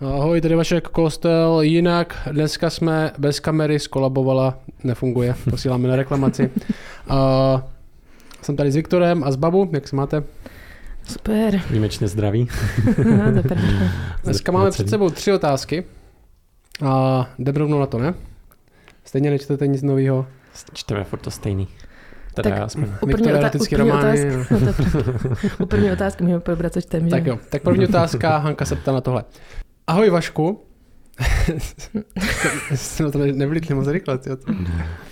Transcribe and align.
Ahoj, 0.00 0.40
tady 0.40 0.54
Vašek 0.54 0.88
Kostel. 0.88 1.60
Jinak 1.60 2.28
dneska 2.32 2.70
jsme 2.70 3.12
bez 3.18 3.40
kamery 3.40 3.78
skolabovala, 3.78 4.58
nefunguje, 4.84 5.34
posíláme 5.50 5.88
na 5.88 5.96
reklamaci. 5.96 6.50
Uh, 7.10 7.60
jsem 8.42 8.56
tady 8.56 8.72
s 8.72 8.74
Viktorem 8.74 9.24
a 9.24 9.30
s 9.30 9.36
Babu, 9.36 9.70
jak 9.72 9.88
se 9.88 9.96
máte? 9.96 10.22
Super. 11.04 11.60
Výjimečně 11.70 12.08
zdraví. 12.08 12.48
no, 13.04 13.42
Dneska 14.24 14.52
máme 14.52 14.70
před 14.70 14.90
sebou 14.90 15.10
tři 15.10 15.32
otázky. 15.32 15.84
A 16.86 17.26
jdeme 17.38 17.58
rovnou 17.58 17.80
na 17.80 17.86
to, 17.86 17.98
ne? 17.98 18.14
Stejně 19.04 19.30
nečtete 19.30 19.66
nic 19.66 19.82
nového. 19.82 20.26
Čteme 20.72 21.04
furt 21.04 21.18
to 21.18 21.30
stejný. 21.30 21.68
Teda 22.34 22.50
Tak 22.50 22.60
aspoň. 22.60 22.88
U 23.00 23.06
první, 23.06 23.26
otá- 23.26 23.50
u 23.54 23.58
první 23.58 23.76
romány, 23.76 24.36
otázky, 24.36 24.54
no, 24.54 24.60
to 24.60 24.64
je 24.72 24.72
pravda. 24.72 25.36
U 25.60 25.66
první 25.66 25.90
otázky 25.92 26.24
můžeme 26.24 26.40
probrat, 26.40 26.72
co 26.72 26.80
čteme. 26.80 27.10
Tak 27.10 27.26
jo, 27.26 27.38
tak 27.50 27.62
první 27.62 27.84
otázka, 27.84 28.36
Hanka 28.36 28.64
se 28.64 28.76
ptá 28.76 28.92
na 28.92 29.00
tohle. 29.00 29.24
Ahoj 29.86 30.10
Vašku. 30.10 30.62
Jste 32.74 33.02
na 33.02 33.10
to 33.10 33.18
ne- 33.18 33.32
nevlítli 33.32 33.74
moc 33.74 33.88
rychle, 33.88 34.18
tyjo. 34.18 34.36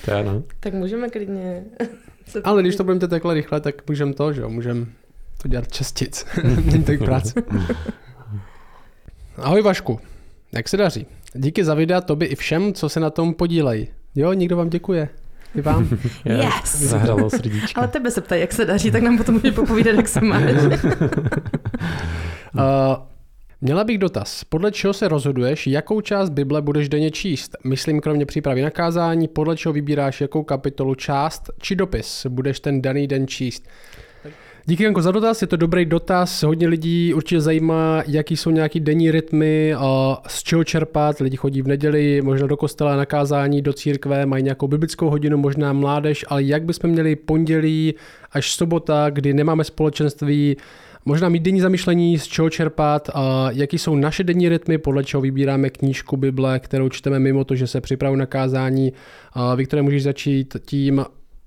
To 0.05 0.11
je, 0.11 0.25
no. 0.25 0.43
Tak 0.61 0.75
můžeme 0.75 1.11
klidně... 1.11 1.65
Ale 2.45 2.63
když 2.63 2.77
to 2.77 2.85
budeme 2.85 3.09
takhle 3.09 3.35
rychle, 3.35 3.61
tak 3.61 3.89
můžeme 3.89 4.13
to, 4.15 4.33
že 4.33 4.41
jo, 4.41 4.49
můžeme 4.49 4.87
to 5.43 5.49
dělat 5.49 5.73
častic. 5.73 6.27
Není 6.65 6.85
tak 6.85 6.99
práce. 6.99 7.43
Ahoj 9.37 9.63
Vašku, 9.63 10.01
jak 10.53 10.69
se 10.69 10.77
daří? 10.77 11.07
Díky 11.35 11.65
za 11.65 11.75
videa 11.75 12.01
tobě 12.01 12.29
i 12.29 12.35
všem, 12.35 12.73
co 12.73 12.89
se 12.89 13.01
na 13.01 13.11
tom 13.11 13.35
podílejí. 13.35 13.89
Jo, 14.15 14.33
někdo 14.33 14.57
vám 14.57 14.71
děkuje. 14.71 15.09
I 15.55 15.61
vám. 15.61 15.89
Yes! 16.25 16.77
Zahralo 16.77 17.31
srdíčko. 17.31 17.81
Ale 17.81 17.89
tebe 17.89 18.11
se 18.11 18.21
ptají, 18.21 18.41
jak 18.41 18.53
se 18.53 18.65
daří, 18.65 18.91
tak 18.91 19.03
nám 19.03 19.19
potom 19.19 19.35
může 19.35 19.53
popovídat, 19.53 19.95
jak 19.95 20.09
se 20.09 20.21
máš. 20.21 20.43
Uh, 22.55 23.14
měla 23.65 23.85
bych 23.85 23.99
dotaz. 23.99 24.45
Podle 24.45 24.73
čeho 24.73 24.93
se 24.93 25.09
rozhoduješ, 25.09 25.67
jakou 25.67 26.01
část 26.01 26.31
Bible 26.31 26.63
budeš 26.63 26.89
denně 26.89 27.11
číst? 27.11 27.57
Myslím 27.65 28.01
kromě 28.01 28.27
přípravy 28.27 28.63
na 28.63 28.71
kázání, 28.71 29.29
podle 29.29 29.57
čeho 29.57 29.73
vybíráš, 29.73 30.21
jakou 30.21 30.43
kapitolu, 30.43 30.95
část 30.95 31.51
či 31.61 31.77
dopis 31.77 32.27
budeš 32.29 32.61
ten 32.61 32.83
daný 32.83 33.07
den 33.07 33.27
číst? 33.27 33.69
Díky 34.67 34.85
Janko 34.85 35.03
za 35.03 35.13
dotaz, 35.13 35.43
je 35.43 35.49
to 35.49 35.57
dobrý 35.57 35.85
dotaz. 35.85 36.43
Hodně 36.43 36.69
lidí 36.69 37.15
určitě 37.15 37.41
zajímá, 37.41 38.03
jaký 38.07 38.37
jsou 38.37 38.51
nějaký 38.51 38.81
denní 38.81 39.11
rytmy, 39.11 39.75
a 39.75 40.23
z 40.27 40.43
čeho 40.43 40.65
čerpat. 40.65 41.19
Lidi 41.19 41.37
chodí 41.37 41.63
v 41.63 41.69
neděli, 41.69 42.23
možná 42.23 42.47
do 42.47 42.57
kostela 42.57 42.97
na 42.97 43.07
kázání, 43.07 43.63
do 43.63 43.73
církve, 43.73 44.27
mají 44.27 44.45
nějakou 44.45 44.69
biblickou 44.69 45.11
hodinu, 45.11 45.37
možná 45.37 45.73
mládež, 45.73 46.25
ale 46.29 46.43
jak 46.43 46.63
bychom 46.65 46.91
měli 46.91 47.17
pondělí 47.17 47.95
až 48.33 48.53
sobota, 48.53 49.11
kdy 49.11 49.35
nemáme 49.35 49.65
společenství, 49.65 50.57
možná 51.05 51.29
mít 51.29 51.43
denní 51.43 51.61
zamyšlení, 51.61 52.19
z 52.19 52.27
čeho 52.27 52.51
čerpat, 52.51 53.11
a 53.15 53.51
jaký 53.51 53.79
jsou 53.79 53.97
naše 53.97 54.25
denní 54.25 54.49
rytmy, 54.49 54.79
podle 54.79 55.05
čeho 55.05 55.21
vybíráme 55.21 55.71
knížku 55.71 56.17
Bible, 56.17 56.59
kterou 56.59 56.89
čteme 56.89 57.19
mimo 57.19 57.45
to, 57.45 57.55
že 57.55 57.67
se 57.67 57.81
připravuji 57.81 58.19
na 58.19 58.27
kázání. 58.27 58.93
A 59.33 59.55
Viktore, 59.55 59.83
můžeš 59.83 60.03
začít 60.03 60.57
tím, 60.67 61.05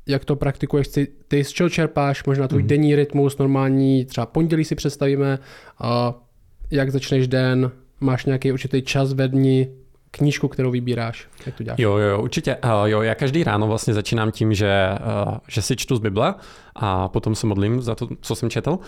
jak 0.08 0.26
to 0.26 0.36
praktikuješ 0.36 0.88
ty, 0.88 1.08
ty 1.28 1.44
z 1.44 1.50
čeho 1.50 1.70
čerpáš, 1.70 2.24
možná 2.24 2.48
tvůj 2.48 2.62
mm. 2.62 2.68
denní 2.68 2.96
rytmus, 2.96 3.38
normální, 3.38 4.06
třeba 4.06 4.26
pondělí 4.26 4.66
si 4.66 4.76
představíme, 4.76 5.40
a 5.80 6.14
jak 6.72 6.92
začneš 6.92 7.28
den, 7.28 7.72
máš 8.00 8.26
nějaký 8.26 8.52
určitý 8.52 8.82
čas 8.82 9.14
ve 9.14 9.28
dni, 9.28 9.68
knížku, 10.12 10.48
kterou 10.48 10.72
vybíráš, 10.72 11.28
jak 11.46 11.56
to 11.56 11.64
děláš? 11.64 11.80
Jo, 11.80 11.98
jo, 11.98 12.22
určitě. 12.22 12.56
Uh, 12.56 12.86
jo, 12.86 13.02
já 13.02 13.16
každý 13.16 13.44
ráno 13.44 13.68
vlastně 13.68 13.94
začínám 13.94 14.32
tím, 14.32 14.54
že, 14.54 14.90
uh, 15.28 15.38
že 15.48 15.62
si 15.62 15.76
čtu 15.76 15.96
z 15.96 16.00
Bible 16.00 16.36
a 16.76 17.08
potom 17.08 17.36
se 17.36 17.48
modlím 17.48 17.82
za 17.82 17.96
to, 17.96 18.08
co 18.22 18.36
jsem 18.36 18.50
četl. 18.50 18.80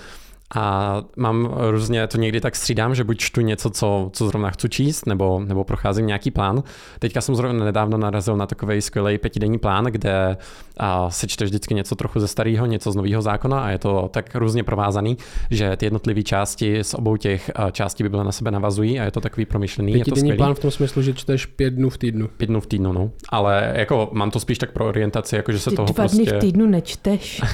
A 0.55 0.95
mám 1.17 1.49
různě, 1.69 2.07
to 2.07 2.17
někdy 2.17 2.41
tak 2.41 2.55
střídám, 2.55 2.95
že 2.95 3.03
buď 3.03 3.17
čtu 3.17 3.41
něco, 3.41 3.69
co, 3.69 4.09
co 4.13 4.27
zrovna 4.27 4.49
chci 4.49 4.69
číst, 4.69 5.05
nebo, 5.05 5.41
nebo 5.45 5.63
procházím 5.63 6.07
nějaký 6.07 6.31
plán. 6.31 6.63
Teďka 6.99 7.21
jsem 7.21 7.35
zrovna 7.35 7.65
nedávno 7.65 7.97
narazil 7.97 8.37
na 8.37 8.45
takový 8.45 8.81
skvělý 8.81 9.17
pětidenní 9.17 9.57
plán, 9.59 9.85
kde 9.85 10.37
a, 10.77 11.09
se 11.09 11.27
čte 11.27 11.45
vždycky 11.45 11.73
něco 11.73 11.95
trochu 11.95 12.19
ze 12.19 12.27
starého, 12.27 12.65
něco 12.65 12.91
z 12.91 12.95
nového 12.95 13.21
zákona 13.21 13.59
a 13.59 13.69
je 13.69 13.77
to 13.77 14.09
tak 14.13 14.35
různě 14.35 14.63
provázaný, 14.63 15.17
že 15.51 15.75
ty 15.75 15.85
jednotlivé 15.85 16.23
části 16.23 16.83
z 16.83 16.93
obou 16.93 17.17
těch 17.17 17.51
částí 17.71 18.03
Bible 18.03 18.23
na 18.23 18.31
sebe 18.31 18.51
navazují 18.51 18.99
a 18.99 19.03
je 19.03 19.11
to 19.11 19.21
takový 19.21 19.45
promyšlený. 19.45 19.91
je 19.91 19.97
to 19.99 20.03
Pětidenní 20.03 20.29
skvělý. 20.29 20.37
plán 20.37 20.53
v 20.55 20.59
tom 20.59 20.71
smyslu, 20.71 21.01
že 21.01 21.13
čteš 21.13 21.45
pět 21.45 21.73
dnů 21.73 21.89
v 21.89 21.97
týdnu. 21.97 22.27
Pět 22.37 22.47
dnů 22.47 22.59
v 22.61 22.67
týdnu, 22.67 22.93
no. 22.93 23.11
Ale 23.29 23.71
jako 23.75 24.09
mám 24.13 24.31
to 24.31 24.39
spíš 24.39 24.57
tak 24.57 24.71
pro 24.71 24.85
orientaci, 24.87 25.35
jako 25.35 25.51
že 25.51 25.59
se 25.59 25.69
Ty 25.69 25.75
toho 25.75 25.85
dva 25.85 25.93
prostě... 25.93 26.23
dny 26.23 26.37
v 26.37 26.39
týdnu 26.39 26.65
nečteš. 26.65 27.41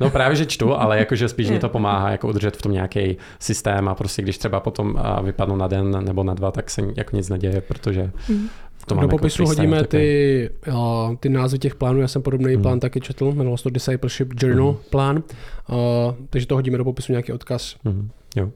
No 0.00 0.10
právě, 0.10 0.36
že 0.36 0.46
čtu, 0.46 0.74
ale 0.74 0.98
jakože 0.98 1.28
spíš 1.28 1.50
mi 1.50 1.58
to 1.58 1.68
pomáhá 1.68 2.10
jako 2.10 2.31
udržet 2.32 2.56
v 2.56 2.62
tom 2.62 2.72
nějaký 2.72 3.16
systém 3.38 3.88
a 3.88 3.94
prostě 3.94 4.22
když 4.22 4.38
třeba 4.38 4.60
potom 4.60 4.94
vypadnu 5.22 5.56
na 5.56 5.66
den 5.68 6.04
nebo 6.04 6.24
na 6.24 6.34
dva, 6.34 6.50
tak 6.50 6.70
se 6.70 6.82
jako 6.96 7.16
nic 7.16 7.28
neděje, 7.28 7.60
protože 7.60 8.10
Mhm. 8.28 8.48
to 8.86 8.94
Do 8.94 9.00
mám 9.00 9.08
popisu 9.10 9.42
jako 9.42 9.50
hodíme 9.50 9.84
ty, 9.84 10.50
uh, 10.68 11.14
ty 11.20 11.28
názvy 11.28 11.58
těch 11.58 11.74
plánů, 11.74 12.00
já 12.00 12.08
jsem 12.08 12.22
podobný 12.22 12.52
Mhm. 12.54 12.62
plán 12.62 12.80
taky 12.80 13.00
četl, 13.00 13.32
jmenoval 13.32 13.56
se 13.56 13.62
to 13.62 13.70
Discipleship 13.70 14.28
Journal 14.42 14.66
Mhm. 14.72 14.76
plán, 14.90 15.16
uh, 15.16 15.74
takže 16.30 16.46
to 16.46 16.54
hodíme 16.54 16.78
do 16.78 16.84
popisu 16.84 17.12
nějaký 17.12 17.32
odkaz. 17.32 17.76
Mhm, 17.84 18.10
jo. 18.36 18.48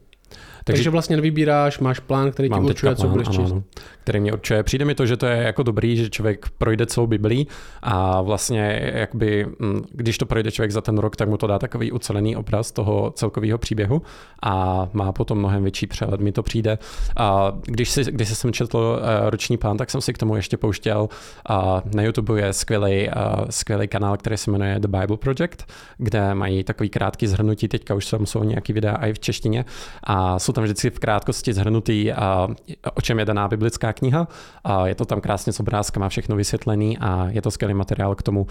Takže, 0.65 0.77
takže 0.79 0.91
vlastně 0.91 1.17
nevybíráš, 1.17 1.79
máš 1.79 2.01
plán, 2.01 2.31
který 2.31 2.49
ti 2.51 2.55
určuje, 2.61 2.97
co 2.97 3.09
budeš 3.09 3.29
ano, 3.29 3.37
číst. 3.37 3.53
ano, 3.53 3.63
který 4.06 4.21
mě 4.21 4.33
určuje. 4.33 4.62
Přijde 4.62 4.84
mi 4.84 4.94
to, 4.94 5.06
že 5.06 5.17
to 5.17 5.27
je 5.27 5.37
jako 5.37 5.62
dobrý, 5.62 5.97
že 5.97 6.11
člověk 6.11 6.47
projde 6.59 6.87
celou 6.87 7.06
Biblii 7.06 7.47
a 7.83 8.22
vlastně 8.22 8.93
jakby, 8.94 9.47
mm, 9.59 9.84
když 9.91 10.19
to 10.19 10.27
projde 10.27 10.50
člověk 10.50 10.71
za 10.71 10.81
ten 10.81 10.99
rok, 10.99 11.17
tak 11.17 11.28
mu 11.28 11.37
to 11.37 11.47
dá 11.47 11.59
takový 11.59 11.93
ucelený 11.93 12.37
obraz 12.37 12.72
toho 12.72 13.11
celkového 13.11 13.59
příběhu 13.59 14.03
a 14.43 14.87
má 14.93 15.12
potom 15.12 15.39
mnohem 15.39 15.62
větší 15.62 15.87
přehled, 15.87 16.21
mi 16.21 16.33
to 16.33 16.43
přijde. 16.43 16.78
A 17.16 17.53
když, 17.62 17.91
si, 17.91 18.05
když 18.05 18.28
jsem 18.28 18.53
četl 18.53 19.00
eh, 19.03 19.31
roční 19.31 19.56
plán, 19.56 19.77
tak 19.77 19.91
jsem 19.91 20.00
si 20.00 20.12
k 20.12 20.19
tomu 20.19 20.37
ještě 20.37 20.56
pouštěl. 20.56 21.09
A 21.49 21.83
na 21.95 22.03
YouTube 22.03 22.41
je 22.41 22.53
skvělý, 22.53 23.11
skvělý 23.50 23.89
kanál, 23.89 24.16
který 24.16 24.37
se 24.37 24.50
jmenuje 24.50 24.78
The 24.78 24.89
Bible 24.89 25.16
Project, 25.16 25.66
kde 25.99 26.34
mají 26.34 26.65
takový 26.65 26.89
krátký 26.89 27.27
zhrnutí, 27.27 27.69
teďka 27.69 27.95
už 27.95 28.06
tam 28.06 28.27
jsou 28.27 28.45
nějaký 28.45 28.72
videa 28.72 28.95
i 28.95 29.12
v 29.12 29.19
češtině 29.19 29.65
a 30.05 30.39
jsou 30.39 30.53
tam 30.53 30.65
vždycky 30.65 30.91
v 30.91 30.99
krátkosti 30.99 31.53
zhrnutý, 31.53 32.12
a, 32.12 32.49
o 32.95 33.00
čem 33.00 33.19
je 33.19 33.25
daná 33.25 33.49
biblická 33.49 33.96
kniha. 33.99 34.29
A 34.65 34.87
je 34.87 34.95
to 34.95 35.05
tam 35.05 35.21
krásně 35.21 35.53
s 35.53 35.61
obrázkama 35.61 36.09
všechno 36.09 36.37
vysvětlený 36.37 36.99
a 36.99 37.27
je 37.31 37.43
to 37.43 37.51
skvělý 37.51 37.75
materiál 37.75 38.15
k 38.15 38.23
tomu, 38.23 38.47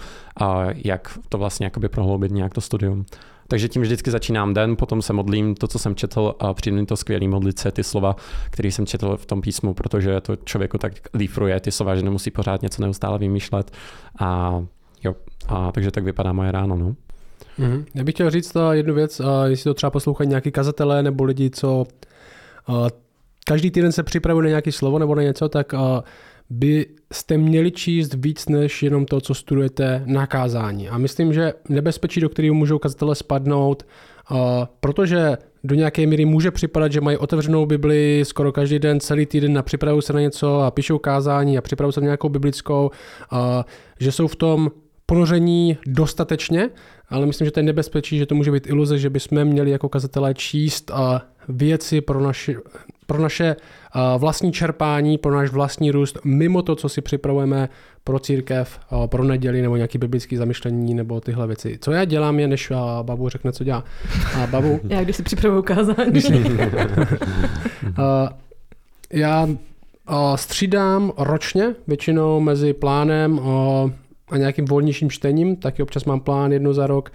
jak 0.84 1.18
to 1.28 1.38
vlastně 1.38 1.66
jakoby 1.66 1.88
prohloubit 1.88 2.32
nějak 2.32 2.54
to 2.54 2.60
studium. 2.60 3.06
Takže 3.48 3.68
tím 3.68 3.82
vždycky 3.82 4.10
začínám 4.10 4.54
den, 4.54 4.76
potom 4.76 5.02
se 5.02 5.12
modlím 5.12 5.54
to, 5.54 5.68
co 5.68 5.78
jsem 5.78 5.94
četl 5.94 6.34
a 6.38 6.54
přijde 6.54 6.86
to 6.86 6.96
skvělý 6.96 7.28
modlit 7.28 7.58
se 7.58 7.72
ty 7.72 7.84
slova, 7.84 8.16
které 8.50 8.68
jsem 8.68 8.86
četl 8.86 9.16
v 9.16 9.26
tom 9.26 9.40
písmu, 9.40 9.74
protože 9.74 10.20
to 10.20 10.36
člověku 10.36 10.78
tak 10.78 10.92
lífruje 11.14 11.60
ty 11.60 11.72
slova, 11.72 11.96
že 11.96 12.02
nemusí 12.02 12.30
pořád 12.30 12.62
něco 12.62 12.82
neustále 12.82 13.18
vymýšlet. 13.18 13.70
A 14.20 14.62
jo, 15.04 15.14
a 15.48 15.72
takže 15.72 15.90
tak 15.90 16.04
vypadá 16.04 16.32
moje 16.32 16.52
ráno, 16.52 16.76
no. 16.76 16.94
Mhm. 17.58 17.84
Já 17.94 18.04
bych 18.04 18.14
chtěl 18.14 18.30
říct 18.30 18.56
uh, 18.56 18.70
jednu 18.70 18.94
věc, 18.94 19.20
uh, 19.20 19.26
jestli 19.46 19.64
to 19.64 19.74
třeba 19.74 19.90
poslouchají 19.90 20.28
nějaký 20.28 20.50
kazatelé 20.50 21.02
nebo 21.02 21.24
lidi, 21.24 21.50
co 21.50 21.86
uh, 22.68 22.88
každý 23.48 23.70
týden 23.70 23.92
se 23.92 24.02
připravují 24.02 24.42
na 24.42 24.48
nějaké 24.48 24.72
slovo 24.72 24.98
nebo 24.98 25.14
na 25.14 25.22
něco, 25.22 25.48
tak 25.48 25.72
uh, 25.72 25.80
byste 26.50 27.38
měli 27.38 27.70
číst 27.70 28.14
víc 28.14 28.48
než 28.48 28.82
jenom 28.82 29.06
to, 29.06 29.20
co 29.20 29.34
studujete 29.34 30.02
na 30.06 30.26
kázání. 30.26 30.88
A 30.88 30.98
myslím, 30.98 31.32
že 31.32 31.52
nebezpečí, 31.68 32.20
do 32.20 32.28
kterého 32.28 32.54
můžou 32.54 32.78
kazatelé 32.78 33.14
spadnout, 33.14 33.86
uh, 34.30 34.36
protože 34.80 35.38
do 35.64 35.74
nějaké 35.74 36.06
míry 36.06 36.24
může 36.24 36.50
připadat, 36.50 36.92
že 36.92 37.00
mají 37.00 37.16
otevřenou 37.16 37.66
Bibli 37.66 38.22
skoro 38.24 38.52
každý 38.52 38.78
den, 38.78 39.00
celý 39.00 39.26
týden 39.26 39.58
a 39.58 39.62
připravují 39.62 40.02
se 40.02 40.12
na 40.12 40.20
něco 40.20 40.60
a 40.60 40.70
píšou 40.70 40.98
kázání 40.98 41.58
a 41.58 41.60
připravují 41.60 41.92
se 41.92 42.00
na 42.00 42.04
nějakou 42.04 42.28
biblickou, 42.28 42.90
uh, 43.32 43.38
že 44.00 44.12
jsou 44.12 44.26
v 44.26 44.36
tom 44.36 44.70
ponoření 45.06 45.78
dostatečně, 45.86 46.70
ale 47.08 47.26
myslím, 47.26 47.44
že 47.44 47.50
to 47.50 47.60
je 47.60 47.64
nebezpečí, 47.64 48.18
že 48.18 48.26
to 48.26 48.34
může 48.34 48.52
být 48.52 48.66
iluze, 48.66 48.98
že 48.98 49.10
bychom 49.10 49.44
měli 49.44 49.70
jako 49.70 49.88
kazatelé 49.88 50.34
číst 50.34 50.90
a 50.90 51.22
věci 51.48 52.00
pro 52.00 52.20
naše, 52.20 52.54
pro 53.06 53.22
naše 53.22 53.56
a, 53.92 54.16
vlastní 54.16 54.52
čerpání, 54.52 55.18
pro 55.18 55.34
náš 55.34 55.50
vlastní 55.50 55.90
růst, 55.90 56.18
mimo 56.24 56.62
to, 56.62 56.76
co 56.76 56.88
si 56.88 57.00
připravujeme 57.00 57.68
pro 58.04 58.18
církev, 58.18 58.80
a, 58.90 59.06
pro 59.06 59.24
neděli 59.24 59.62
nebo 59.62 59.76
nějaký 59.76 59.98
biblický 59.98 60.36
zamyšlení 60.36 60.94
nebo 60.94 61.20
tyhle 61.20 61.46
věci. 61.46 61.78
Co 61.80 61.92
já 61.92 62.04
dělám 62.04 62.40
je, 62.40 62.48
než 62.48 62.70
a, 62.70 63.02
babu 63.02 63.28
řekne, 63.28 63.52
co 63.52 63.64
dělá. 63.64 63.84
A 64.36 64.46
babu, 64.46 64.80
Já 64.88 65.04
když 65.04 65.16
si 65.16 65.22
připravuju 65.22 65.62
kázání. 65.62 66.12
já 69.12 69.48
střídám 70.34 71.12
ročně, 71.18 71.74
většinou 71.86 72.40
mezi 72.40 72.72
plánem 72.72 73.40
a, 74.28 74.36
nějakým 74.36 74.64
volnějším 74.64 75.10
čtením, 75.10 75.56
taky 75.56 75.82
občas 75.82 76.04
mám 76.04 76.20
plán 76.20 76.52
jednou 76.52 76.72
za 76.72 76.86
rok, 76.86 77.12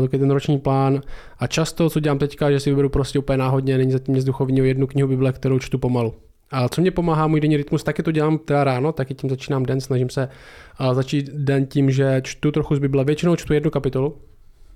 taky 0.00 0.18
ten 0.18 0.30
roční 0.30 0.58
plán. 0.58 1.00
A 1.38 1.46
často, 1.46 1.90
co 1.90 2.00
dělám 2.00 2.18
teďka, 2.18 2.50
že 2.50 2.60
si 2.60 2.70
vyberu 2.70 2.88
prostě 2.88 3.18
úplně 3.18 3.38
náhodně, 3.38 3.78
není 3.78 3.92
zatím 3.92 4.14
nic 4.14 4.24
duchovního, 4.24 4.66
jednu 4.66 4.86
knihu 4.86 5.08
Bible, 5.08 5.32
kterou 5.32 5.58
čtu 5.58 5.78
pomalu. 5.78 6.14
A 6.50 6.68
co 6.68 6.80
mě 6.80 6.90
pomáhá, 6.90 7.26
můj 7.26 7.40
denní 7.40 7.56
rytmus, 7.56 7.84
taky 7.84 8.02
to 8.02 8.12
dělám 8.12 8.38
teda 8.38 8.64
ráno, 8.64 8.92
taky 8.92 9.14
tím 9.14 9.30
začínám 9.30 9.62
den, 9.62 9.80
snažím 9.80 10.10
se 10.10 10.28
začít 10.92 11.30
den 11.30 11.66
tím, 11.66 11.90
že 11.90 12.20
čtu 12.24 12.52
trochu 12.52 12.76
z 12.76 12.78
Bible, 12.78 13.04
většinou 13.04 13.36
čtu 13.36 13.54
jednu 13.54 13.70
kapitolu, 13.70 14.16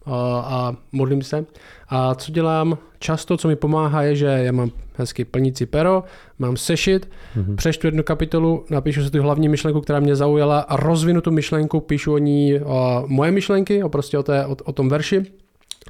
a, 0.07 0.77
modlím 0.93 1.23
se. 1.23 1.45
A 1.89 2.15
co 2.15 2.33
dělám 2.33 2.79
často, 2.99 3.37
co 3.37 3.49
mi 3.49 3.57
pomáhá, 3.57 4.03
je, 4.03 4.17
že 4.17 4.27
já 4.27 4.53
mám 4.53 4.71
hezky 4.95 5.25
plnící 5.25 5.67
pero, 5.67 6.05
mám 6.39 6.57
sešit, 6.57 7.11
mm-hmm. 7.37 7.57
přečtu 7.57 7.87
jednu 7.87 8.03
kapitolu, 8.03 8.65
napíšu 8.71 9.05
si 9.05 9.11
tu 9.11 9.23
hlavní 9.23 9.49
myšlenku, 9.49 9.81
která 9.81 10.01
mě 10.01 10.17
zaujala 10.17 10.61
a 10.61 10.77
rozvinu 10.77 11.21
tu 11.21 11.31
myšlenku, 11.31 11.81
píšu 11.81 12.15
o 12.15 12.19
ní 12.19 12.61
o 12.61 13.05
moje 13.07 13.31
myšlenky, 13.31 13.83
o 13.83 13.89
prostě 13.89 14.19
o, 14.19 14.23
té, 14.23 14.47
o, 14.47 14.57
o 14.65 14.73
tom 14.73 14.89
verši. 14.89 15.23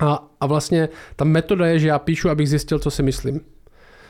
A, 0.01 0.29
a 0.41 0.47
vlastně 0.47 0.89
ta 1.17 1.25
metoda 1.25 1.67
je, 1.67 1.79
že 1.79 1.89
já 1.89 1.99
píšu, 1.99 2.31
abych 2.31 2.49
zjistil, 2.49 2.79
co 2.79 2.91
si 2.91 3.03
myslím. 3.03 3.41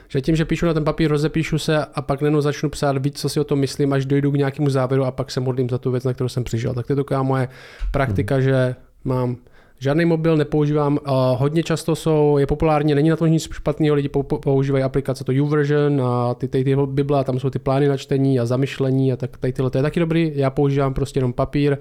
Že 0.09 0.21
tím, 0.21 0.37
že 0.37 0.45
píšu 0.45 0.67
na 0.67 0.75
ten 0.75 0.85
papír, 0.85 1.11
rozepíšu 1.11 1.59
se 1.59 1.85
a 1.85 2.03
pak 2.03 2.21
jenom 2.21 2.43
začnu 2.43 2.71
psát 2.71 3.05
víc, 3.05 3.21
co 3.21 3.29
si 3.29 3.41
o 3.41 3.45
tom 3.45 3.59
myslím, 3.59 3.93
až 3.93 4.07
dojdu 4.07 4.31
k 4.31 4.37
nějakému 4.37 4.71
závěru 4.71 5.05
a 5.05 5.11
pak 5.11 5.31
se 5.31 5.41
modlím 5.41 5.69
za 5.69 5.79
tu 5.79 5.91
věc, 5.91 6.05
na 6.05 6.15
kterou 6.15 6.29
jsem 6.29 6.45
přišel. 6.45 6.75
Tak 6.75 6.87
to 6.87 6.93
je 6.93 6.97
taková 6.97 7.23
moje 7.23 7.49
praktika, 7.93 8.35
hmm. 8.35 8.45
že 8.45 8.75
mám 9.05 9.37
Žádný 9.83 10.05
mobil 10.05 10.37
nepoužívám, 10.37 10.93
uh, 10.93 11.13
hodně 11.37 11.63
často 11.63 11.97
jsou, 11.97 12.39
je 12.39 12.47
populární, 12.47 12.95
není 12.95 13.09
na 13.09 13.17
tom 13.17 13.31
nic 13.31 13.49
špatného, 13.53 13.95
lidi 13.95 14.09
používají 14.43 14.85
aplikace 14.85 15.25
to 15.25 15.33
YouVersion 15.33 16.03
a 16.03 16.35
ty, 16.35 16.49
ty, 16.49 16.65
ty 16.65 16.77
Bible, 16.87 17.25
tam 17.25 17.41
jsou 17.41 17.51
ty 17.51 17.59
plány 17.59 17.89
na 17.89 17.97
čtení 17.97 18.41
a 18.41 18.47
zamyšlení 18.47 19.13
a 19.13 19.17
tak 19.17 19.37
tady 19.37 19.53
tyhle, 19.53 19.71
to 19.71 19.79
je 19.79 19.83
taky 19.83 20.01
dobrý, 20.01 20.33
já 20.35 20.51
používám 20.51 20.95
prostě 20.95 21.19
jenom 21.19 21.33
papír, 21.33 21.79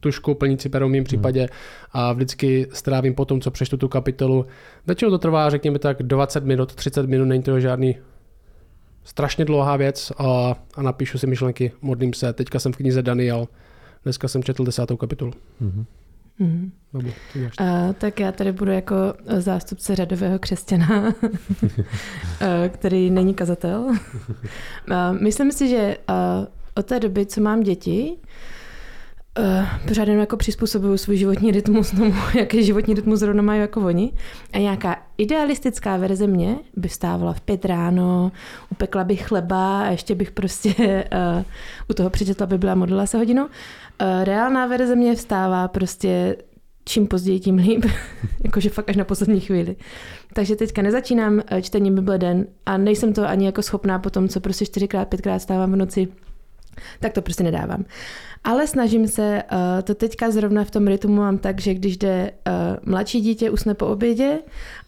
tušku, 0.00 0.34
plnící 0.34 0.68
pero 0.68 0.88
v 0.88 0.90
mém 0.90 1.04
případě 1.04 1.48
a 1.92 2.12
vždycky 2.12 2.66
strávím 2.72 3.14
po 3.14 3.24
tom, 3.24 3.40
co 3.40 3.50
přečtu 3.50 3.76
tu 3.76 3.88
kapitolu. 3.88 4.46
Většinou 4.86 5.10
to 5.10 5.18
trvá, 5.18 5.50
řekněme 5.50 5.78
tak 5.78 6.02
20 6.02 6.44
minut, 6.44 6.74
30 6.74 7.06
minut, 7.06 7.24
není 7.24 7.42
to 7.42 7.60
žádný 7.60 7.96
strašně 9.04 9.44
dlouhá 9.44 9.76
věc 9.76 10.12
a, 10.18 10.54
a 10.74 10.82
napíšu 10.82 11.18
si 11.18 11.26
myšlenky, 11.26 11.72
modlím 11.82 12.14
se. 12.14 12.32
Teďka 12.32 12.58
jsem 12.58 12.72
v 12.72 12.76
knize 12.76 13.02
Daniel, 13.02 13.48
dneska 14.02 14.28
jsem 14.28 14.42
četl 14.42 14.64
desátou 14.64 14.96
kapitolu. 14.96 15.32
Mm-hmm. 15.62 15.84
Mm. 16.38 16.72
Babu, 16.92 17.08
uh, 17.08 17.92
tak 17.98 18.20
já 18.20 18.32
tady 18.32 18.52
budu 18.52 18.70
jako 18.72 18.94
zástupce 19.38 19.96
řadového 19.96 20.38
křesťana, 20.38 21.14
který 22.68 23.10
není 23.10 23.34
kazatel. 23.34 23.80
uh, 23.80 23.96
myslím 25.20 25.52
si, 25.52 25.68
že 25.68 25.96
uh, 26.08 26.46
od 26.74 26.86
té 26.86 27.00
doby, 27.00 27.26
co 27.26 27.40
mám 27.40 27.60
děti, 27.60 28.16
Uh, 29.38 29.66
pořád 29.88 30.02
jenom 30.02 30.20
jako 30.20 30.36
přizpůsobuju 30.36 30.96
svůj 30.96 31.16
životní 31.16 31.50
rytmus 31.50 31.90
tomu, 31.90 32.14
jaký 32.38 32.64
životní 32.64 32.94
rytmus 32.94 33.18
zrovna 33.18 33.42
mají 33.42 33.60
jako 33.60 33.80
oni. 33.80 34.12
A 34.52 34.58
nějaká 34.58 35.02
idealistická 35.18 35.96
verze 35.96 36.26
mě 36.26 36.56
by 36.76 36.88
stávala 36.88 37.32
v 37.32 37.40
pět 37.40 37.64
ráno, 37.64 38.32
upekla 38.70 39.04
bych 39.04 39.26
chleba 39.26 39.82
a 39.82 39.90
ještě 39.90 40.14
bych 40.14 40.30
prostě 40.30 40.74
uh, 40.78 41.42
u 41.90 41.94
toho 41.94 42.10
přečetla 42.10 42.46
by 42.46 42.58
byla 42.58 42.74
modlila 42.74 43.06
se 43.06 43.18
hodinu. 43.18 43.42
Uh, 43.44 43.48
reálná 44.24 44.66
verze 44.66 44.96
mě 44.96 45.14
vstává 45.14 45.68
prostě 45.68 46.36
čím 46.84 47.06
později, 47.06 47.40
tím 47.40 47.56
líp. 47.56 47.84
Jakože 48.44 48.70
fakt 48.70 48.88
až 48.88 48.96
na 48.96 49.04
poslední 49.04 49.40
chvíli. 49.40 49.76
Takže 50.34 50.56
teďka 50.56 50.82
nezačínám 50.82 51.42
čtení 51.62 51.90
Bible 51.90 52.18
den 52.18 52.46
a 52.66 52.76
nejsem 52.76 53.12
to 53.12 53.28
ani 53.28 53.46
jako 53.46 53.62
schopná 53.62 53.98
po 53.98 54.10
tom, 54.10 54.28
co 54.28 54.40
prostě 54.40 54.66
čtyřikrát, 54.66 55.08
pětkrát 55.08 55.42
stávám 55.42 55.72
v 55.72 55.76
noci, 55.76 56.08
tak 57.00 57.12
to 57.12 57.22
prostě 57.22 57.44
nedávám. 57.44 57.84
Ale 58.44 58.66
snažím 58.66 59.08
se, 59.08 59.42
uh, 59.52 59.58
to 59.82 59.94
teďka 59.94 60.30
zrovna 60.30 60.64
v 60.64 60.70
tom 60.70 60.86
rytmu 60.86 61.14
mám 61.14 61.38
tak, 61.38 61.60
že 61.60 61.74
když 61.74 61.96
jde 61.96 62.30
uh, 62.46 62.92
mladší 62.92 63.20
dítě 63.20 63.50
usne 63.50 63.74
po 63.74 63.86
obědě 63.86 64.38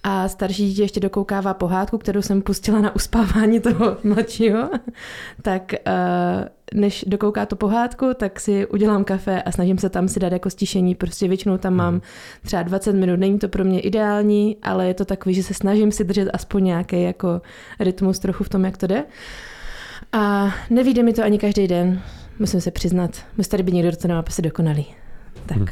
a 0.03 0.29
starší 0.29 0.69
dítě 0.69 0.83
ještě 0.83 1.01
dokoukává 1.01 1.55
pohádku, 1.55 1.99
kterou 1.99 2.23
jsem 2.23 2.43
pustila 2.43 2.81
na 2.81 2.97
uspávání 2.97 3.61
toho 3.61 3.97
mladšího, 4.05 4.71
tak 5.43 5.73
uh, 5.87 6.81
než 6.81 7.05
dokouká 7.09 7.47
to 7.47 7.57
pohádku, 7.57 8.07
tak 8.15 8.41
si 8.41 8.67
udělám 8.67 9.05
kafe 9.05 9.43
a 9.43 9.53
snažím 9.53 9.79
se 9.79 9.89
tam 9.89 10.09
si 10.09 10.21
dát 10.21 10.33
jako 10.33 10.51
stišení. 10.51 10.95
Prostě 10.95 11.29
většinou 11.29 11.59
tam 11.59 11.75
mám 11.75 12.01
třeba 12.43 12.63
20 12.63 12.93
minut. 12.93 13.17
Není 13.17 13.39
to 13.39 13.49
pro 13.49 13.65
mě 13.65 13.81
ideální, 13.81 14.57
ale 14.63 14.87
je 14.87 14.95
to 14.95 15.05
takový, 15.05 15.35
že 15.35 15.43
se 15.43 15.55
snažím 15.55 15.93
si 15.93 16.05
držet 16.05 16.31
aspoň 16.33 16.65
nějaký 16.65 17.03
jako 17.03 17.43
rytmus 17.81 18.19
trochu 18.19 18.45
v 18.45 18.49
tom, 18.49 18.65
jak 18.65 18.77
to 18.77 18.87
jde. 18.87 19.05
A 20.13 20.55
nevíde 20.71 21.03
mi 21.03 21.13
to 21.13 21.23
ani 21.23 21.39
každý 21.39 21.69
den 21.69 22.03
musím 22.39 22.61
se 22.61 22.71
přiznat. 22.71 23.11
Musí 23.37 23.51
tady 23.51 23.63
být 23.63 23.73
někdo, 23.75 23.89
kdo 23.89 23.97
to 23.97 24.09
nemá 24.09 24.23
prostě 24.23 24.43
dokonalý. 24.43 24.87
Tak. 25.47 25.57
Hmm. 25.57 25.67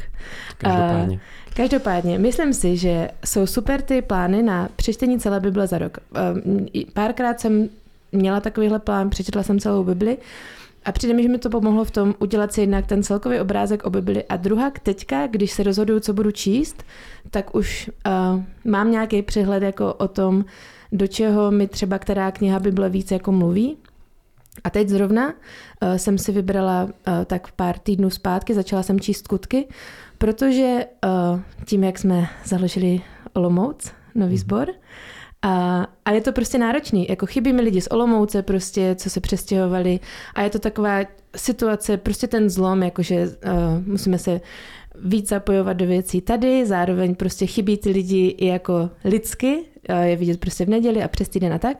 Každopádně. 0.57 1.15
Uh, 1.15 1.21
každopádně, 1.55 2.19
myslím 2.19 2.53
si, 2.53 2.77
že 2.77 3.09
jsou 3.25 3.45
super 3.45 3.81
ty 3.81 4.01
plány 4.01 4.43
na 4.43 4.69
přečtení 4.75 5.19
celé 5.19 5.39
Bible 5.39 5.67
za 5.67 5.77
rok. 5.77 5.97
Uh, 6.11 6.83
párkrát 6.93 7.39
jsem 7.39 7.69
měla 8.11 8.39
takovýhle 8.39 8.79
plán, 8.79 9.09
přečetla 9.09 9.43
jsem 9.43 9.59
celou 9.59 9.83
Bibli 9.83 10.17
a 10.85 10.91
přijde 10.91 11.13
mi, 11.13 11.23
že 11.23 11.29
mi 11.29 11.37
to 11.37 11.49
pomohlo 11.49 11.85
v 11.85 11.91
tom 11.91 12.15
udělat 12.19 12.53
si 12.53 12.61
jednak 12.61 12.85
ten 12.85 13.03
celkový 13.03 13.39
obrázek 13.39 13.83
o 13.83 13.89
Bibli 13.89 14.23
a 14.23 14.37
druhá 14.37 14.71
teďka, 14.83 15.27
když 15.27 15.51
se 15.51 15.63
rozhoduju, 15.63 15.99
co 15.99 16.13
budu 16.13 16.31
číst, 16.31 16.83
tak 17.29 17.55
už 17.55 17.91
uh, 18.07 18.41
mám 18.71 18.91
nějaký 18.91 19.21
přehled 19.21 19.63
jako 19.63 19.93
o 19.93 20.07
tom, 20.07 20.45
do 20.91 21.07
čeho 21.07 21.51
mi 21.51 21.67
třeba 21.67 21.99
která 21.99 22.31
kniha 22.31 22.59
Bible 22.59 22.89
víc 22.89 23.11
jako 23.11 23.31
mluví 23.31 23.77
a 24.63 24.69
teď 24.69 24.89
zrovna 24.89 25.27
uh, 25.27 25.95
jsem 25.95 26.17
si 26.17 26.31
vybrala 26.31 26.83
uh, 26.83 26.89
tak 27.25 27.51
pár 27.51 27.79
týdnů 27.79 28.09
zpátky, 28.09 28.53
začala 28.53 28.83
jsem 28.83 28.99
číst 28.99 29.25
skutky, 29.25 29.67
protože 30.17 30.85
uh, 31.05 31.39
tím, 31.65 31.83
jak 31.83 31.99
jsme 31.99 32.29
založili 32.45 33.01
Olomouc, 33.33 33.91
nový 34.15 34.37
sbor, 34.37 34.67
mhm. 34.67 34.77
a, 35.41 35.87
a 36.05 36.11
je 36.11 36.21
to 36.21 36.31
prostě 36.31 36.57
náročný. 36.57 37.07
Jako 37.09 37.25
chybí 37.25 37.53
mi 37.53 37.61
lidi 37.61 37.81
z 37.81 37.87
Olomouce 37.91 38.41
prostě, 38.41 38.95
co 38.95 39.09
se 39.09 39.19
přestěhovali 39.19 39.99
a 40.35 40.41
je 40.41 40.49
to 40.49 40.59
taková 40.59 40.99
situace, 41.35 41.97
prostě 41.97 42.27
ten 42.27 42.49
zlom, 42.49 42.83
jakože 42.83 43.27
uh, 43.27 43.31
musíme 43.85 44.17
se 44.17 44.41
víc 44.95 45.29
zapojovat 45.29 45.77
do 45.77 45.85
věcí 45.85 46.21
tady, 46.21 46.65
zároveň 46.65 47.15
prostě 47.15 47.45
chybí 47.45 47.77
ty 47.77 47.89
lidi 47.89 48.27
i 48.27 48.45
jako 48.45 48.89
lidsky, 49.05 49.63
uh, 49.89 49.95
je 50.01 50.15
vidět 50.15 50.39
prostě 50.39 50.65
v 50.65 50.69
neděli 50.69 51.03
a 51.03 51.07
přes 51.07 51.29
týden 51.29 51.53
a 51.53 51.59
tak. 51.59 51.77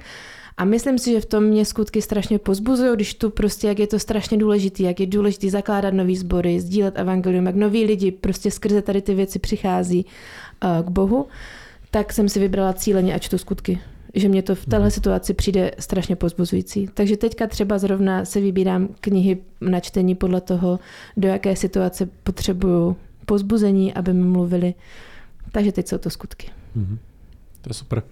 A 0.57 0.65
myslím 0.65 0.99
si, 0.99 1.11
že 1.11 1.21
v 1.21 1.25
tom 1.25 1.43
mě 1.43 1.65
skutky 1.65 2.01
strašně 2.01 2.39
pozbuzují, 2.39 2.95
když 2.95 3.13
tu 3.13 3.29
prostě, 3.29 3.67
jak 3.67 3.79
je 3.79 3.87
to 3.87 3.99
strašně 3.99 4.37
důležité, 4.37 4.83
jak 4.83 4.99
je 4.99 5.07
důležité 5.07 5.49
zakládat 5.49 5.93
nový 5.93 6.17
sbory, 6.17 6.59
sdílet 6.59 6.99
evangelium, 6.99 7.45
jak 7.45 7.55
noví 7.55 7.85
lidi 7.85 8.11
prostě 8.11 8.51
skrze 8.51 8.81
tady 8.81 9.01
ty 9.01 9.15
věci 9.15 9.39
přichází 9.39 10.05
uh, 10.63 10.85
k 10.85 10.89
Bohu, 10.89 11.27
tak 11.91 12.13
jsem 12.13 12.29
si 12.29 12.39
vybrala 12.39 12.73
cíleně 12.73 13.15
a 13.15 13.19
čtu 13.19 13.37
skutky 13.37 13.79
že 14.13 14.29
mě 14.29 14.41
to 14.41 14.55
v 14.55 14.65
téhle 14.65 14.85
mhm. 14.85 14.91
situaci 14.91 15.33
přijde 15.33 15.71
strašně 15.79 16.15
pozbuzující. 16.15 16.89
Takže 16.93 17.17
teďka 17.17 17.47
třeba 17.47 17.77
zrovna 17.77 18.25
se 18.25 18.41
vybírám 18.41 18.87
knihy 19.01 19.37
na 19.61 19.79
čtení 19.79 20.15
podle 20.15 20.41
toho, 20.41 20.79
do 21.17 21.27
jaké 21.27 21.55
situace 21.55 22.09
potřebuju 22.23 22.95
pozbuzení, 23.25 23.93
aby 23.93 24.13
mi 24.13 24.23
mluvili. 24.23 24.73
Takže 25.51 25.71
teď 25.71 25.87
jsou 25.87 25.97
to 25.97 26.09
skutky. 26.09 26.47
Mm-hmm. 26.77 26.97
To 27.61 27.69
je 27.69 27.73
super. 27.73 28.03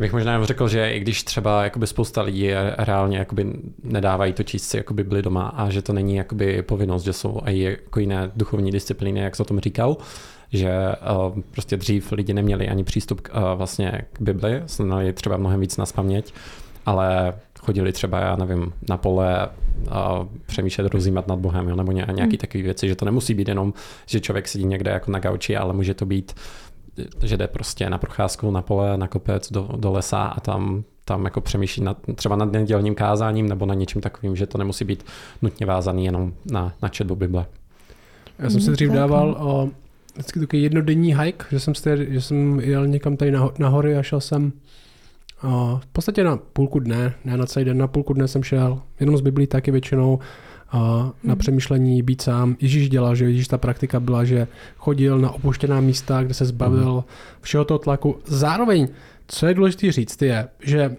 Bych 0.00 0.12
možná 0.12 0.44
řekl, 0.44 0.68
že 0.68 0.92
i 0.92 1.00
když 1.00 1.22
třeba 1.22 1.64
jakoby 1.64 1.86
spousta 1.86 2.22
lidí 2.22 2.50
reálně 2.78 3.18
jakoby 3.18 3.52
nedávají 3.84 4.32
to 4.32 4.42
číst 4.42 4.68
si 4.68 4.76
jako 4.76 4.94
byli 4.94 5.22
doma 5.22 5.48
a 5.48 5.70
že 5.70 5.82
to 5.82 5.92
není 5.92 6.16
jakoby 6.16 6.62
povinnost, 6.62 7.02
že 7.02 7.12
jsou 7.12 7.40
i 7.44 7.60
jako 7.60 8.00
jiné 8.00 8.30
duchovní 8.36 8.70
disciplíny, 8.70 9.20
jak 9.20 9.36
se 9.36 9.42
o 9.42 9.46
tom 9.46 9.60
říkal, 9.60 9.96
že 10.52 10.70
uh, 11.28 11.40
prostě 11.50 11.76
dřív 11.76 12.12
lidi 12.12 12.34
neměli 12.34 12.68
ani 12.68 12.84
přístup 12.84 13.20
k, 13.20 13.34
uh, 13.34 13.58
vlastně 13.58 14.02
k 14.12 14.20
Bibli, 14.20 14.62
znali 14.66 15.12
třeba 15.12 15.36
mnohem 15.36 15.60
víc 15.60 15.76
na 15.76 15.86
spaměť, 15.86 16.34
ale 16.86 17.34
chodili 17.60 17.92
třeba, 17.92 18.20
já 18.20 18.36
nevím, 18.36 18.72
na 18.88 18.96
pole 18.96 19.48
a 19.90 20.26
přemýšlet, 20.46 20.94
rozjímat 20.94 21.28
nad 21.28 21.38
Bohem, 21.38 21.68
jo, 21.68 21.76
nebo 21.76 21.92
nějaký 21.92 22.20
hmm. 22.20 22.30
takové 22.30 22.62
věci, 22.62 22.88
že 22.88 22.96
to 22.96 23.04
nemusí 23.04 23.34
být 23.34 23.48
jenom, 23.48 23.74
že 24.06 24.20
člověk 24.20 24.48
sedí 24.48 24.64
někde 24.64 24.90
jako 24.90 25.10
na 25.10 25.18
gauči, 25.18 25.56
ale 25.56 25.72
může 25.72 25.94
to 25.94 26.06
být 26.06 26.32
že 27.22 27.36
jde 27.36 27.48
prostě 27.48 27.90
na 27.90 27.98
procházku 27.98 28.50
na 28.50 28.62
pole, 28.62 28.96
na 28.96 29.08
kopec, 29.08 29.52
do, 29.52 29.68
do 29.76 29.92
lesa 29.92 30.22
a 30.22 30.40
tam, 30.40 30.84
tam 31.04 31.24
jako 31.24 31.40
přemýšlí 31.40 31.84
nad, 31.84 31.96
třeba 32.14 32.36
nad 32.36 32.52
nedělním 32.52 32.94
kázáním 32.94 33.48
nebo 33.48 33.66
na 33.66 33.74
něčím 33.74 34.00
takovým, 34.00 34.36
že 34.36 34.46
to 34.46 34.58
nemusí 34.58 34.84
být 34.84 35.04
nutně 35.42 35.66
vázaný 35.66 36.04
jenom 36.04 36.32
na, 36.50 36.72
na 36.82 36.88
četbu 36.88 37.16
Bible. 37.16 37.46
Já 38.38 38.50
jsem 38.50 38.60
si 38.60 38.70
dřív 38.70 38.90
dával 38.90 39.36
o 39.40 39.70
vždycky 40.14 40.40
takový 40.40 40.62
jednodenní 40.62 41.16
hike, 41.16 41.44
že 41.50 41.60
jsem, 41.60 41.74
stě, 41.74 42.06
že 42.10 42.20
jsem 42.20 42.60
jel 42.60 42.86
někam 42.86 43.16
tady 43.16 43.30
na, 43.30 43.50
na 43.58 43.68
hory 43.68 43.96
a 43.96 44.02
šel 44.02 44.20
jsem 44.20 44.52
o, 45.42 45.80
v 45.82 45.86
podstatě 45.86 46.24
na 46.24 46.36
půlku 46.36 46.78
dne, 46.78 47.14
ne 47.24 47.36
na 47.36 47.46
celý 47.46 47.64
den, 47.64 47.78
na 47.78 47.86
půlku 47.86 48.12
dne 48.12 48.28
jsem 48.28 48.42
šel, 48.42 48.82
jenom 49.00 49.16
z 49.16 49.20
Biblí 49.20 49.46
taky 49.46 49.70
většinou 49.70 50.18
na 50.78 51.12
hmm. 51.24 51.38
přemýšlení 51.38 52.02
být 52.02 52.22
sám. 52.22 52.56
Ježíš 52.60 52.90
dělal, 52.90 53.14
že 53.14 53.24
Ježíš 53.24 53.48
ta 53.48 53.58
praktika 53.58 54.00
byla, 54.00 54.24
že 54.24 54.48
chodil 54.76 55.18
na 55.18 55.30
opuštěná 55.30 55.80
místa, 55.80 56.22
kde 56.22 56.34
se 56.34 56.44
zbavil 56.44 56.92
hmm. 56.92 57.02
všeho 57.40 57.64
toho 57.64 57.78
tlaku. 57.78 58.18
Zároveň, 58.24 58.88
co 59.26 59.46
je 59.46 59.54
důležité 59.54 59.92
říct, 59.92 60.22
je, 60.22 60.48
že 60.60 60.96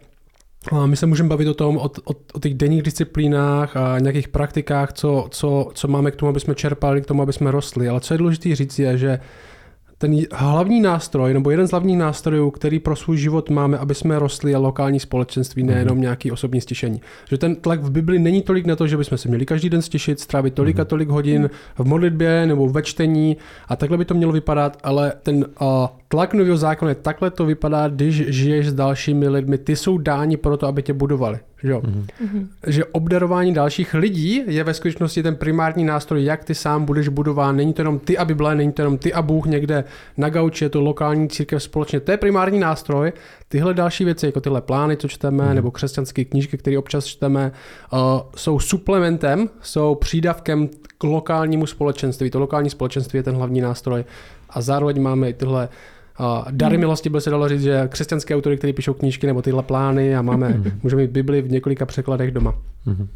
my 0.86 0.98
se 0.98 1.06
můžeme 1.06 1.30
bavit 1.30 1.48
o 1.48 1.54
tom, 1.54 1.78
o, 1.78 1.86
o, 1.86 2.14
o 2.34 2.40
těch 2.40 2.54
denních 2.54 2.82
disciplínách 2.82 3.78
a 3.78 4.00
nějakých 4.00 4.28
praktikách, 4.28 4.94
co, 4.94 5.28
co, 5.32 5.72
co 5.74 5.88
máme 5.88 6.12
k 6.12 6.16
tomu, 6.16 6.30
aby 6.30 6.40
jsme 6.40 6.56
čerpali, 6.56 7.02
k 7.02 7.06
tomu, 7.06 7.22
aby 7.22 7.34
jsme 7.34 7.52
rostli. 7.52 7.90
Ale 7.90 8.00
co 8.00 8.14
je 8.14 8.18
důležité 8.18 8.56
říct, 8.56 8.80
je, 8.80 8.98
že 8.98 9.20
ten 10.02 10.18
hlavní 10.32 10.82
nástroj, 10.82 11.34
nebo 11.34 11.52
jeden 11.52 11.68
z 11.68 11.72
hlavních 11.72 11.98
nástrojů, 11.98 12.52
který 12.52 12.80
pro 12.80 12.96
svůj 12.96 13.18
život 13.18 13.50
máme, 13.50 13.78
aby 13.78 13.96
jsme 13.96 14.20
rostli, 14.20 14.52
je 14.52 14.58
lokální 14.58 15.00
společenství, 15.00 15.64
nejenom 15.64 15.98
mm. 15.98 16.02
nějaký 16.02 16.32
osobní 16.32 16.62
stěšení. 16.62 17.02
Že 17.30 17.38
ten 17.38 17.56
tlak 17.56 17.84
v 17.84 17.90
Bibli 17.92 18.20
není 18.20 18.42
tolik 18.42 18.66
na 18.66 18.76
to, 18.76 18.88
že 18.88 18.98
bychom 18.98 19.18
se 19.18 19.30
měli 19.30 19.46
každý 19.46 19.70
den 19.70 19.82
stěšit, 19.82 20.20
strávit 20.20 20.54
tolik 20.54 20.80
a 20.80 20.86
tolik 20.86 21.10
hodin 21.10 21.50
v 21.76 21.86
modlitbě 21.86 22.46
nebo 22.46 22.70
ve 22.70 22.84
čtení 22.84 23.38
a 23.68 23.76
takhle 23.76 23.98
by 23.98 24.06
to 24.06 24.14
mělo 24.14 24.32
vypadat, 24.32 24.78
ale 24.84 25.14
ten 25.24 25.46
uh, 25.62 25.68
tlak 26.12 26.34
nového 26.34 26.58
zákona 26.58 26.90
je 26.90 26.96
takhle 26.96 27.32
to 27.32 27.46
vypadá, 27.46 27.88
když 27.88 28.16
žiješ 28.28 28.70
s 28.70 28.74
dalšími 28.74 29.30
lidmi, 29.30 29.58
ty 29.58 29.76
jsou 29.76 29.98
dáni 29.98 30.38
pro 30.38 30.58
to, 30.58 30.68
aby 30.68 30.84
tě 30.84 30.94
budovali. 30.94 31.40
Že, 31.64 31.74
mm-hmm. 31.74 32.48
že 32.68 32.86
obdarování 32.86 33.54
dalších 33.54 33.94
lidí 33.94 34.44
je 34.48 34.64
ve 34.64 34.74
skutečnosti 34.74 35.24
ten 35.24 35.36
primární 35.36 35.84
nástroj, 35.84 36.24
jak 36.24 36.46
ty 36.46 36.56
sám 36.56 36.86
budeš 36.86 37.08
budován. 37.08 37.56
Není 37.56 37.74
to 37.74 37.82
jenom 37.82 38.00
ty 38.00 38.18
a 38.18 38.26
Bible, 38.26 38.56
není 38.56 38.72
to 38.72 38.82
jenom 38.82 38.98
ty 38.98 39.14
a 39.14 39.22
Bůh 39.22 39.46
někde 39.46 39.84
na 40.18 40.30
gauči, 40.30 40.66
je 40.66 40.70
to 40.70 40.82
lokální 40.82 41.30
církev 41.30 41.64
společně. 41.64 42.00
To 42.00 42.12
je 42.12 42.18
primární 42.18 42.60
nástroj. 42.60 43.14
Tyhle 43.48 43.74
další 43.74 44.06
věci, 44.06 44.26
jako 44.26 44.42
tyhle 44.42 44.62
plány, 44.62 44.98
co 44.98 45.08
čteme, 45.08 45.44
mm-hmm. 45.44 45.54
nebo 45.54 45.72
křesťanské 45.72 46.26
knížky, 46.26 46.58
které 46.58 46.78
občas 46.78 47.06
čteme, 47.06 47.52
uh, 47.94 48.00
jsou 48.36 48.60
suplementem, 48.60 49.50
jsou 49.62 49.96
přídavkem 49.96 50.70
k 50.98 51.04
lokálnímu 51.04 51.66
společenství. 51.66 52.30
To 52.30 52.40
lokální 52.40 52.70
společenství 52.70 53.18
je 53.18 53.24
ten 53.24 53.36
hlavní 53.36 53.62
nástroj. 53.62 54.04
A 54.50 54.62
zároveň 54.62 55.02
máme 55.02 55.30
i 55.30 55.34
tyhle 55.34 55.70
dary 56.52 56.76
hmm. 56.76 56.80
milosti 56.80 57.10
by 57.10 57.22
se 57.22 57.30
dalo 57.30 57.50
říct, 57.50 57.62
že 57.62 57.88
křesťanské 57.88 58.36
autory, 58.36 58.58
které 58.58 58.74
píšou 58.74 58.94
knížky 58.94 59.28
nebo 59.28 59.42
tyhle 59.42 59.64
plány 59.64 60.16
a 60.16 60.22
máme, 60.22 60.48
hmm. 60.48 60.80
můžeme 60.84 61.02
mít 61.02 61.12
Bibli 61.12 61.42
v 61.42 61.52
několika 61.52 61.86
překladech 61.86 62.32
doma. 62.32 62.56
Hmm. 62.86 63.08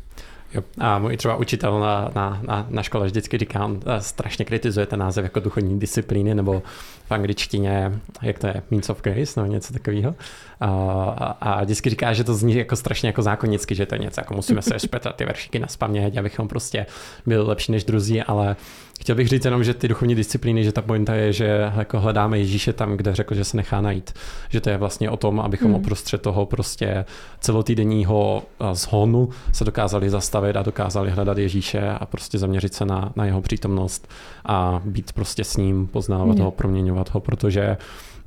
Jo. 0.53 0.63
A 0.79 0.99
můj 0.99 1.17
třeba 1.17 1.35
učitel 1.35 1.79
na, 1.79 2.11
na, 2.15 2.41
na, 2.47 2.67
na 2.69 2.83
škole 2.83 3.05
vždycky 3.05 3.37
říká, 3.37 3.65
on 3.65 3.79
eh, 3.85 4.01
strašně 4.01 4.45
kritizuje 4.45 4.85
ten 4.85 4.99
název 4.99 5.23
jako 5.23 5.39
duchovní 5.39 5.79
disciplíny, 5.79 6.35
nebo 6.35 6.63
v 7.05 7.11
angličtině, 7.11 7.99
jak 8.21 8.39
to 8.39 8.47
je, 8.47 8.61
means 8.71 8.89
of 8.89 9.01
grace, 9.01 9.41
nebo 9.41 9.53
něco 9.53 9.73
takového. 9.73 10.15
A, 10.59 11.37
a 11.41 11.63
vždycky 11.63 11.89
říká, 11.89 12.13
že 12.13 12.23
to 12.23 12.33
zní 12.33 12.55
jako 12.55 12.75
strašně 12.75 13.09
jako 13.09 13.21
zákonicky, 13.21 13.75
že 13.75 13.85
to 13.85 13.95
je 13.95 13.99
něco, 13.99 14.21
jako 14.21 14.33
musíme 14.33 14.61
se 14.61 14.73
respektovat 14.73 15.15
ty 15.15 15.25
veršíky 15.25 15.59
na 15.59 15.67
spaměť, 15.67 16.17
abychom 16.17 16.47
prostě 16.47 16.85
byli 17.25 17.43
lepší 17.43 17.71
než 17.71 17.83
druzí, 17.83 18.21
ale 18.21 18.55
chtěl 18.99 19.15
bych 19.15 19.27
říct 19.27 19.45
jenom, 19.45 19.63
že 19.63 19.73
ty 19.73 19.87
duchovní 19.87 20.15
disciplíny, 20.15 20.63
že 20.63 20.71
ta 20.71 20.81
pointa 20.81 21.15
je, 21.15 21.33
že 21.33 21.71
jako 21.77 21.99
hledáme 21.99 22.39
Ježíše 22.39 22.73
tam, 22.73 22.97
kde 22.97 23.15
řekl, 23.15 23.35
že 23.35 23.43
se 23.43 23.57
nechá 23.57 23.81
najít. 23.81 24.13
Že 24.49 24.61
to 24.61 24.69
je 24.69 24.77
vlastně 24.77 25.09
o 25.09 25.17
tom, 25.17 25.39
abychom 25.39 25.67
hmm. 25.67 25.75
oprostřed 25.75 26.21
toho 26.21 26.45
prostě 26.45 27.05
celotýdenního 27.39 28.43
zhonu 28.73 29.29
se 29.51 29.65
dokázali 29.65 30.09
zastavit 30.09 30.55
a 30.55 30.63
dokázali 30.63 31.11
hledat 31.11 31.37
Ježíše 31.37 31.89
a 31.89 32.05
prostě 32.05 32.37
zaměřit 32.37 32.73
se 32.73 32.85
na, 32.85 33.11
na 33.15 33.25
jeho 33.25 33.41
přítomnost 33.41 34.07
a 34.45 34.81
být 34.85 35.13
prostě 35.13 35.43
s 35.43 35.57
ním, 35.57 35.87
poznávat 35.87 36.35
hmm. 36.35 36.45
ho, 36.45 36.51
proměňovat 36.51 37.13
ho, 37.13 37.19
protože 37.19 37.77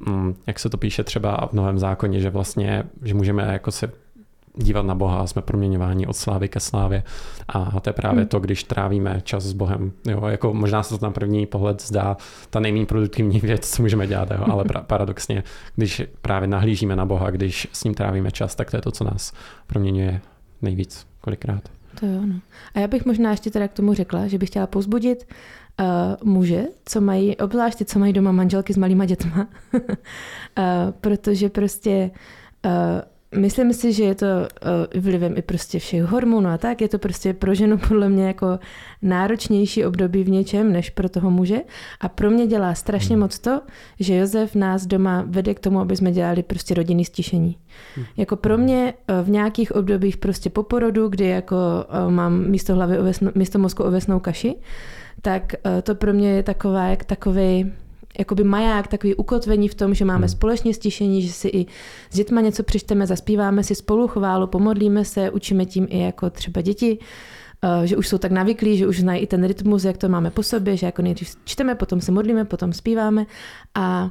Mm, 0.06 0.34
jak 0.46 0.58
se 0.58 0.70
to 0.70 0.76
píše 0.76 1.04
třeba 1.04 1.48
v 1.50 1.52
Novém 1.52 1.78
zákoně, 1.78 2.20
že 2.20 2.30
vlastně, 2.30 2.84
že 3.02 3.14
můžeme 3.14 3.42
jako 3.52 3.70
se 3.70 3.92
dívat 4.58 4.86
na 4.86 4.94
Boha, 4.94 5.26
jsme 5.26 5.42
proměňováni 5.42 6.06
od 6.06 6.16
slávy 6.16 6.48
ke 6.48 6.60
slávě. 6.60 7.02
A 7.48 7.80
to 7.80 7.88
je 7.88 7.92
právě 7.92 8.20
hmm. 8.20 8.28
to, 8.28 8.40
když 8.40 8.64
trávíme 8.64 9.20
čas 9.24 9.44
s 9.44 9.52
Bohem. 9.52 9.92
Jo, 10.08 10.26
jako 10.26 10.54
možná 10.54 10.82
se 10.82 10.98
to 10.98 11.06
na 11.06 11.12
první 11.12 11.46
pohled 11.46 11.82
zdá 11.82 12.16
ta 12.50 12.60
nejméně 12.60 12.86
produktivní 12.86 13.40
věc, 13.40 13.70
co 13.70 13.82
můžeme 13.82 14.06
dělat, 14.06 14.30
jo, 14.30 14.44
ale 14.50 14.64
pra- 14.64 14.82
paradoxně, 14.82 15.42
když 15.76 16.02
právě 16.22 16.48
nahlížíme 16.48 16.96
na 16.96 17.06
Boha, 17.06 17.30
když 17.30 17.68
s 17.72 17.84
ním 17.84 17.94
trávíme 17.94 18.30
čas, 18.30 18.54
tak 18.54 18.70
to 18.70 18.76
je 18.76 18.82
to, 18.82 18.90
co 18.90 19.04
nás 19.04 19.32
proměňuje 19.66 20.20
nejvíc 20.62 21.06
kolikrát. 21.20 21.62
To 22.00 22.06
jo, 22.06 22.20
no. 22.26 22.34
A 22.74 22.80
já 22.80 22.88
bych 22.88 23.06
možná 23.06 23.30
ještě 23.30 23.50
teda 23.50 23.68
k 23.68 23.72
tomu 23.72 23.94
řekla, 23.94 24.26
že 24.26 24.38
bych 24.38 24.48
chtěla 24.48 24.66
pozbudit 24.66 25.26
uh, 25.80 25.86
muže, 26.32 26.64
co 26.84 27.00
mají, 27.00 27.36
obzvláště 27.36 27.84
co 27.84 27.98
mají 27.98 28.12
doma 28.12 28.32
manželky 28.32 28.72
s 28.72 28.76
malýma 28.76 29.04
dětma, 29.04 29.48
uh, 29.72 29.80
protože 31.00 31.48
prostě 31.48 32.10
uh, 32.64 32.70
myslím 33.36 33.72
si, 33.72 33.92
že 33.92 34.04
je 34.04 34.14
to 34.14 34.26
uh, 34.26 35.02
vlivem 35.02 35.34
i 35.36 35.42
prostě 35.42 35.78
všech 35.78 36.02
hormonů 36.02 36.48
a 36.48 36.58
tak, 36.58 36.80
je 36.80 36.88
to 36.88 36.98
prostě 36.98 37.34
pro 37.34 37.54
ženu 37.54 37.78
podle 37.78 38.08
mě 38.08 38.26
jako 38.26 38.58
náročnější 39.02 39.84
období 39.84 40.24
v 40.24 40.30
něčem, 40.30 40.72
než 40.72 40.90
pro 40.90 41.08
toho 41.08 41.30
muže 41.30 41.60
a 42.00 42.08
pro 42.08 42.30
mě 42.30 42.46
dělá 42.46 42.74
strašně 42.74 43.14
hmm. 43.14 43.20
moc 43.20 43.38
to, 43.38 43.60
že 44.00 44.16
Josef 44.16 44.54
nás 44.54 44.86
doma 44.86 45.24
vede 45.26 45.54
k 45.54 45.60
tomu, 45.60 45.80
aby 45.80 45.96
jsme 45.96 46.12
dělali 46.12 46.42
prostě 46.42 46.74
rodinný 46.74 47.04
stišení. 47.04 47.56
Hmm. 47.96 48.04
Jako 48.16 48.36
pro 48.36 48.58
mě 48.58 48.94
v 49.22 49.30
nějakých 49.30 49.72
obdobích 49.72 50.16
prostě 50.16 50.50
po 50.50 50.62
porodu, 50.62 51.08
kdy 51.08 51.26
jako 51.26 51.56
mám 52.08 52.44
místo 52.46 52.74
hlavy 52.74 52.98
ovesno, 52.98 53.30
místo 53.34 53.58
mozku 53.58 53.82
ovesnou 53.82 54.20
kaši, 54.20 54.54
tak 55.22 55.54
to 55.82 55.94
pro 55.94 56.12
mě 56.12 56.30
je 56.30 56.42
taková, 56.42 56.86
jak 56.86 57.04
takový 57.04 57.72
jakoby 58.18 58.44
maják, 58.44 58.88
takový 58.88 59.14
ukotvení 59.14 59.68
v 59.68 59.74
tom, 59.74 59.94
že 59.94 60.04
máme 60.04 60.26
hmm. 60.26 60.28
společně 60.28 60.74
stišení, 60.74 61.22
že 61.22 61.32
si 61.32 61.48
i 61.48 61.66
s 62.10 62.16
dětma 62.16 62.40
něco 62.40 62.62
přečteme, 62.62 63.06
zaspíváme 63.06 63.64
si 63.64 63.74
spolu 63.74 64.08
chválu, 64.08 64.46
pomodlíme 64.46 65.04
se, 65.04 65.30
učíme 65.30 65.66
tím 65.66 65.86
i 65.90 65.98
jako 65.98 66.30
třeba 66.30 66.60
děti, 66.60 66.98
eh, 67.64 67.86
že 67.86 67.96
už 67.96 68.08
jsou 68.08 68.18
tak 68.18 68.32
navyklí, 68.32 68.76
že 68.76 68.86
už 68.86 69.00
znají 69.00 69.22
i 69.22 69.26
ten 69.26 69.44
rytmus, 69.44 69.84
jak 69.84 69.96
to 69.96 70.08
máme 70.08 70.30
po 70.30 70.42
sobě, 70.42 70.76
že 70.76 70.86
jako 70.86 71.02
nejdřív 71.02 71.36
čteme, 71.44 71.74
potom 71.74 72.00
se 72.00 72.12
modlíme, 72.12 72.44
potom 72.44 72.72
zpíváme 72.72 73.26
a 73.74 74.10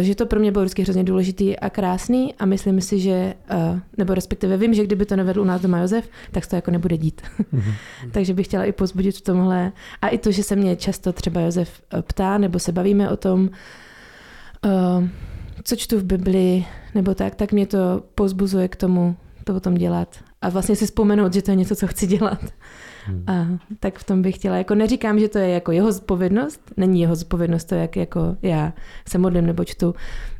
že 0.00 0.14
to 0.14 0.26
pro 0.26 0.40
mě 0.40 0.52
bylo 0.52 0.64
vždycky 0.64 0.82
hrozně 0.82 1.04
důležitý 1.04 1.58
a 1.58 1.70
krásný 1.70 2.34
a 2.34 2.46
myslím 2.46 2.80
si, 2.80 3.00
že, 3.00 3.34
eh, 3.50 3.80
nebo 3.96 4.14
respektive 4.14 4.56
vím, 4.56 4.74
že 4.74 4.84
kdyby 4.84 5.06
to 5.06 5.16
nevedl 5.16 5.40
u 5.40 5.44
nás 5.44 5.60
doma 5.60 5.78
Josef, 5.78 6.08
tak 6.30 6.44
se 6.44 6.50
to 6.50 6.56
jako 6.56 6.70
nebude 6.70 6.96
dít. 6.96 7.22
Mm-hmm. 7.54 7.74
Takže 8.12 8.34
bych 8.34 8.46
chtěla 8.46 8.64
i 8.64 8.72
pozbudit 8.72 9.16
v 9.16 9.20
tomhle. 9.20 9.72
A 10.02 10.08
i 10.08 10.18
to, 10.18 10.32
že 10.32 10.42
se 10.42 10.56
mě 10.56 10.76
často 10.76 11.12
třeba 11.12 11.40
Josef 11.40 11.82
eh, 11.92 12.02
ptá, 12.02 12.38
nebo 12.38 12.58
se 12.58 12.72
bavíme 12.72 13.10
o 13.10 13.16
tom, 13.16 13.50
co 15.64 15.76
čtu 15.76 15.98
v 15.98 16.04
Bibli, 16.04 16.64
nebo 16.94 17.14
tak, 17.14 17.34
tak 17.34 17.52
mě 17.52 17.66
to 17.66 18.02
pozbuzuje 18.14 18.68
k 18.68 18.76
tomu 18.76 19.16
to 19.44 19.52
potom 19.52 19.74
dělat. 19.74 20.16
A 20.42 20.48
vlastně 20.48 20.76
si 20.76 20.86
vzpomenout, 20.86 21.34
že 21.34 21.42
to 21.42 21.50
je 21.50 21.56
něco, 21.56 21.76
co 21.76 21.86
chci 21.86 22.06
dělat. 22.06 22.44
Hmm. 23.06 23.24
A, 23.26 23.46
tak 23.80 23.98
v 23.98 24.04
tom 24.04 24.22
bych 24.22 24.34
chtěla. 24.34 24.56
Jako 24.56 24.74
neříkám, 24.74 25.18
že 25.18 25.28
to 25.28 25.38
je 25.38 25.48
jako 25.48 25.72
jeho 25.72 25.92
zodpovědnost, 25.92 26.60
není 26.76 27.00
jeho 27.00 27.16
zodpovědnost 27.16 27.64
to, 27.64 27.74
jak 27.74 27.96
jako 27.96 28.36
já 28.42 28.72
se 29.08 29.18
modlím 29.18 29.46
nebo 29.46 29.64
čtu. 29.64 29.94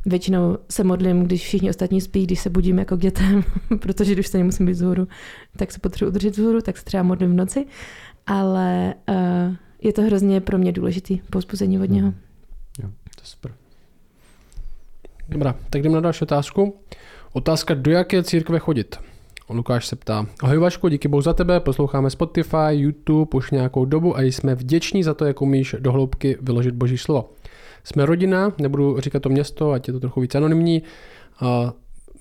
Většinou 0.05 0.57
se 0.69 0.83
modlím, 0.83 1.23
když 1.23 1.41
všichni 1.41 1.69
ostatní 1.69 2.01
spí, 2.01 2.23
když 2.23 2.39
se 2.39 2.49
budím 2.49 2.79
jako 2.79 2.97
k 2.97 2.99
dětem, 2.99 3.43
protože 3.79 4.13
když 4.13 4.27
se 4.27 4.37
nemusím 4.37 4.65
být 4.65 4.71
vzhůru, 4.71 5.07
tak 5.57 5.71
se 5.71 5.79
potřebuji 5.79 6.09
udržet 6.09 6.37
vzhůru, 6.37 6.61
tak 6.61 6.77
se 6.77 6.85
třeba 6.85 7.03
modlím 7.03 7.31
v 7.31 7.35
noci. 7.35 7.65
Ale 8.27 8.93
uh, 9.09 9.55
je 9.81 9.93
to 9.93 10.01
hrozně 10.01 10.41
pro 10.41 10.57
mě 10.57 10.71
důležitý 10.71 11.21
povzbuzení 11.29 11.79
od 11.79 11.89
něho. 11.89 12.07
Hmm. 12.07 12.19
Jo, 12.83 12.89
to 13.15 13.21
je 13.21 13.25
super. 13.25 13.51
Dobrá, 15.29 15.55
tak 15.69 15.81
jdeme 15.81 15.95
na 15.95 16.01
další 16.01 16.21
otázku. 16.21 16.79
Otázka, 17.35 17.73
do 17.73 17.91
jaké 17.91 18.23
církve 18.23 18.59
chodit? 18.59 18.99
Lukáš 19.49 19.87
se 19.87 19.95
ptá, 19.95 20.25
ahoj 20.43 20.57
Vašku, 20.57 20.87
díky 20.87 21.07
bohu 21.07 21.21
za 21.21 21.33
tebe, 21.33 21.59
posloucháme 21.59 22.09
Spotify, 22.09 22.71
YouTube 22.71 23.37
už 23.37 23.51
nějakou 23.51 23.85
dobu 23.85 24.17
a 24.17 24.21
jsme 24.21 24.55
vděční 24.55 25.03
za 25.03 25.13
to, 25.13 25.25
jak 25.25 25.41
umíš 25.41 25.75
do 25.79 25.91
hloubky 25.91 26.37
vyložit 26.41 26.75
boží 26.75 26.97
slovo. 26.97 27.29
Jsme 27.83 28.05
rodina, 28.05 28.53
nebudu 28.57 28.99
říkat 28.99 29.21
to 29.21 29.29
město, 29.29 29.71
ať 29.71 29.87
je 29.87 29.93
to 29.93 29.99
trochu 29.99 30.21
víc 30.21 30.35
anonymní, 30.35 30.83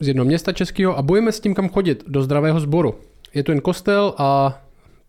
z 0.00 0.08
jednoho 0.08 0.24
města 0.24 0.52
českého 0.52 0.98
a 0.98 1.02
bojíme 1.02 1.32
s 1.32 1.40
tím, 1.40 1.54
kam 1.54 1.68
chodit, 1.68 2.04
do 2.06 2.22
zdravého 2.22 2.60
sboru. 2.60 2.94
Je 3.34 3.42
to 3.42 3.52
jen 3.52 3.60
kostel 3.60 4.14
a 4.18 4.58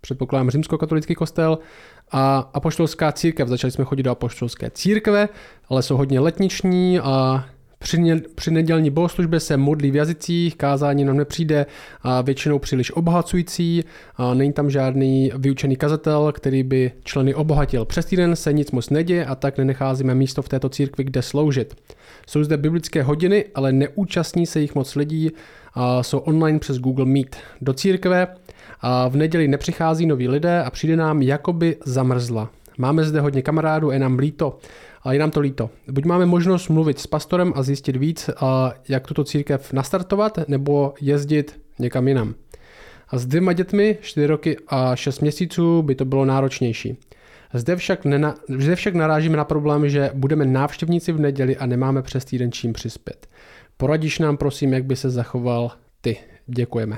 předpokládám 0.02 0.50
římskokatolický 0.50 1.16
kostel 1.16 1.60
a 2.12 2.50
apoštolská 2.54 3.12
církev. 3.12 3.48
Začali 3.48 3.72
jsme 3.72 3.86
chodit 3.86 4.04
do 4.04 4.12
apoštolské 4.12 4.70
církve, 4.70 5.30
ale 5.70 5.84
jsou 5.84 5.98
hodně 5.98 6.20
letniční 6.20 7.00
a 7.00 7.46
při, 7.80 8.00
ně, 8.00 8.22
při 8.36 8.52
nedělní 8.52 8.90
bohoslužbě 8.90 9.40
se 9.40 9.58
modlí 9.58 9.92
v 9.92 9.96
jazycích, 9.96 10.56
kázání 10.56 11.06
nám 11.06 11.18
nepřijde 11.18 11.66
a 12.02 12.22
většinou 12.22 12.60
příliš 12.60 12.92
obohacující, 12.92 13.84
a 14.16 14.34
není 14.34 14.54
tam 14.54 14.70
žádný 14.70 15.32
vyučený 15.38 15.76
kazatel, 15.76 16.32
který 16.32 16.64
by 16.64 16.92
členy 17.04 17.36
obohatil. 17.36 17.86
Přes 17.86 18.06
týden 18.06 18.36
se 18.36 18.54
nic 18.54 18.72
moc 18.72 18.90
neděje 18.90 19.26
a 19.26 19.36
tak 19.36 19.58
nenecházíme 19.58 20.16
místo 20.16 20.42
v 20.42 20.50
této 20.50 20.70
církvi, 20.70 21.04
kde 21.04 21.22
sloužit. 21.22 21.76
Jsou 22.28 22.44
zde 22.44 22.58
biblické 22.58 23.04
hodiny, 23.04 23.46
ale 23.56 23.72
neúčastní 23.72 24.46
se 24.46 24.60
jich 24.60 24.76
moc 24.76 24.96
lidí, 24.96 25.32
a 25.74 26.04
jsou 26.04 26.18
online 26.18 26.60
přes 26.60 26.80
Google 26.80 27.06
Meet. 27.06 27.36
Do 27.62 27.74
církve 27.74 28.28
a 28.82 29.08
v 29.08 29.16
neděli 29.16 29.48
nepřichází 29.48 30.06
noví 30.06 30.28
lidé 30.28 30.64
a 30.64 30.70
přijde 30.70 30.96
nám 30.96 31.22
jakoby 31.22 31.78
zamrzla. 31.86 32.50
Máme 32.78 33.04
zde 33.04 33.20
hodně 33.20 33.42
kamarádů, 33.42 33.92
je 33.92 34.00
nám 34.00 34.20
líto 34.20 34.58
a 35.06 35.14
je 35.14 35.20
nám 35.20 35.32
to 35.32 35.40
líto. 35.40 35.70
Buď 35.92 36.06
máme 36.06 36.26
možnost 36.26 36.70
mluvit 36.70 37.00
s 37.00 37.08
pastorem 37.08 37.54
a 37.56 37.64
zjistit 37.64 37.96
víc, 37.96 38.30
a 38.40 38.74
jak 38.90 39.08
tuto 39.08 39.24
církev 39.24 39.74
nastartovat, 39.74 40.40
nebo 40.48 40.94
jezdit 41.02 41.62
někam 41.80 42.08
jinam. 42.08 42.36
A 43.10 43.18
s 43.18 43.26
dvěma 43.26 43.54
dětmi, 43.54 43.98
4 44.02 44.28
roky 44.28 44.58
a 44.68 44.96
6 44.96 45.20
měsíců, 45.20 45.82
by 45.82 45.96
to 45.96 46.06
bylo 46.06 46.26
náročnější. 46.26 46.98
Zde 47.54 47.76
však, 47.76 48.06
nena, 48.06 48.36
zde 48.50 48.76
však 48.76 48.96
narážíme 48.96 49.38
na 49.38 49.46
problém, 49.46 49.90
že 49.90 50.12
budeme 50.14 50.46
návštěvníci 50.46 51.12
v 51.12 51.20
neděli 51.20 51.58
a 51.58 51.66
nemáme 51.66 52.02
přes 52.02 52.26
týden 52.26 52.52
čím 52.52 52.74
přispět. 52.74 53.28
Poradíš 53.78 54.20
nám 54.20 54.38
prosím, 54.38 54.74
jak 54.74 54.86
by 54.86 54.96
se 54.96 55.10
zachoval 55.10 55.72
ty. 56.02 56.18
Děkujeme. 56.48 56.98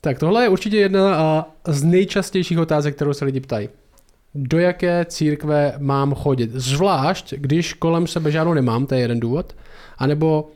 Tak 0.00 0.18
tohle 0.18 0.42
je 0.42 0.48
určitě 0.48 0.76
jedna 0.76 1.46
z 1.66 1.84
nejčastějších 1.84 2.58
otázek, 2.58 2.94
kterou 2.94 3.12
se 3.12 3.24
lidi 3.24 3.40
ptají. 3.40 3.68
Do 4.36 4.58
jaké 4.58 5.04
církve 5.04 5.74
mám 5.78 6.14
chodit. 6.14 6.50
Zvlášť, 6.52 7.34
když 7.36 7.72
kolem 7.72 8.06
sebe 8.06 8.30
žádnou 8.30 8.54
nemám, 8.54 8.86
to 8.86 8.94
je 8.94 9.00
jeden 9.00 9.20
důvod, 9.20 9.56
anebo 9.98 10.50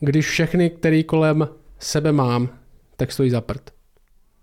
když 0.00 0.28
všechny, 0.28 0.70
který 0.70 1.04
kolem 1.04 1.48
sebe 1.78 2.12
mám, 2.12 2.48
tak 2.96 3.12
stojí 3.12 3.30
za 3.30 3.40
prd. 3.40 3.70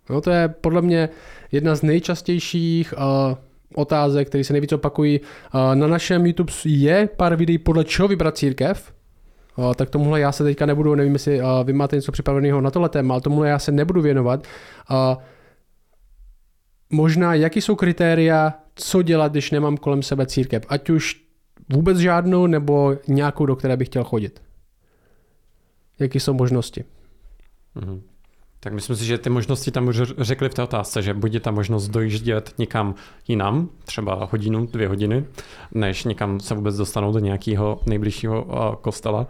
No, 0.10 0.22
to 0.22 0.32
je 0.32 0.48
podle 0.48 0.82
mě 0.82 1.10
jedna 1.52 1.76
z 1.76 1.82
nejčastějších 1.82 2.94
uh, 2.94 3.38
otázek, 3.76 4.28
které 4.28 4.44
se 4.44 4.54
nejvíc 4.54 4.74
opakují. 4.74 5.20
Uh, 5.20 5.76
na 5.76 5.88
našem 5.88 6.26
YouTube 6.26 6.54
je 6.66 7.10
pár 7.18 7.36
videí, 7.36 7.58
podle 7.58 7.84
čeho 7.84 8.08
vybrat 8.08 8.38
církev. 8.38 8.94
Uh, 9.56 9.74
tak 9.74 9.90
tomuhle 9.90 10.20
já 10.20 10.32
se 10.32 10.44
teďka 10.44 10.66
nebudu, 10.66 10.96
nevím, 10.96 11.14
jestli 11.14 11.42
uh, 11.42 11.48
vy 11.64 11.74
máte 11.74 11.96
něco 11.96 12.12
připraveného 12.12 12.62
na 12.62 12.72
tohle 12.72 12.90
téma, 12.90 13.14
ale 13.14 13.22
tomuhle 13.22 13.50
já 13.50 13.60
se 13.60 13.72
nebudu 13.72 14.02
věnovat. 14.02 14.48
Uh, 14.92 15.24
možná, 16.90 17.34
jaký 17.34 17.62
jsou 17.62 17.76
kritéria, 17.76 18.54
co 18.78 19.02
dělat, 19.02 19.32
když 19.32 19.52
nemám 19.52 19.78
kolem 19.78 20.04
sebe 20.04 20.26
církev. 20.26 20.66
Ať 20.70 20.90
už 20.90 21.22
vůbec 21.74 21.98
žádnou, 21.98 22.48
nebo 22.48 22.96
nějakou, 23.08 23.46
do 23.46 23.56
které 23.56 23.78
bych 23.78 23.88
chtěl 23.88 24.04
chodit. 24.04 24.42
Jaké 26.00 26.20
jsou 26.20 26.34
možnosti? 26.34 26.84
Mm-hmm. 27.76 28.02
Tak 28.60 28.74
myslím 28.74 28.96
si, 28.96 29.06
že 29.06 29.18
ty 29.18 29.30
možnosti 29.30 29.72
tam 29.72 29.88
už 29.88 30.02
řekli 30.18 30.50
v 30.50 30.54
té 30.54 30.64
otázce, 30.64 31.02
že 31.02 31.14
bude 31.14 31.40
ta 31.40 31.52
možnost 31.52 31.88
dojíždět 31.88 32.54
někam 32.58 32.96
jinam, 33.28 33.70
třeba 33.86 34.28
hodinu, 34.32 34.66
dvě 34.66 34.88
hodiny, 34.88 35.26
než 35.74 36.04
někam 36.04 36.40
se 36.40 36.56
vůbec 36.56 36.78
dostanou 36.78 37.14
do 37.14 37.20
nějakého 37.20 37.80
nejbližšího 37.86 38.46
kostela. 38.82 39.28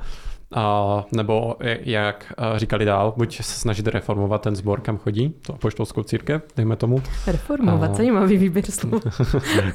A, 0.52 1.06
nebo 1.12 1.56
jak 1.80 2.34
říkali 2.56 2.86
dál, 2.86 3.14
buď 3.18 3.38
se 3.38 3.44
snažit 3.44 3.88
reformovat 3.88 4.42
ten 4.42 4.56
sbor, 4.56 4.82
kam 4.82 4.98
chodí, 4.98 5.34
to 5.42 5.54
apoštolskou 5.54 6.04
církev, 6.04 6.42
dejme 6.56 6.76
tomu. 6.76 7.02
Reformovat, 7.28 7.92
a... 7.92 7.94
zajímavý 7.94 8.38
výběr 8.38 8.72
slov. 8.72 9.04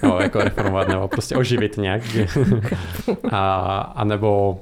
no, 0.02 0.18
jako 0.20 0.38
reformovat, 0.38 0.88
nebo 0.88 1.08
prostě 1.08 1.36
oživit 1.36 1.76
nějak. 1.76 2.02
a, 3.30 3.80
a 3.80 4.04
nebo 4.04 4.60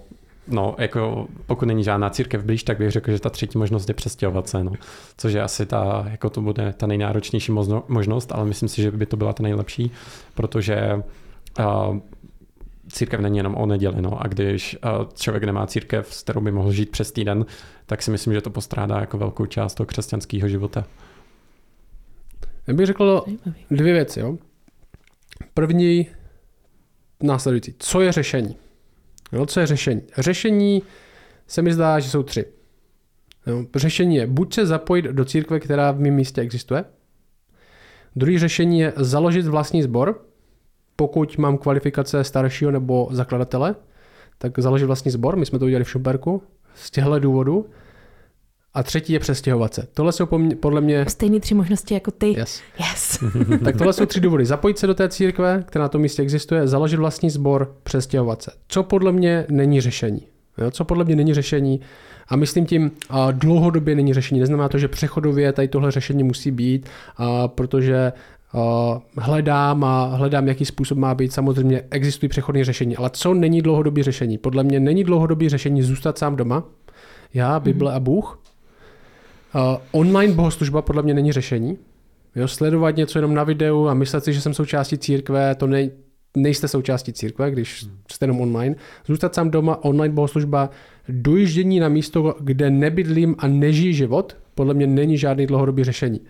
no, 0.48 0.74
jako 0.78 1.26
pokud 1.46 1.64
není 1.64 1.84
žádná 1.84 2.10
církev 2.10 2.44
blíž, 2.44 2.62
tak 2.62 2.78
bych 2.78 2.90
řekl, 2.90 3.10
že 3.12 3.20
ta 3.20 3.30
třetí 3.30 3.58
možnost 3.58 3.88
je 3.88 3.94
přestěhovat 3.94 4.48
se, 4.48 4.64
no. 4.64 4.72
Což 5.16 5.32
je 5.32 5.42
asi 5.42 5.66
ta, 5.66 6.06
jako 6.10 6.30
to 6.30 6.40
bude 6.40 6.72
ta 6.72 6.86
nejnáročnější 6.86 7.52
možnost, 7.88 8.32
ale 8.32 8.44
myslím 8.44 8.68
si, 8.68 8.82
že 8.82 8.90
by 8.90 9.06
to 9.06 9.16
byla 9.16 9.32
ta 9.32 9.42
nejlepší, 9.42 9.90
protože 10.34 11.02
uh, 11.58 11.96
církev 12.92 13.20
není 13.20 13.36
jenom 13.36 13.54
o 13.54 13.66
neděli, 13.66 14.02
no. 14.02 14.22
A 14.22 14.26
když 14.26 14.78
uh, 14.84 15.08
člověk 15.14 15.44
nemá 15.44 15.66
církev, 15.66 16.14
s 16.14 16.22
kterou 16.22 16.40
by 16.40 16.52
mohl 16.52 16.72
žít 16.72 16.90
přes 16.90 17.12
týden, 17.12 17.46
tak 17.86 18.02
si 18.02 18.10
myslím, 18.10 18.34
že 18.34 18.40
to 18.40 18.50
postrádá 18.50 19.00
jako 19.00 19.18
velkou 19.18 19.46
část 19.46 19.74
toho 19.74 19.86
křesťanského 19.86 20.48
života. 20.48 20.84
Já 22.66 22.74
bych 22.74 22.86
řekl 22.86 23.24
dvě 23.70 23.92
věci, 23.92 24.20
jo. 24.20 24.38
První, 25.54 26.08
následující. 27.22 27.74
Co 27.78 28.00
je 28.00 28.12
řešení? 28.12 28.56
Jo, 29.32 29.46
co 29.46 29.60
je 29.60 29.66
řešení? 29.66 30.02
Řešení 30.18 30.82
se 31.46 31.62
mi 31.62 31.72
zdá, 31.72 31.98
že 31.98 32.10
jsou 32.10 32.22
tři. 32.22 32.44
Jo, 33.46 33.64
řešení 33.74 34.16
je 34.16 34.26
buď 34.26 34.54
se 34.54 34.66
zapojit 34.66 35.04
do 35.04 35.24
církve, 35.24 35.60
která 35.60 35.92
v 35.92 36.00
mém 36.00 36.14
místě 36.14 36.40
existuje. 36.40 36.84
Druhý 38.16 38.38
řešení 38.38 38.80
je 38.80 38.92
založit 38.96 39.46
vlastní 39.46 39.82
sbor, 39.82 40.24
pokud 41.00 41.38
mám 41.38 41.58
kvalifikace 41.58 42.24
staršího 42.24 42.70
nebo 42.70 43.08
zakladatele, 43.10 43.74
tak 44.38 44.58
založit 44.58 44.84
vlastní 44.84 45.10
sbor. 45.10 45.36
My 45.36 45.46
jsme 45.46 45.58
to 45.58 45.64
udělali 45.64 45.84
v 45.84 45.90
Šumperku 45.90 46.42
z 46.74 46.90
těchto 46.90 47.18
důvodů. 47.18 47.66
A 48.74 48.82
třetí 48.82 49.12
je 49.12 49.18
přestěhovat 49.18 49.74
se. 49.74 49.88
Tohle 49.94 50.12
jsou 50.12 50.26
podle 50.60 50.80
mě... 50.80 51.04
Stejné 51.08 51.40
tři 51.40 51.54
možnosti 51.54 51.94
jako 51.94 52.10
ty. 52.10 52.38
Yes. 52.38 52.60
yes. 52.78 53.18
tak 53.64 53.76
tohle 53.76 53.92
jsou 53.92 54.06
tři 54.06 54.20
důvody. 54.20 54.46
Zapojit 54.46 54.78
se 54.78 54.86
do 54.86 54.94
té 54.94 55.08
církve, 55.08 55.64
která 55.66 55.82
na 55.82 55.88
tom 55.88 56.02
místě 56.02 56.22
existuje, 56.22 56.68
založit 56.68 56.96
vlastní 56.96 57.30
sbor, 57.30 57.74
přestěhovat 57.82 58.42
se. 58.42 58.50
Co 58.68 58.82
podle 58.82 59.12
mě 59.12 59.46
není 59.48 59.80
řešení. 59.80 60.22
Jo, 60.58 60.70
co 60.70 60.84
podle 60.84 61.04
mě 61.04 61.16
není 61.16 61.34
řešení, 61.34 61.80
a 62.28 62.36
myslím 62.36 62.66
tím, 62.66 62.90
a 63.10 63.30
dlouhodobě 63.30 63.94
není 63.94 64.14
řešení. 64.14 64.40
Neznamená 64.40 64.68
to, 64.68 64.78
že 64.78 64.88
přechodově 64.88 65.52
tady 65.52 65.68
tohle 65.68 65.90
řešení 65.90 66.22
musí 66.22 66.50
být, 66.50 66.88
a 67.16 67.48
protože 67.48 68.12
hledám 69.18 69.84
a 69.84 70.04
hledám, 70.04 70.48
jaký 70.48 70.64
způsob 70.64 70.98
má 70.98 71.14
být. 71.14 71.32
Samozřejmě 71.32 71.82
existují 71.90 72.28
přechodné 72.28 72.64
řešení, 72.64 72.96
ale 72.96 73.10
co 73.12 73.34
není 73.34 73.62
dlouhodobý 73.62 74.02
řešení? 74.02 74.38
Podle 74.38 74.64
mě 74.64 74.80
není 74.80 75.04
dlouhodobý 75.04 75.48
řešení 75.48 75.82
zůstat 75.82 76.18
sám 76.18 76.36
doma, 76.36 76.64
já, 77.34 77.60
Bible 77.60 77.92
a 77.92 78.00
Bůh, 78.00 78.40
Uh, 79.54 79.60
online 79.92 80.34
bohoslužba 80.34 80.82
podle 80.82 81.02
mě 81.02 81.14
není 81.14 81.32
řešení. 81.32 81.78
Jo, 82.36 82.48
sledovat 82.48 82.96
něco 82.96 83.18
jenom 83.18 83.34
na 83.34 83.44
videu 83.44 83.88
a 83.88 83.94
myslet 83.94 84.24
si, 84.24 84.32
že 84.32 84.40
jsem 84.40 84.54
součástí 84.54 84.98
církve, 84.98 85.54
to 85.54 85.66
ne, 85.66 85.88
nejste 86.36 86.68
součástí 86.68 87.12
církve, 87.12 87.50
když 87.50 87.86
jste 88.10 88.24
jenom 88.24 88.40
online. 88.40 88.74
Zůstat 89.06 89.34
sám 89.34 89.50
doma, 89.50 89.84
online 89.84 90.14
bohoslužba, 90.14 90.70
dojíždění 91.08 91.80
na 91.80 91.88
místo, 91.88 92.34
kde 92.40 92.70
nebydlím 92.70 93.34
a 93.38 93.46
nežijí 93.46 93.94
život, 93.94 94.36
podle 94.54 94.74
mě 94.74 94.86
není 94.86 95.18
žádný 95.18 95.46
dlouhodobý 95.46 95.84
řešení. 95.84 96.20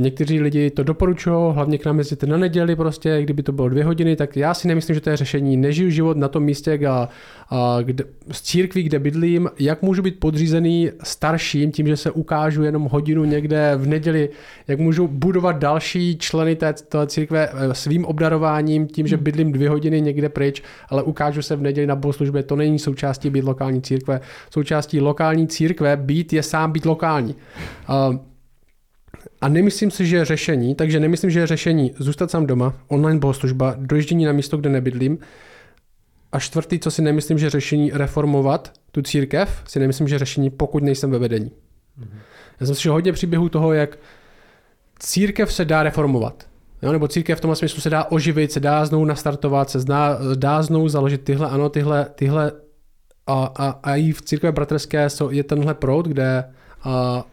Někteří 0.00 0.40
lidi 0.40 0.70
to 0.70 0.82
doporučují, 0.82 1.54
hlavně 1.54 1.78
k 1.78 1.84
nám 1.84 1.98
jezdíte 1.98 2.26
na 2.26 2.36
neděli 2.36 2.76
prostě, 2.76 3.22
kdyby 3.22 3.42
to 3.42 3.52
bylo 3.52 3.68
dvě 3.68 3.84
hodiny, 3.84 4.16
tak 4.16 4.36
já 4.36 4.54
si 4.54 4.68
nemyslím, 4.68 4.94
že 4.94 5.00
to 5.00 5.10
je 5.10 5.16
řešení. 5.16 5.56
Nežiju 5.56 5.90
život 5.90 6.16
na 6.16 6.28
tom 6.28 6.42
místě, 6.42 6.80
a, 6.88 7.08
a, 7.50 7.78
kde, 7.82 8.04
z 8.32 8.42
církví, 8.42 8.82
kde 8.82 8.98
bydlím, 8.98 9.50
jak 9.58 9.82
můžu 9.82 10.02
být 10.02 10.20
podřízený 10.20 10.90
starším 11.02 11.72
tím, 11.72 11.86
že 11.86 11.96
se 11.96 12.10
ukážu 12.10 12.62
jenom 12.62 12.82
hodinu 12.82 13.24
někde 13.24 13.72
v 13.76 13.86
neděli, 13.86 14.28
jak 14.68 14.78
můžu 14.78 15.08
budovat 15.08 15.56
další 15.56 16.18
členy 16.18 16.56
té, 16.56 16.72
té 16.72 17.06
církve 17.06 17.48
eh, 17.52 17.74
svým 17.74 18.04
obdarováním, 18.04 18.86
tím, 18.86 19.06
že 19.06 19.16
hmm. 19.16 19.24
bydlím 19.24 19.52
dvě 19.52 19.68
hodiny 19.68 20.00
někde 20.00 20.28
pryč, 20.28 20.62
ale 20.88 21.02
ukážu 21.02 21.42
se 21.42 21.56
v 21.56 21.62
neděli 21.62 21.86
na 21.86 21.96
bohoslužbě, 21.96 22.42
to 22.42 22.56
není 22.56 22.78
součástí 22.78 23.30
být 23.30 23.44
lokální 23.44 23.82
církve. 23.82 24.20
Součástí 24.50 25.00
lokální 25.00 25.48
církve 25.48 25.96
být 25.96 26.32
je 26.32 26.42
sám 26.42 26.72
být 26.72 26.86
lokální. 26.86 27.34
Uh, 27.88 28.29
a 29.40 29.48
nemyslím 29.48 29.90
si, 29.90 30.06
že 30.06 30.16
je 30.16 30.24
řešení, 30.24 30.74
takže 30.74 31.00
nemyslím, 31.00 31.30
že 31.30 31.40
je 31.40 31.46
řešení 31.46 31.92
zůstat 31.98 32.30
sám 32.30 32.46
doma, 32.46 32.74
online 32.88 33.20
bohoslužba, 33.20 33.74
dojíždění 33.78 34.24
na 34.24 34.32
místo, 34.32 34.56
kde 34.56 34.70
nebydlím. 34.70 35.18
A 36.32 36.38
čtvrtý, 36.38 36.78
co 36.78 36.90
si 36.90 37.02
nemyslím, 37.02 37.38
že 37.38 37.50
řešení 37.50 37.90
reformovat 37.94 38.72
tu 38.92 39.02
církev, 39.02 39.62
si 39.68 39.78
nemyslím, 39.78 40.08
že 40.08 40.18
řešení, 40.18 40.50
pokud 40.50 40.82
nejsem 40.82 41.10
ve 41.10 41.18
vedení. 41.18 41.50
Mm-hmm. 42.00 42.18
Já 42.60 42.66
jsem 42.66 42.74
slyšel 42.74 42.92
hodně 42.92 43.12
příběhů 43.12 43.48
toho, 43.48 43.72
jak 43.72 43.98
církev 44.98 45.52
se 45.52 45.64
dá 45.64 45.82
reformovat. 45.82 46.46
Jo, 46.82 46.92
nebo 46.92 47.08
církev 47.08 47.38
v 47.38 47.40
tom 47.40 47.56
smyslu 47.56 47.80
se 47.80 47.90
dá 47.90 48.04
oživit, 48.04 48.52
se 48.52 48.60
dá 48.60 48.86
znovu 48.86 49.04
nastartovat, 49.04 49.70
se 49.70 49.78
dá, 49.78 50.18
dá 50.34 50.62
znovu 50.62 50.88
založit 50.88 51.24
tyhle, 51.24 51.48
ano, 51.48 51.68
tyhle, 51.68 52.06
tyhle 52.14 52.52
a, 53.26 53.52
a, 53.56 53.80
a 53.82 53.96
i 53.96 54.12
v 54.12 54.22
církve 54.22 54.52
bratrské 54.52 55.08
je 55.30 55.44
tenhle 55.44 55.74
proud, 55.74 56.08
kde 56.08 56.44
a, 56.82 57.24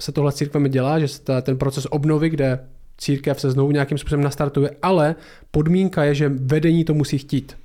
se 0.00 0.12
tohle 0.12 0.32
církvemi 0.32 0.68
dělá, 0.68 0.98
že 0.98 1.08
se 1.08 1.22
ta, 1.22 1.40
ten 1.40 1.58
proces 1.58 1.86
obnovy, 1.90 2.30
kde 2.30 2.58
církev 2.98 3.40
se 3.40 3.50
znovu 3.50 3.70
nějakým 3.70 3.98
způsobem 3.98 4.24
nastartuje, 4.24 4.70
ale 4.82 5.14
podmínka 5.50 6.04
je, 6.04 6.14
že 6.14 6.28
vedení 6.28 6.84
to 6.84 6.94
musí 6.94 7.18
chtít. 7.18 7.56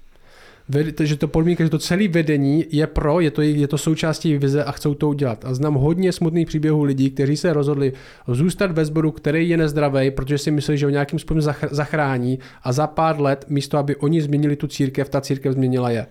Že 1.04 1.16
to 1.16 1.28
podmínka, 1.28 1.64
že 1.64 1.70
to 1.70 1.80
celé 1.80 2.08
vedení 2.08 2.66
je 2.72 2.88
pro, 2.88 3.20
je 3.20 3.32
to, 3.32 3.42
je 3.42 3.68
to 3.68 3.78
součástí 3.78 4.38
vize 4.38 4.64
a 4.64 4.72
chcou 4.72 4.94
to 4.94 5.10
udělat. 5.10 5.46
A 5.46 5.54
znám 5.54 5.74
hodně 5.74 6.12
smutných 6.12 6.48
příběhů 6.48 6.84
lidí, 6.84 7.10
kteří 7.10 7.38
se 7.38 7.54
rozhodli 7.54 7.94
zůstat 8.28 8.72
ve 8.72 8.86
sboru, 8.86 9.12
který 9.12 9.50
je 9.50 9.58
nezdravý, 9.58 10.12
protože 10.12 10.38
si 10.38 10.52
mysleli, 10.52 10.78
že 10.78 10.86
ho 10.86 10.90
nějakým 10.90 11.20
způsobem 11.20 11.56
zachrání 11.72 12.40
a 12.64 12.72
za 12.72 12.88
pár 12.88 13.22
let, 13.22 13.46
místo 13.50 13.78
aby 13.78 13.96
oni 13.96 14.22
změnili 14.22 14.56
tu 14.56 14.68
církev, 14.68 15.10
ta 15.10 15.22
církev 15.22 15.54
změnila 15.54 15.90
je. 15.90 16.08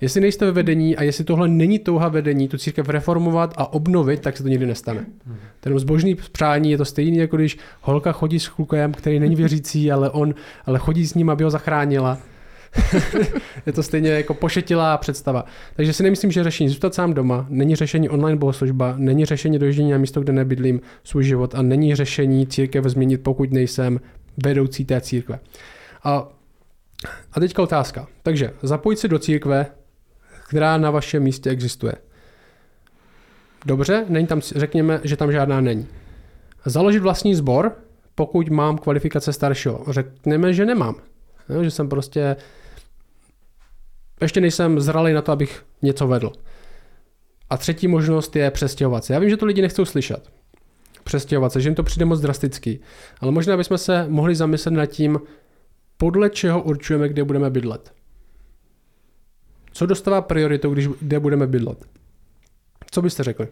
Jestli 0.00 0.20
nejste 0.20 0.46
ve 0.46 0.52
vedení 0.52 0.96
a 0.96 1.02
jestli 1.02 1.24
tohle 1.24 1.48
není 1.48 1.78
touha 1.78 2.08
vedení, 2.08 2.48
tu 2.48 2.58
církev 2.58 2.88
reformovat 2.88 3.54
a 3.56 3.72
obnovit, 3.72 4.20
tak 4.20 4.36
se 4.36 4.42
to 4.42 4.48
nikdy 4.48 4.66
nestane. 4.66 5.06
Ten 5.60 5.78
zbožný 5.78 6.14
přání 6.14 6.70
je 6.70 6.78
to 6.78 6.84
stejný, 6.84 7.18
jako 7.18 7.36
když 7.36 7.58
holka 7.80 8.12
chodí 8.12 8.40
s 8.40 8.48
klukem, 8.48 8.92
který 8.92 9.20
není 9.20 9.36
věřící, 9.36 9.92
ale 9.92 10.10
on 10.10 10.34
ale 10.66 10.78
chodí 10.78 11.06
s 11.06 11.14
ním, 11.14 11.30
aby 11.30 11.44
ho 11.44 11.50
zachránila. 11.50 12.18
je 13.66 13.72
to 13.72 13.82
stejně 13.82 14.10
jako 14.10 14.34
pošetilá 14.34 14.98
představa. 14.98 15.44
Takže 15.76 15.92
si 15.92 16.02
nemyslím, 16.02 16.32
že 16.32 16.44
řešení 16.44 16.68
zůstat 16.68 16.94
sám 16.94 17.14
doma, 17.14 17.46
není 17.48 17.76
řešení 17.76 18.08
online 18.08 18.38
bohoslužba, 18.38 18.94
není 18.96 19.24
řešení 19.24 19.58
dojíždění 19.58 19.90
na 19.90 19.98
místo, 19.98 20.20
kde 20.20 20.32
nebydlím 20.32 20.80
svůj 21.04 21.24
život 21.24 21.54
a 21.54 21.62
není 21.62 21.94
řešení 21.94 22.46
církev 22.46 22.84
změnit, 22.84 23.22
pokud 23.22 23.52
nejsem 23.52 24.00
vedoucí 24.44 24.84
té 24.84 25.00
církve. 25.00 25.38
A, 26.04 26.28
a 27.32 27.40
teďka 27.40 27.62
otázka. 27.62 28.06
Takže 28.22 28.50
zapojit 28.62 28.96
se 28.96 29.08
do 29.08 29.18
církve 29.18 29.66
která 30.48 30.76
na 30.76 30.90
vašem 30.90 31.22
místě 31.22 31.50
existuje. 31.50 31.92
Dobře, 33.66 34.04
není 34.08 34.26
tam, 34.26 34.40
řekněme, 34.40 35.00
že 35.04 35.16
tam 35.16 35.32
žádná 35.32 35.60
není. 35.60 35.86
Založit 36.64 37.00
vlastní 37.00 37.34
sbor, 37.34 37.72
pokud 38.14 38.48
mám 38.48 38.78
kvalifikace 38.78 39.32
staršího. 39.32 39.84
Řekněme, 39.88 40.52
že 40.52 40.66
nemám. 40.66 40.94
Jo, 41.48 41.64
že 41.64 41.70
jsem 41.70 41.88
prostě 41.88 42.36
ještě 44.20 44.40
nejsem 44.40 44.80
zralý 44.80 45.12
na 45.12 45.22
to, 45.22 45.32
abych 45.32 45.64
něco 45.82 46.06
vedl. 46.06 46.32
A 47.50 47.56
třetí 47.56 47.88
možnost 47.88 48.36
je 48.36 48.50
přestěhovat 48.50 49.04
se. 49.04 49.12
Já 49.12 49.18
vím, 49.18 49.30
že 49.30 49.36
to 49.36 49.46
lidi 49.46 49.62
nechcou 49.62 49.84
slyšet. 49.84 50.30
Přestěhovat 51.04 51.52
se, 51.52 51.60
že 51.60 51.68
jim 51.68 51.74
to 51.74 51.82
přijde 51.82 52.04
moc 52.04 52.20
drastický. 52.20 52.80
Ale 53.20 53.32
možná 53.32 53.56
bychom 53.56 53.78
se 53.78 54.06
mohli 54.08 54.34
zamyslet 54.34 54.74
nad 54.74 54.86
tím, 54.86 55.20
podle 55.96 56.30
čeho 56.30 56.62
určujeme, 56.62 57.08
kde 57.08 57.24
budeme 57.24 57.50
bydlet? 57.50 57.95
Co 59.76 59.86
dostává 59.86 60.20
prioritu, 60.20 60.70
když 60.70 60.88
kde 61.00 61.20
budeme 61.20 61.46
bydlet? 61.46 61.84
Co 62.90 63.02
byste 63.02 63.22
řekli? 63.22 63.48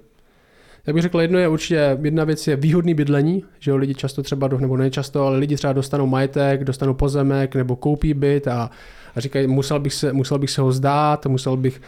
Já 0.86 0.92
bych 0.92 1.02
řekl, 1.02 1.20
jedno 1.20 1.38
je 1.38 1.48
určitě, 1.48 1.98
jedna 2.02 2.24
věc 2.24 2.46
je 2.46 2.56
výhodný 2.56 2.94
bydlení, 2.94 3.44
že 3.58 3.70
jo, 3.70 3.76
lidi 3.76 3.94
často 3.94 4.22
třeba, 4.22 4.48
nebo 4.48 4.76
nečasto, 4.76 5.26
ale 5.26 5.38
lidi 5.38 5.56
třeba 5.56 5.72
dostanou 5.72 6.06
majetek, 6.06 6.64
dostanou 6.64 6.94
pozemek 6.94 7.54
nebo 7.54 7.76
koupí 7.76 8.14
byt 8.14 8.48
a, 8.48 8.70
a 9.16 9.20
říkají, 9.20 9.46
musel 9.46 9.80
bych, 9.80 9.94
se, 9.94 10.12
musel 10.12 10.38
bych 10.38 10.50
se 10.50 10.60
ho 10.60 10.72
zdát, 10.72 11.26
musel 11.26 11.56
bych, 11.56 11.80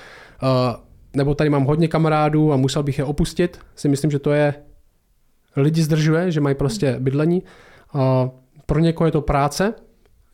uh, 0.42 0.48
nebo 1.16 1.34
tady 1.34 1.50
mám 1.50 1.64
hodně 1.64 1.88
kamarádů 1.88 2.52
a 2.52 2.56
musel 2.56 2.82
bych 2.82 2.98
je 2.98 3.04
opustit. 3.04 3.58
Si 3.76 3.88
myslím, 3.88 4.10
že 4.10 4.18
to 4.18 4.32
je, 4.32 4.54
lidi 5.56 5.82
zdržuje, 5.82 6.30
že 6.30 6.40
mají 6.40 6.54
prostě 6.54 6.96
bydlení. 6.98 7.42
Uh, 7.94 8.00
pro 8.66 8.78
někoho 8.78 9.08
je 9.08 9.12
to 9.12 9.20
práce, 9.20 9.74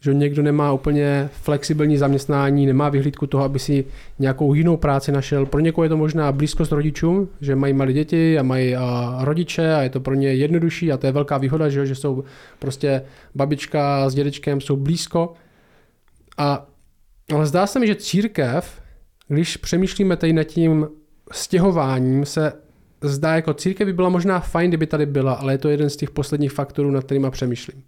že 0.03 0.15
někdo 0.15 0.43
nemá 0.43 0.73
úplně 0.73 1.29
flexibilní 1.33 1.97
zaměstnání, 1.97 2.67
nemá 2.67 2.89
vyhlídku 2.89 3.27
toho, 3.27 3.45
aby 3.45 3.59
si 3.59 3.85
nějakou 4.19 4.55
jinou 4.55 4.77
práci 4.77 5.13
našel. 5.13 5.47
Pro 5.47 5.61
někoho 5.61 5.83
je 5.83 5.89
to 5.89 5.97
možná 5.97 6.33
blízkost 6.33 6.73
rodičům, 6.73 7.29
že 7.41 7.57
mají 7.57 7.73
malé 7.73 7.93
děti 7.93 8.39
a 8.39 8.43
mají 8.43 8.77
a 8.77 9.19
rodiče 9.21 9.75
a 9.75 9.83
je 9.83 9.91
to 9.91 10.01
pro 10.01 10.15
ně 10.15 10.35
jednodušší 10.35 10.93
a 10.93 10.97
to 10.97 11.07
je 11.07 11.13
velká 11.13 11.39
výhoda, 11.39 11.69
že, 11.69 11.87
že 11.87 11.95
jsou 11.95 12.25
prostě 12.59 13.03
babička 13.35 14.11
s 14.11 14.15
dědečkem 14.15 14.61
jsou 14.61 14.77
blízko. 14.77 15.33
A, 16.39 16.67
ale 17.35 17.47
zdá 17.47 17.67
se 17.67 17.81
mi, 17.81 17.87
že 17.87 17.95
církev, 17.95 18.83
když 19.29 19.57
přemýšlíme 19.57 20.17
tady 20.17 20.33
nad 20.33 20.45
tím 20.45 20.89
stěhováním, 21.33 22.25
se 22.27 22.53
zdá 23.03 23.35
jako 23.35 23.55
církev 23.55 23.87
by 23.87 23.93
byla 23.93 24.09
možná 24.09 24.41
fajn, 24.41 24.71
kdyby 24.71 24.87
tady 24.87 25.07
byla, 25.07 25.33
ale 25.33 25.55
je 25.55 25.59
to 25.59 25.69
jeden 25.69 25.91
z 25.91 25.97
těch 25.97 26.11
posledních 26.11 26.53
faktorů, 26.53 26.91
nad 26.91 27.05
kterými 27.05 27.31
přemýšlím. 27.31 27.83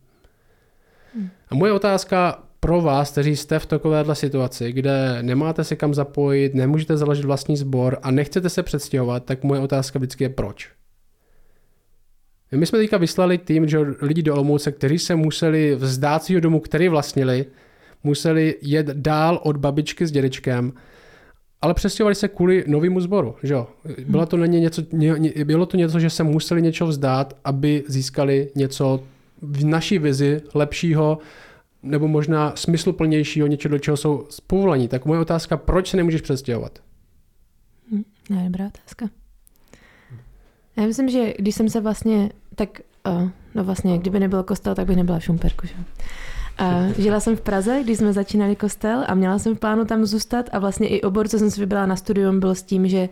A 1.49 1.55
moje 1.55 1.73
otázka 1.73 2.43
pro 2.61 2.81
vás, 2.81 3.13
kteří 3.13 3.37
jste 3.37 3.59
v 3.59 3.67
takovéhle 3.67 4.15
situaci, 4.15 4.73
kde 4.73 5.19
nemáte 5.23 5.65
se 5.65 5.77
kam 5.77 5.95
zapojit, 5.95 6.55
nemůžete 6.55 6.97
založit 6.97 7.25
vlastní 7.25 7.57
sbor 7.57 7.99
a 8.03 8.11
nechcete 8.11 8.49
se 8.49 8.63
předstěhovat, 8.63 9.25
tak 9.25 9.45
moje 9.45 9.61
otázka 9.61 9.99
vždycky 9.99 10.25
je 10.25 10.29
proč. 10.29 10.71
My 12.53 12.67
jsme 12.67 12.79
teďka 12.79 12.97
vyslali 12.97 13.39
tým 13.39 13.69
že 13.69 13.79
lidi 14.01 14.23
do 14.23 14.35
Olomouce, 14.35 14.73
kteří 14.73 14.99
se 14.99 15.17
museli 15.17 15.75
vzdát 15.75 16.25
svého 16.25 16.41
domu, 16.41 16.61
který 16.61 16.89
vlastnili, 16.89 17.47
museli 18.05 18.55
jet 18.63 18.87
dál 18.87 19.41
od 19.43 19.57
babičky 19.57 20.07
s 20.07 20.11
dědečkem, 20.11 20.73
ale 21.63 21.75
přestěhovali 21.75 22.15
se 22.15 22.29
kvůli 22.29 22.65
novému 22.67 23.01
sboru. 23.01 23.37
Že 23.43 23.57
Bylo, 24.07 24.27
to 24.27 24.37
něco, 24.37 24.83
bylo 25.45 25.67
to 25.67 25.77
něco, 25.77 26.01
že 26.01 26.11
se 26.11 26.25
museli 26.25 26.63
něco 26.63 26.87
vzdát, 26.87 27.37
aby 27.45 27.85
získali 27.89 28.51
něco 28.55 29.01
v 29.47 29.65
naší 29.65 29.99
vizi 29.99 30.41
lepšího 30.55 31.19
nebo 31.83 32.09
možná 32.09 32.53
smysluplnějšího 32.57 33.47
něčeho, 33.47 33.71
do 33.71 33.79
čeho 33.79 33.97
jsou 33.97 34.27
povolení. 34.47 34.89
Tak 34.89 35.05
moje 35.05 35.21
otázka, 35.21 35.57
proč 35.57 35.91
se 35.91 35.97
nemůžeš 35.97 36.21
přestěhovat? 36.21 36.79
Hm, 37.93 38.05
dobrá 38.45 38.67
otázka. 38.67 39.09
Já 40.77 40.87
myslím, 40.87 41.09
že 41.09 41.35
když 41.39 41.55
jsem 41.55 41.69
se 41.69 41.81
vlastně, 41.81 42.31
tak 42.55 42.81
uh, 43.07 43.29
no 43.55 43.65
vlastně, 43.65 43.99
kdyby 43.99 44.21
nebyl 44.21 44.43
kostel, 44.43 44.75
tak 44.75 44.87
bych 44.87 44.97
nebyla 44.97 45.19
v 45.19 45.25
Šumperku. 45.25 45.67
Že? 45.67 45.75
Uh, 46.61 46.93
žila 46.99 47.21
jsem 47.21 47.37
v 47.37 47.41
Praze, 47.41 47.81
když 47.83 47.99
jsme 47.99 48.13
začínali 48.13 48.57
kostel 48.57 49.05
a 49.07 49.15
měla 49.15 49.39
jsem 49.39 49.57
v 49.57 49.59
plánu 49.59 49.85
tam 49.85 50.07
zůstat 50.07 50.49
a 50.53 50.59
vlastně 50.59 50.89
i 50.89 51.03
obor, 51.03 51.29
co 51.29 51.39
jsem 51.39 51.51
si 51.51 51.61
vybrala 51.61 51.87
na 51.87 51.97
studium, 51.97 52.41
byl 52.41 52.55
s 52.55 52.63
tím, 52.63 52.89
že 52.89 53.09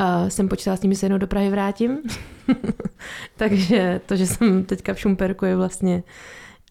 uh, 0.00 0.28
jsem 0.28 0.48
počítala 0.48 0.76
s 0.76 0.80
tím, 0.80 0.92
že 0.92 0.98
se 0.98 1.06
jednou 1.06 1.18
do 1.18 1.26
Prahy 1.26 1.50
vrátím. 1.50 1.98
Takže 3.36 4.00
to, 4.06 4.16
že 4.16 4.26
jsem 4.26 4.64
teďka 4.64 4.94
v 4.94 5.00
Šumperku 5.00 5.44
je 5.44 5.56
vlastně 5.56 6.02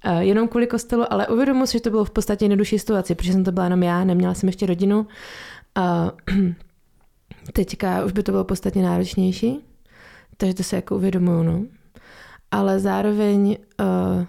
uh, 0.06 0.18
jenom 0.18 0.48
kvůli 0.48 0.68
kostelu, 0.68 1.14
ale 1.14 1.28
uvědomuji 1.28 1.66
si, 1.66 1.74
že 1.74 1.82
to 1.82 1.90
bylo 1.90 2.06
v 2.06 2.12
podstatě 2.12 2.46
jednodušší 2.46 2.80
situaci, 2.80 3.16
protože 3.16 3.34
jsem 3.34 3.44
to 3.44 3.52
byla 3.52 3.66
jenom 3.66 3.84
já, 3.84 4.04
neměla 4.04 4.34
jsem 4.34 4.50
ještě 4.50 4.66
rodinu. 4.66 5.08
Teďka 7.54 8.06
už 8.06 8.12
by 8.12 8.24
to 8.24 8.32
bylo 8.32 8.44
podstatně 8.44 8.84
náročnější, 8.84 9.60
takže 10.38 10.54
to 10.54 10.64
se 10.64 10.76
jako 10.76 10.96
uvědomuju, 10.96 11.44
no. 11.44 11.66
Ale 12.52 12.80
zároveň, 12.80 13.58
uh, 13.80 14.26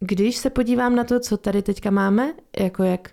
když 0.00 0.36
se 0.36 0.50
podívám 0.50 0.96
na 0.96 1.04
to, 1.04 1.20
co 1.20 1.36
tady 1.36 1.62
teďka 1.62 1.90
máme, 1.90 2.32
jako 2.58 2.82
jak 2.82 3.10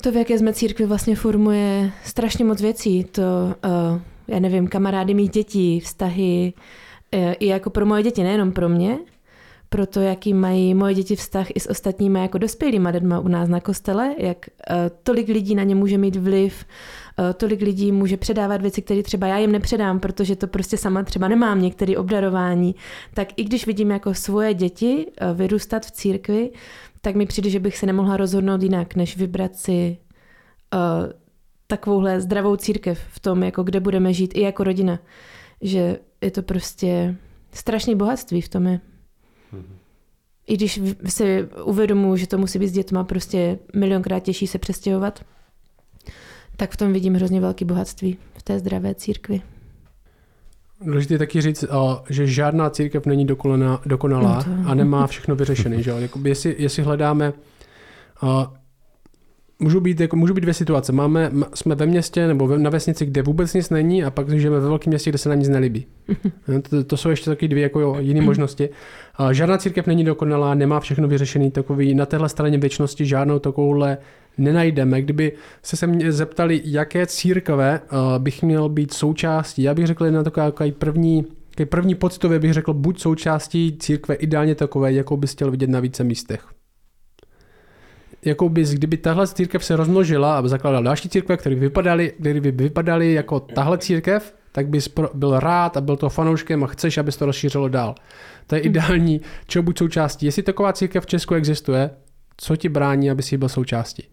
to, 0.00 0.12
v 0.12 0.16
jaké 0.16 0.38
jsme 0.38 0.52
církvi, 0.52 0.86
vlastně 0.86 1.16
formuje 1.16 1.92
strašně 2.04 2.44
moc 2.44 2.60
věcí. 2.60 3.04
To, 3.04 3.22
uh, 3.22 4.00
já 4.28 4.40
nevím, 4.40 4.68
kamarády 4.68 5.14
mých 5.14 5.30
dětí, 5.30 5.80
vztahy, 5.80 6.52
uh, 7.14 7.32
i 7.38 7.46
jako 7.46 7.70
pro 7.70 7.86
moje 7.86 8.02
děti, 8.02 8.22
nejenom 8.22 8.52
pro 8.52 8.68
mě, 8.68 8.98
pro 9.68 9.86
to, 9.86 10.00
jaký 10.00 10.34
mají 10.34 10.74
moje 10.74 10.94
děti 10.94 11.16
vztah 11.16 11.46
i 11.54 11.60
s 11.60 11.70
ostatními 11.70 12.20
jako 12.20 12.38
dospělými 12.38 12.88
lidmi 12.88 13.14
u 13.22 13.28
nás 13.28 13.48
na 13.48 13.60
kostele, 13.60 14.14
jak 14.18 14.36
uh, 14.48 14.76
tolik 15.02 15.28
lidí 15.28 15.54
na 15.54 15.62
ně 15.62 15.74
může 15.74 15.98
mít 15.98 16.16
vliv, 16.16 16.64
uh, 17.18 17.24
tolik 17.32 17.62
lidí 17.62 17.92
může 17.92 18.16
předávat 18.16 18.62
věci, 18.62 18.82
které 18.82 19.02
třeba 19.02 19.26
já 19.26 19.38
jim 19.38 19.52
nepředám, 19.52 20.00
protože 20.00 20.36
to 20.36 20.46
prostě 20.46 20.76
sama 20.76 21.02
třeba 21.02 21.28
nemám 21.28 21.62
některé 21.62 21.96
obdarování, 21.96 22.74
tak 23.14 23.28
i 23.36 23.44
když 23.44 23.66
vidím 23.66 23.90
jako 23.90 24.14
svoje 24.14 24.54
děti 24.54 25.06
uh, 25.06 25.36
vyrůstat 25.38 25.86
v 25.86 25.90
církvi, 25.90 26.50
tak 27.00 27.14
mi 27.14 27.26
přijde, 27.26 27.50
že 27.50 27.60
bych 27.60 27.76
se 27.76 27.86
nemohla 27.86 28.16
rozhodnout 28.16 28.62
jinak, 28.62 28.94
než 28.94 29.16
vybrat 29.16 29.56
si 29.56 29.96
uh, 30.74 31.12
takovouhle 31.66 32.20
zdravou 32.20 32.56
církev 32.56 33.00
v 33.10 33.20
tom, 33.20 33.42
jako 33.42 33.62
kde 33.62 33.80
budeme 33.80 34.12
žít 34.12 34.36
i 34.36 34.40
jako 34.40 34.64
rodina. 34.64 34.98
Že 35.60 35.98
je 36.20 36.30
to 36.30 36.42
prostě 36.42 37.16
strašný 37.52 37.96
bohatství 37.96 38.40
v 38.40 38.48
tom 38.48 38.66
je. 38.66 38.80
Mm-hmm. 39.52 39.64
I 40.46 40.54
když 40.54 40.80
si 41.06 41.48
uvědomuji, 41.64 42.16
že 42.16 42.26
to 42.26 42.38
musí 42.38 42.58
být 42.58 42.68
s 42.68 42.72
dětma 42.72 43.04
prostě 43.04 43.58
milionkrát 43.74 44.22
těžší 44.22 44.46
se 44.46 44.58
přestěhovat, 44.58 45.24
tak 46.56 46.70
v 46.70 46.76
tom 46.76 46.92
vidím 46.92 47.14
hrozně 47.14 47.40
velký 47.40 47.64
bohatství 47.64 48.18
v 48.38 48.42
té 48.42 48.58
zdravé 48.58 48.94
církvi. 48.94 49.42
Důležité 50.84 51.18
taky 51.18 51.40
říct, 51.40 51.64
že 52.10 52.26
žádná 52.26 52.70
církev 52.70 53.06
není 53.06 53.26
dokonalá, 53.26 53.80
dokonalá 53.86 54.44
no 54.46 54.70
a 54.70 54.74
nemá 54.74 55.06
všechno 55.06 55.36
vyřešené. 55.36 55.82
Že? 55.82 55.90
Jakoby 55.90 56.28
jestli, 56.28 56.56
jestli 56.58 56.82
hledáme 56.82 57.32
Můžou 59.60 59.80
být, 59.80 60.00
jako, 60.00 60.16
můžou 60.16 60.34
být 60.34 60.40
dvě 60.40 60.54
situace. 60.54 60.92
Máme, 60.92 61.30
jsme 61.54 61.74
ve 61.74 61.86
městě 61.86 62.26
nebo 62.26 62.58
na 62.58 62.70
vesnici, 62.70 63.06
kde 63.06 63.22
vůbec 63.22 63.54
nic 63.54 63.70
není 63.70 64.04
a 64.04 64.10
pak 64.10 64.30
žijeme 64.30 64.60
ve 64.60 64.68
velkém 64.68 64.90
městě, 64.90 65.10
kde 65.10 65.18
se 65.18 65.28
na 65.28 65.34
nic 65.34 65.48
nelíbí. 65.48 65.86
to, 66.70 66.84
to, 66.84 66.96
jsou 66.96 67.08
ještě 67.08 67.30
taky 67.30 67.48
dvě 67.48 67.62
jako 67.62 67.96
jiné 67.98 68.20
možnosti. 68.20 68.68
Žádná 69.32 69.58
církev 69.58 69.86
není 69.86 70.04
dokonalá, 70.04 70.54
nemá 70.54 70.80
všechno 70.80 71.08
vyřešený 71.08 71.50
takový. 71.50 71.94
Na 71.94 72.06
téhle 72.06 72.28
straně 72.28 72.58
věčnosti 72.58 73.06
žádnou 73.06 73.38
takovouhle 73.38 73.98
nenajdeme. 74.38 75.02
Kdyby 75.02 75.32
se 75.62 75.76
se 75.76 75.86
mě 75.86 76.12
zeptali, 76.12 76.60
jaké 76.64 77.06
církve 77.06 77.80
uh, 77.92 77.98
bych 78.18 78.42
měl 78.42 78.68
být 78.68 78.92
součástí, 78.92 79.62
já 79.62 79.74
bych 79.74 79.86
řekl 79.86 80.10
na 80.10 80.22
taková 80.22 80.52
první 80.78 81.24
první 81.64 81.94
pocitově 81.94 82.38
bych 82.38 82.52
řekl, 82.52 82.74
buď 82.74 83.00
součástí 83.00 83.76
církve 83.78 84.14
ideálně 84.14 84.54
takové, 84.54 84.92
jakou 84.92 85.16
bys 85.16 85.32
chtěl 85.32 85.50
vidět 85.50 85.70
na 85.70 85.80
více 85.80 86.04
místech. 86.04 86.59
Jakou 88.24 88.48
bys, 88.48 88.70
kdyby 88.70 88.96
tahle 88.96 89.26
církev 89.26 89.64
se 89.64 89.76
rozmnožila 89.76 90.38
a 90.38 90.48
zakládala 90.48 90.82
další 90.82 91.08
církve, 91.08 91.36
které 91.36 91.54
by 91.54 91.60
vypadaly, 91.60 92.12
které 92.20 92.40
by 92.40 92.50
vypadaly 92.50 93.12
jako 93.12 93.40
tahle 93.40 93.78
církev, 93.78 94.34
tak 94.52 94.68
bys 94.68 94.88
byl 95.14 95.40
rád 95.40 95.76
a 95.76 95.80
byl 95.80 95.96
to 95.96 96.08
fanouškem 96.08 96.64
a 96.64 96.66
chceš, 96.66 96.98
aby 96.98 97.12
se 97.12 97.18
to 97.18 97.26
rozšířilo 97.26 97.68
dál. 97.68 97.94
To 98.46 98.54
je 98.54 98.60
ideální, 98.60 99.20
čeho 99.46 99.62
buď 99.62 99.78
součástí. 99.78 100.26
Jestli 100.26 100.42
taková 100.42 100.72
církev 100.72 101.04
v 101.04 101.06
Česku 101.06 101.34
existuje, 101.34 101.90
co 102.36 102.56
ti 102.56 102.68
brání, 102.68 103.10
aby 103.10 103.22
si 103.22 103.36
byl 103.36 103.48
součástí? 103.48 104.08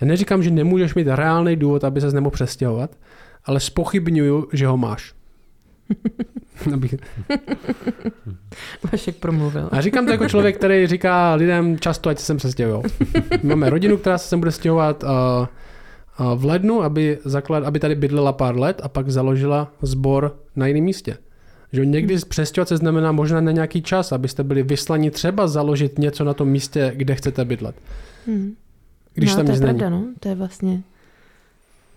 Já 0.00 0.06
neříkám, 0.06 0.42
že 0.42 0.50
nemůžeš 0.50 0.94
mít 0.94 1.06
reálný 1.06 1.56
důvod, 1.56 1.84
aby 1.84 2.00
se 2.00 2.12
nemohl 2.12 2.30
přestěhovat, 2.30 2.96
ale 3.44 3.60
spochybňuju, 3.60 4.48
že 4.52 4.66
ho 4.66 4.76
máš. 4.76 5.17
Abych... 6.74 6.94
Vašek 8.92 9.16
promluvil. 9.16 9.68
A 9.72 9.80
říkám 9.80 10.06
to 10.06 10.12
jako 10.12 10.28
člověk, 10.28 10.56
který 10.56 10.86
říká 10.86 11.34
lidem 11.34 11.78
často, 11.78 12.08
ať 12.08 12.18
se 12.18 12.24
sem 12.24 12.36
přestěhují. 12.36 12.82
Máme 13.42 13.70
rodinu, 13.70 13.96
která 13.96 14.18
se 14.18 14.28
sem 14.28 14.38
bude 14.38 14.52
stěhovat 14.52 15.02
uh, 15.02 15.08
uh, 16.26 16.40
v 16.40 16.44
lednu, 16.44 16.82
aby, 16.82 17.18
zaklad, 17.24 17.64
aby 17.64 17.78
tady 17.78 17.94
bydlela 17.94 18.32
pár 18.32 18.56
let 18.56 18.80
a 18.84 18.88
pak 18.88 19.10
založila 19.10 19.72
sbor 19.82 20.36
na 20.56 20.66
jiném 20.66 20.84
místě. 20.84 21.16
Že 21.72 21.86
někdy 21.86 22.16
přestěhovat 22.28 22.68
se 22.68 22.76
znamená 22.76 23.12
možná 23.12 23.40
na 23.40 23.52
nějaký 23.52 23.82
čas, 23.82 24.12
abyste 24.12 24.44
byli 24.44 24.62
vyslaní 24.62 25.10
třeba 25.10 25.48
založit 25.48 25.98
něco 25.98 26.24
na 26.24 26.34
tom 26.34 26.48
místě, 26.48 26.92
kde 26.94 27.14
chcete 27.14 27.44
bydlet. 27.44 27.74
Hmm. 28.26 28.54
Když 29.14 29.30
no, 29.30 29.36
tam 29.36 29.46
to 29.46 29.52
je 29.52 29.60
pravda, 29.60 29.90
no. 29.90 30.04
To 30.20 30.28
je 30.28 30.34
vlastně 30.34 30.82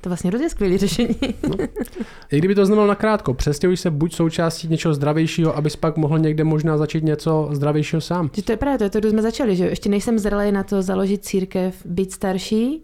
to 0.01 0.09
vlastně 0.09 0.29
hrozně 0.29 0.49
skvělé 0.49 0.77
řešení. 0.77 1.15
No. 1.49 1.55
I 2.31 2.37
kdyby 2.37 2.55
to 2.55 2.65
znamenalo 2.65 2.87
nakrátko, 2.87 3.33
přestěhuj 3.33 3.77
se 3.77 3.91
buď 3.91 4.13
součástí 4.13 4.67
něčeho 4.67 4.93
zdravějšího, 4.93 5.57
abys 5.57 5.75
pak 5.75 5.97
mohl 5.97 6.19
někde 6.19 6.43
možná 6.43 6.77
začít 6.77 7.03
něco 7.03 7.49
zdravějšího 7.51 8.01
sám. 8.01 8.29
Že 8.33 8.43
to 8.43 8.51
je 8.51 8.57
právě 8.57 8.77
to, 8.77 8.83
je 8.97 9.01
to, 9.01 9.09
jsme 9.09 9.21
začali, 9.21 9.55
že 9.55 9.65
ještě 9.65 9.89
nejsem 9.89 10.19
zralý 10.19 10.51
na 10.51 10.63
to 10.63 10.81
založit 10.81 11.25
církev, 11.25 11.75
být 11.85 12.11
starší, 12.11 12.83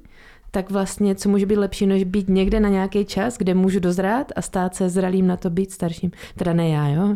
tak 0.51 0.71
vlastně 0.71 1.15
co 1.15 1.29
může 1.29 1.45
být 1.45 1.57
lepší, 1.57 1.85
než 1.85 2.03
být 2.03 2.29
někde 2.29 2.59
na 2.59 2.69
nějaký 2.69 3.05
čas, 3.05 3.37
kde 3.37 3.53
můžu 3.53 3.79
dozrát 3.79 4.31
a 4.35 4.41
stát 4.41 4.75
se 4.75 4.89
zralým 4.89 5.27
na 5.27 5.37
to 5.37 5.49
být 5.49 5.71
starším. 5.71 6.11
Teda 6.35 6.53
ne 6.53 6.69
já, 6.69 6.87
jo? 6.87 7.15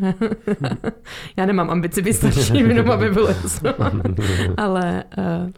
já 1.37 1.45
nemám 1.45 1.69
ambici 1.69 2.01
být 2.01 2.13
starším, 2.13 2.71
jenom 2.71 2.91
aby 2.91 3.09
bylo 3.09 3.27
jasno. 3.27 3.73
Ale 4.57 5.03
uh, 5.17 5.51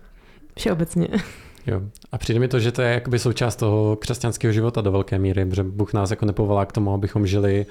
Všeobecně. 0.58 1.08
Jo. 1.68 1.82
A 2.12 2.18
přijde 2.18 2.40
mi 2.40 2.48
to, 2.48 2.60
že 2.60 2.72
to 2.72 2.82
je 2.82 2.94
jakoby 2.94 3.20
součást 3.20 3.56
toho 3.56 3.96
křesťanského 3.96 4.54
života 4.54 4.82
do 4.82 4.92
velké 4.92 5.20
míry, 5.20 5.48
že 5.52 5.64
Bůh 5.64 5.94
nás 5.94 6.10
jako 6.10 6.26
nepovolá 6.26 6.66
k 6.66 6.72
tomu, 6.72 6.94
abychom 6.94 7.28
žili 7.28 7.66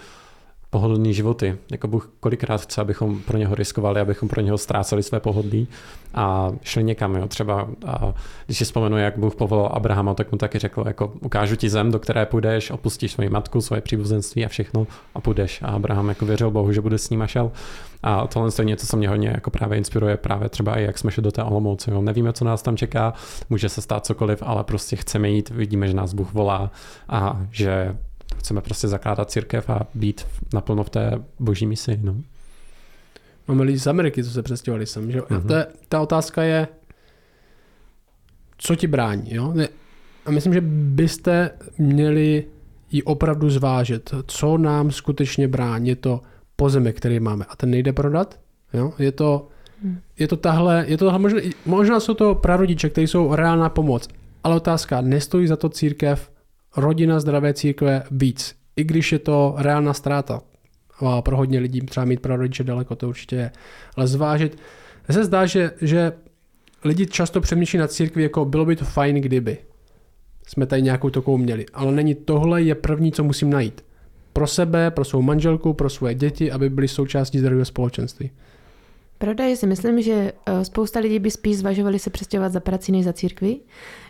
pohodlný 0.72 1.14
životy. 1.14 1.56
Jako 1.70 1.88
Bůh 1.88 2.10
kolikrát 2.20 2.60
chce, 2.60 2.80
abychom 2.80 3.20
pro 3.20 3.38
něho 3.38 3.54
riskovali, 3.54 4.00
abychom 4.00 4.28
pro 4.28 4.40
něho 4.40 4.58
ztráceli 4.58 5.02
své 5.02 5.20
pohodlí 5.20 5.68
a 6.14 6.52
šli 6.62 6.84
někam. 6.84 7.16
Jo. 7.16 7.28
Třeba, 7.28 7.68
a 7.86 8.14
když 8.46 8.58
si 8.58 8.64
vzpomenu, 8.64 8.98
jak 8.98 9.18
Bůh 9.18 9.34
povolal 9.34 9.70
Abrahama, 9.72 10.14
tak 10.14 10.32
mu 10.32 10.38
taky 10.38 10.58
řekl, 10.58 10.84
jako 10.86 11.12
ukážu 11.20 11.56
ti 11.56 11.70
zem, 11.70 11.90
do 11.90 11.98
které 11.98 12.26
půjdeš, 12.26 12.70
opustíš 12.70 13.12
svoji 13.12 13.30
matku, 13.30 13.60
svoje 13.60 13.80
příbuzenství 13.80 14.44
a 14.44 14.48
všechno 14.48 14.86
a 15.14 15.20
půjdeš. 15.20 15.62
A 15.62 15.66
Abraham 15.66 16.08
jako 16.08 16.26
věřil 16.26 16.50
Bohu, 16.50 16.72
že 16.72 16.80
bude 16.80 16.98
s 16.98 17.10
ním 17.10 17.22
a 17.22 17.26
šel. 17.26 17.52
A 18.02 18.26
tohle 18.26 18.50
je 18.58 18.64
něco, 18.64 18.86
co 18.86 18.96
mě 18.96 19.08
hodně 19.08 19.28
jako 19.28 19.50
právě 19.50 19.78
inspiruje, 19.78 20.16
právě 20.16 20.48
třeba 20.48 20.78
i 20.78 20.82
jak 20.82 20.98
jsme 20.98 21.10
šli 21.10 21.22
do 21.22 21.32
té 21.32 21.42
Olomouce. 21.42 21.90
Jo. 21.90 22.02
Nevíme, 22.02 22.32
co 22.32 22.44
nás 22.44 22.62
tam 22.62 22.76
čeká, 22.76 23.14
může 23.50 23.68
se 23.68 23.82
stát 23.82 24.06
cokoliv, 24.06 24.42
ale 24.46 24.64
prostě 24.64 24.96
chceme 24.96 25.30
jít, 25.30 25.50
vidíme, 25.50 25.88
že 25.88 25.94
nás 25.94 26.14
Bůh 26.14 26.32
volá 26.32 26.70
a 27.08 27.40
že 27.50 27.96
chceme 28.42 28.60
prostě 28.60 28.88
zakládat 28.88 29.30
církev 29.30 29.70
a 29.70 29.86
být 29.94 30.26
naplno 30.54 30.84
v 30.84 30.90
té 30.90 31.22
boží 31.38 31.66
misi. 31.66 31.98
No. 32.02 32.16
Máme 33.48 33.64
lidi 33.64 33.78
z 33.78 33.86
Ameriky, 33.86 34.24
co 34.24 34.30
se 34.30 34.42
přestěhovali 34.42 34.86
sem. 34.86 35.10
Že? 35.10 35.20
Mm-hmm. 35.20 35.56
Je, 35.56 35.66
ta 35.88 36.00
otázka 36.00 36.42
je, 36.42 36.68
co 38.58 38.76
ti 38.76 38.86
brání. 38.86 39.34
Jo? 39.34 39.54
A 40.26 40.30
myslím, 40.30 40.52
že 40.52 40.60
byste 40.60 41.50
měli 41.78 42.44
ji 42.90 43.02
opravdu 43.02 43.50
zvážit, 43.50 44.14
co 44.26 44.58
nám 44.58 44.90
skutečně 44.90 45.48
brání. 45.48 45.88
Je 45.88 45.96
to 45.96 46.20
pozemek, 46.56 46.96
který 46.96 47.20
máme 47.20 47.44
a 47.48 47.56
ten 47.56 47.70
nejde 47.70 47.92
prodat. 47.92 48.40
Jo? 48.74 48.92
Je 48.98 49.12
to, 49.12 49.48
hmm. 49.82 49.98
je 50.18 50.28
to 50.28 50.36
tahle, 50.36 50.84
je 50.88 50.98
to 50.98 51.04
tahle 51.04 51.18
možná, 51.18 51.40
možná 51.66 52.00
jsou 52.00 52.14
to 52.14 52.34
prarodiče, 52.34 52.90
kteří 52.90 53.06
jsou 53.06 53.34
reálná 53.34 53.68
pomoc, 53.68 54.08
ale 54.44 54.56
otázka, 54.56 55.00
nestojí 55.00 55.46
za 55.46 55.56
to 55.56 55.68
církev 55.68 56.31
rodina 56.76 57.20
zdravé 57.20 57.54
církve 57.54 58.02
víc, 58.10 58.54
i 58.76 58.84
když 58.84 59.12
je 59.12 59.18
to 59.18 59.54
reálná 59.58 59.92
ztráta. 59.92 60.40
A 61.06 61.22
pro 61.22 61.36
hodně 61.36 61.58
lidí 61.58 61.80
třeba 61.80 62.06
mít 62.06 62.20
pro 62.20 62.36
rodiče 62.36 62.64
daleko, 62.64 62.96
to 62.96 63.08
určitě 63.08 63.36
je. 63.36 63.50
Ale 63.96 64.06
zvážit, 64.06 64.58
se 65.10 65.24
zdá, 65.24 65.46
že, 65.46 65.70
že 65.80 66.12
lidi 66.84 67.06
často 67.06 67.40
přemýšlí 67.40 67.78
nad 67.78 67.92
církví 67.92 68.22
jako 68.22 68.44
bylo 68.44 68.64
by 68.64 68.76
to 68.76 68.84
fajn, 68.84 69.16
kdyby 69.16 69.58
jsme 70.46 70.66
tady 70.66 70.82
nějakou 70.82 71.10
takovou 71.10 71.38
měli. 71.38 71.66
Ale 71.74 71.92
není 71.92 72.14
tohle 72.14 72.62
je 72.62 72.74
první, 72.74 73.12
co 73.12 73.24
musím 73.24 73.50
najít. 73.50 73.84
Pro 74.32 74.46
sebe, 74.46 74.90
pro 74.90 75.04
svou 75.04 75.22
manželku, 75.22 75.72
pro 75.72 75.90
svoje 75.90 76.14
děti, 76.14 76.52
aby 76.52 76.70
byli 76.70 76.88
součástí 76.88 77.38
zdravého 77.38 77.64
společenství. 77.64 78.30
Pravda 79.18 79.44
je 79.44 79.56
si 79.56 79.66
myslím, 79.66 80.02
že 80.02 80.32
eh, 80.46 80.64
spousta 80.64 81.00
lidí 81.00 81.18
by 81.18 81.30
spíš 81.30 81.56
zvažovali 81.56 81.98
se 81.98 82.10
přestěhovat 82.10 82.52
za 82.52 82.60
prací 82.60 82.92
než 82.92 83.04
za 83.04 83.12
církvi. 83.12 83.60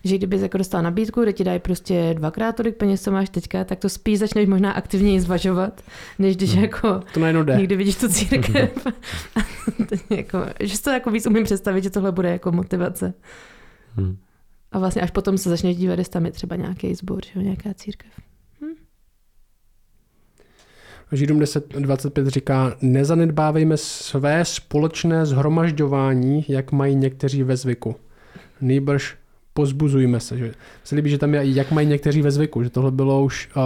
Že 0.04 0.18
kdyby 0.18 0.40
jako 0.40 0.58
dostal 0.58 0.82
nabídku, 0.82 1.22
kde 1.22 1.32
ti 1.32 1.44
dají 1.44 1.58
prostě 1.58 2.14
dvakrát 2.14 2.56
tolik 2.56 2.76
peněz, 2.76 3.02
co 3.02 3.10
máš 3.10 3.28
teďka, 3.28 3.64
tak 3.64 3.78
to 3.78 3.88
spíš 3.88 4.18
začneš 4.18 4.46
možná 4.46 4.72
aktivněji 4.72 5.20
zvažovat, 5.20 5.82
než 6.18 6.36
když 6.36 6.52
hmm. 6.52 6.62
jako 6.62 7.00
to 7.14 7.20
jde. 7.20 7.56
někdy 7.56 7.76
vidíš 7.76 7.96
tu 7.96 8.08
církev. 8.08 8.86
jako, 10.10 10.38
že 10.60 10.82
to 10.82 10.90
jako 10.90 11.10
víc 11.10 11.26
umím 11.26 11.44
představit, 11.44 11.84
že 11.84 11.90
tohle 11.90 12.12
bude 12.12 12.30
jako 12.30 12.52
motivace. 12.52 13.14
Hmm. 13.94 14.16
A 14.72 14.78
vlastně 14.78 15.02
až 15.02 15.10
potom 15.10 15.38
se 15.38 15.48
začneš 15.48 15.76
dívat, 15.76 15.98
jestli 15.98 16.12
tam 16.12 16.26
je 16.26 16.32
třeba 16.32 16.56
nějaký 16.56 16.94
sbor, 16.94 17.20
že 17.34 17.42
nějaká 17.42 17.74
církev. 17.74 18.12
Židům 21.12 21.40
10.25 21.40 22.26
říká, 22.26 22.76
nezanedbávejme 22.82 23.76
své 23.76 24.44
společné 24.44 25.26
zhromažďování, 25.26 26.44
jak 26.48 26.72
mají 26.72 26.94
někteří 26.94 27.42
ve 27.42 27.56
zvyku. 27.56 27.96
Nýbrž 28.60 29.16
pozbuzujme 29.54 30.20
se. 30.20 30.38
Že 30.38 30.54
se 30.84 30.94
líbí, 30.94 31.10
že 31.10 31.18
tam 31.18 31.34
je, 31.34 31.40
jak 31.44 31.70
mají 31.70 31.88
někteří 31.88 32.22
ve 32.22 32.30
zvyku, 32.30 32.62
že 32.62 32.70
tohle 32.70 32.90
bylo 32.90 33.24
už 33.24 33.48
uh, 33.56 33.62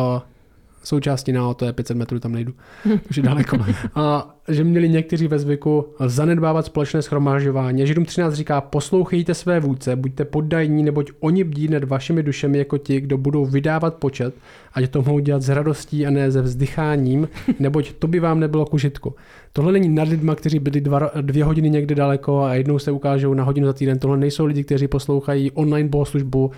součástí 0.86 1.32
na 1.32 1.54
to 1.54 1.64
je 1.64 1.72
500 1.72 1.96
metrů, 1.96 2.18
tam 2.18 2.32
nejdu, 2.32 2.52
už 3.10 3.16
je 3.16 3.22
daleko. 3.22 3.58
A 3.94 4.34
že 4.48 4.64
měli 4.64 4.88
někteří 4.88 5.26
ve 5.28 5.38
zvyku 5.38 5.86
zanedbávat 6.06 6.66
společné 6.66 7.02
schromážďování. 7.02 7.86
Židům 7.86 8.04
13 8.04 8.34
říká, 8.34 8.60
poslouchejte 8.60 9.34
své 9.34 9.60
vůdce, 9.60 9.96
buďte 9.96 10.24
poddajní, 10.24 10.82
neboť 10.82 11.10
oni 11.20 11.44
bdí 11.44 11.68
nad 11.68 11.84
vašimi 11.84 12.22
dušemi 12.22 12.58
jako 12.58 12.78
ti, 12.78 13.00
kdo 13.00 13.18
budou 13.18 13.44
vydávat 13.44 13.94
počet, 13.94 14.34
ať 14.72 14.90
to 14.90 15.02
mohou 15.02 15.18
dělat 15.18 15.42
s 15.42 15.48
radostí 15.48 16.06
a 16.06 16.10
ne 16.10 16.32
se 16.32 16.42
vzdycháním, 16.42 17.28
neboť 17.60 17.92
to 17.92 18.06
by 18.06 18.20
vám 18.20 18.40
nebylo 18.40 18.64
k 18.64 18.74
užitku. 18.74 19.14
Tohle 19.52 19.72
není 19.72 19.88
nad 19.88 20.08
lidma, 20.08 20.34
kteří 20.34 20.58
byli 20.58 20.80
dva, 20.80 21.10
dvě 21.20 21.44
hodiny 21.44 21.70
někde 21.70 21.94
daleko 21.94 22.40
a 22.42 22.54
jednou 22.54 22.78
se 22.78 22.90
ukážou 22.90 23.34
na 23.34 23.44
hodinu 23.44 23.66
za 23.66 23.72
týden. 23.72 23.98
Tohle 23.98 24.16
nejsou 24.16 24.44
lidi, 24.44 24.64
kteří 24.64 24.88
poslouchají 24.88 25.50
online 25.50 25.88
bohoslužbu, 25.88 26.50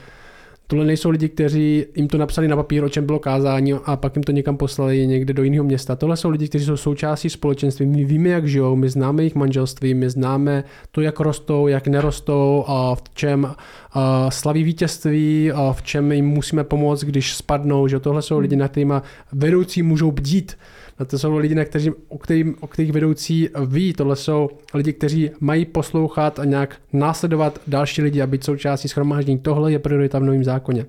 Tohle 0.70 0.84
nejsou 0.84 1.10
lidi, 1.10 1.28
kteří 1.28 1.84
jim 1.96 2.08
to 2.08 2.18
napsali 2.18 2.48
na 2.48 2.56
papír, 2.56 2.84
o 2.84 2.88
čem 2.88 3.06
bylo 3.06 3.18
kázání 3.18 3.72
a 3.72 3.96
pak 3.96 4.16
jim 4.16 4.22
to 4.22 4.32
někam 4.32 4.56
poslali 4.56 5.06
někde 5.06 5.34
do 5.34 5.42
jiného 5.42 5.64
města. 5.64 5.96
Tohle 5.96 6.16
jsou 6.16 6.30
lidi, 6.30 6.48
kteří 6.48 6.64
jsou 6.64 6.76
součástí 6.76 7.30
společenství. 7.30 7.86
My 7.86 8.04
víme, 8.04 8.28
jak 8.28 8.48
žijou, 8.48 8.76
my 8.76 8.88
známe 8.88 9.22
jejich 9.22 9.34
manželství, 9.34 9.94
my 9.94 10.10
známe 10.10 10.64
to, 10.90 11.00
jak 11.00 11.20
rostou, 11.20 11.66
jak 11.66 11.86
nerostou 11.86 12.64
a 12.66 12.94
v 12.94 13.02
čem 13.14 13.54
a 13.92 14.30
slaví 14.30 14.64
vítězství 14.64 15.52
a 15.52 15.72
v 15.72 15.82
čem 15.82 16.12
jim 16.12 16.26
musíme 16.26 16.64
pomoct, 16.64 17.04
když 17.04 17.36
spadnou. 17.36 17.88
Že 17.88 18.00
tohle 18.00 18.22
jsou 18.22 18.38
lidi, 18.38 18.56
na 18.56 18.68
kterými 18.68 18.94
vedoucí 19.32 19.82
můžou 19.82 20.12
bdít 20.12 20.56
a 20.98 21.04
to 21.04 21.18
jsou 21.18 21.36
lidi, 21.36 21.54
na 21.54 21.64
kteří, 21.64 21.90
o, 22.08 22.18
kterým, 22.18 22.56
o 22.60 22.66
kterých 22.66 22.92
vedoucí 22.92 23.48
ví. 23.66 23.92
Tohle 23.92 24.16
jsou 24.16 24.50
lidi, 24.74 24.92
kteří 24.92 25.30
mají 25.40 25.64
poslouchat 25.64 26.38
a 26.38 26.44
nějak 26.44 26.76
následovat 26.92 27.60
další 27.66 28.02
lidi 28.02 28.22
a 28.22 28.26
být 28.26 28.44
součástí 28.44 28.88
schromáždění. 28.88 29.38
Tohle 29.38 29.72
je 29.72 29.78
priorita 29.78 30.18
v 30.18 30.22
novém 30.22 30.44
zákoně. 30.44 30.86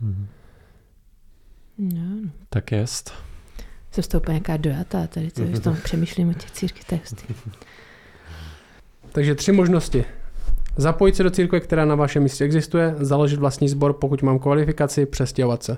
Hmm. 0.00 0.26
No. 1.78 2.30
Tak 2.50 2.72
jest. 2.72 3.12
Jsem 3.90 4.04
z 4.04 4.08
toho 4.08 4.22
nějaká 4.28 4.56
dojatá 4.56 5.06
tady, 5.06 5.30
co 5.30 5.42
v 5.42 5.60
tom 5.60 5.76
přemýšlím 5.84 6.28
o 6.28 6.32
těch 6.32 6.50
církvích 6.50 6.84
texty. 6.84 7.34
Takže 9.12 9.34
tři 9.34 9.52
možnosti. 9.52 10.04
Zapojit 10.76 11.16
se 11.16 11.22
do 11.22 11.30
církve, 11.30 11.60
která 11.60 11.84
na 11.84 11.94
vašem 11.94 12.22
místě 12.22 12.44
existuje, 12.44 12.94
založit 12.98 13.38
vlastní 13.38 13.68
sbor, 13.68 13.92
pokud 13.92 14.22
mám 14.22 14.38
kvalifikaci, 14.38 15.06
přestěhovat 15.06 15.62
se. 15.62 15.76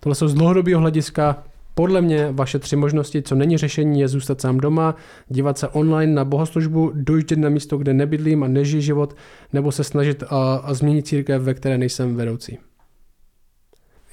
Tohle 0.00 0.14
jsou 0.14 0.28
z 0.28 0.34
dlouhodobého 0.34 0.80
hlediska 0.80 1.44
podle 1.74 2.02
mě 2.02 2.28
vaše 2.32 2.58
tři 2.58 2.76
možnosti, 2.76 3.22
co 3.22 3.34
není 3.34 3.56
řešení, 3.56 4.00
je 4.00 4.08
zůstat 4.08 4.40
sám 4.40 4.58
doma, 4.58 4.94
dívat 5.28 5.58
se 5.58 5.68
online 5.68 6.12
na 6.12 6.24
bohoslužbu, 6.24 6.92
dojíždět 6.94 7.38
na 7.38 7.48
místo, 7.48 7.78
kde 7.78 7.94
nebydlím 7.94 8.42
a 8.42 8.48
nežijí 8.48 8.82
život, 8.82 9.16
nebo 9.52 9.72
se 9.72 9.84
snažit 9.84 10.22
a, 10.28 10.54
a 10.54 10.74
změnit 10.74 11.06
církev, 11.06 11.42
ve 11.42 11.54
které 11.54 11.78
nejsem 11.78 12.16
vedoucí. 12.16 12.58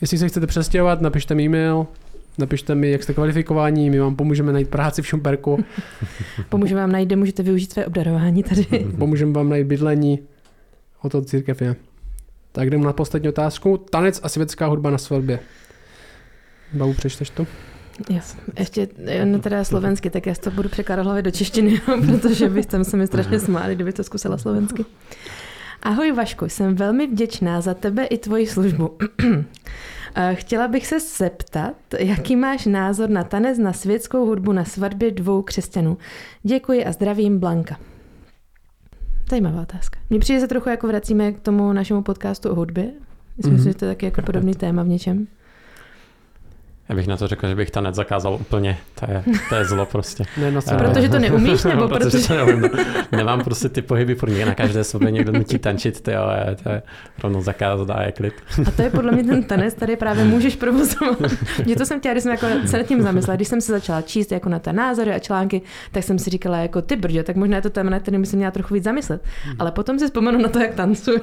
Jestli 0.01 0.17
se 0.17 0.27
chcete 0.27 0.47
přestěhovat, 0.47 1.01
napište 1.01 1.35
mi 1.35 1.43
e-mail, 1.43 1.87
napište 2.37 2.75
mi, 2.75 2.91
jak 2.91 3.03
jste 3.03 3.13
kvalifikování, 3.13 3.89
my 3.89 3.99
vám 3.99 4.15
pomůžeme 4.15 4.53
najít 4.53 4.69
práci 4.69 5.01
v 5.01 5.07
Šumperku. 5.07 5.63
pomůžeme 6.49 6.81
vám 6.81 6.91
najít, 6.91 7.05
kde 7.05 7.15
můžete 7.15 7.43
využít 7.43 7.71
své 7.73 7.85
obdarování 7.85 8.43
tady. 8.43 8.65
pomůžeme 8.97 9.31
vám 9.31 9.49
najít 9.49 9.67
bydlení, 9.67 10.19
o 11.01 11.09
to 11.09 11.21
církev 11.21 11.61
je. 11.61 11.75
Tak 12.51 12.69
jdeme 12.69 12.85
na 12.85 12.93
poslední 12.93 13.29
otázku. 13.29 13.77
Tanec 13.77 14.19
a 14.23 14.29
světská 14.29 14.65
hudba 14.65 14.89
na 14.89 14.97
svatbě. 14.97 15.39
Babu, 16.73 16.93
přečteš 16.93 17.29
to? 17.29 17.47
Jo, 18.09 18.19
ještě 18.59 18.87
no 19.23 19.39
teda 19.39 19.63
slovensky, 19.63 20.09
tak 20.09 20.25
já 20.25 20.35
to 20.35 20.51
budu 20.51 20.69
překládat 20.69 21.05
hlavě 21.05 21.21
do 21.21 21.31
češtiny, 21.31 21.81
protože 22.05 22.49
bych 22.49 22.65
tam 22.65 22.83
se 22.83 22.97
mi 22.97 23.07
strašně 23.07 23.39
smáli, 23.39 23.75
kdyby 23.75 23.93
to 23.93 24.03
zkusila 24.03 24.37
slovensky. 24.37 24.85
Ahoj 25.83 26.11
Vašku, 26.11 26.49
jsem 26.49 26.75
velmi 26.75 27.07
vděčná 27.07 27.61
za 27.61 27.73
tebe 27.73 28.05
i 28.05 28.17
tvoji 28.17 28.47
službu. 28.47 28.97
Eh, 30.15 30.35
chtěla 30.35 30.67
bych 30.67 30.87
se 30.87 30.99
zeptat, 30.99 31.75
jaký 31.99 32.35
máš 32.35 32.65
názor 32.65 33.09
na 33.09 33.23
tanec 33.23 33.57
na 33.57 33.73
světskou 33.73 34.25
hudbu 34.25 34.51
na 34.51 34.65
svatbě 34.65 35.11
dvou 35.11 35.41
křesťanů. 35.41 35.97
Děkuji 36.43 36.85
a 36.85 36.91
zdravím 36.91 37.39
Blanka. 37.39 37.77
Zajímavá 39.29 39.61
otázka. 39.61 39.99
Mně 40.09 40.19
přijde 40.19 40.39
se 40.39 40.47
trochu 40.47 40.69
jako 40.69 40.87
vracíme 40.87 41.31
k 41.31 41.39
tomu 41.39 41.73
našemu 41.73 42.01
podcastu 42.01 42.49
o 42.49 42.55
hudbě. 42.55 42.91
Myslím 43.37 43.57
mm-hmm. 43.57 43.63
že 43.63 43.73
to 43.73 43.85
je 43.85 43.91
taky 43.91 44.05
jako 44.05 44.21
podobný 44.21 44.55
téma 44.55 44.83
v 44.83 44.87
něčem. 44.87 45.27
Já 46.91 46.95
bych 46.95 47.07
na 47.07 47.17
to 47.17 47.27
řekl, 47.27 47.47
že 47.47 47.55
bych 47.55 47.71
tanec 47.71 47.95
zakázal 47.95 48.33
úplně. 48.33 48.77
To 48.99 49.11
je, 49.11 49.23
to 49.49 49.55
je 49.55 49.65
zlo 49.65 49.85
prostě. 49.85 50.23
Ne, 50.37 50.51
no, 50.51 50.61
protože 50.77 51.09
to 51.09 51.19
neumíš, 51.19 51.63
nebo 51.63 51.87
protože... 51.89 52.09
protože... 52.09 52.27
to 52.27 52.33
neumím, 52.33 52.69
Nemám 53.11 53.43
prostě 53.43 53.69
ty 53.69 53.81
pohyby 53.81 54.15
pro 54.15 54.31
mě 54.31 54.45
na 54.45 54.55
každé 54.55 54.83
sobě 54.83 55.11
někdo 55.11 55.31
nutí 55.31 55.59
tančit, 55.59 56.01
to 56.01 56.11
je, 56.11 56.17
to 56.63 56.69
je 56.69 56.81
rovnou 57.23 57.41
zakázat 57.41 57.89
a 57.89 58.03
je 58.03 58.11
klid. 58.11 58.33
A 58.67 58.71
to 58.71 58.81
je 58.81 58.89
podle 58.89 59.11
mě 59.11 59.23
ten 59.23 59.43
tanec, 59.43 59.73
tady 59.73 59.95
právě 59.95 60.23
můžeš 60.23 60.55
provozovat. 60.55 61.17
Mě 61.65 61.75
to 61.75 61.85
jsem 61.85 61.99
chtěla, 61.99 62.13
když 62.13 62.23
jsem 62.23 62.31
jako 62.31 62.47
se 62.65 62.77
nad 62.77 62.83
tím 62.83 63.01
zamyslela, 63.01 63.35
když 63.35 63.47
jsem 63.47 63.61
se 63.61 63.71
začala 63.71 64.01
číst 64.01 64.31
jako 64.31 64.49
na 64.49 64.59
té 64.59 64.73
názory 64.73 65.13
a 65.13 65.19
články, 65.19 65.61
tak 65.91 66.03
jsem 66.03 66.19
si 66.19 66.29
říkala 66.29 66.57
jako 66.57 66.81
ty 66.81 66.95
brdě, 66.95 67.23
tak 67.23 67.35
možná 67.35 67.55
je 67.55 67.61
to 67.61 67.69
téma, 67.69 67.89
na 67.89 67.99
kterým 67.99 68.25
jsem 68.25 68.37
měla 68.37 68.51
trochu 68.51 68.73
víc 68.73 68.83
zamyslet. 68.83 69.23
Ale 69.59 69.71
potom 69.71 69.99
si 69.99 70.05
vzpomenu 70.05 70.41
na 70.41 70.49
to, 70.49 70.59
jak 70.59 70.73
tancuju. 70.73 71.19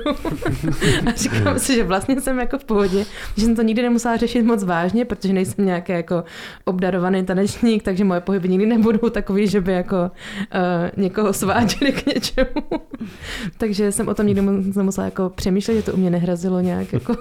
a 1.07 1.11
říkám 1.17 1.59
si, 1.59 1.75
že 1.75 1.85
vlastně 1.85 2.21
jsem 2.21 2.39
jako 2.39 2.59
v 2.59 2.65
pohodě, 2.65 3.05
že 3.37 3.45
jsem 3.45 3.57
to 3.57 3.63
nikdy 3.63 3.83
nemusela 3.83 4.17
řešit 4.17 4.43
moc 4.43 4.65
vážně, 4.65 5.05
protože 5.05 5.33
nejsem 5.33 5.58
nejsem 5.59 5.67
nějaký 5.67 5.93
jako 5.93 6.25
obdarovaný 6.65 7.25
tanečník, 7.25 7.83
takže 7.83 8.05
moje 8.05 8.21
pohyby 8.21 8.49
nikdy 8.49 8.67
nebudou 8.67 9.11
takový, 9.11 9.49
že 9.49 9.61
by 9.61 9.73
jako 9.73 9.97
uh, 9.97 11.03
někoho 11.03 11.33
sváděli 11.33 11.93
k 11.93 12.07
něčemu. 12.07 12.67
takže 13.59 13.93
jsem 13.93 14.09
o 14.09 14.15
tom 14.15 14.27
nikdy 14.27 14.43
nemusela 14.77 15.05
jako 15.05 15.31
přemýšlet, 15.31 15.75
že 15.75 15.83
to 15.83 15.93
u 15.93 15.97
mě 15.97 16.11
nehrazilo 16.11 16.61
nějak 16.61 16.93
jako... 16.93 17.17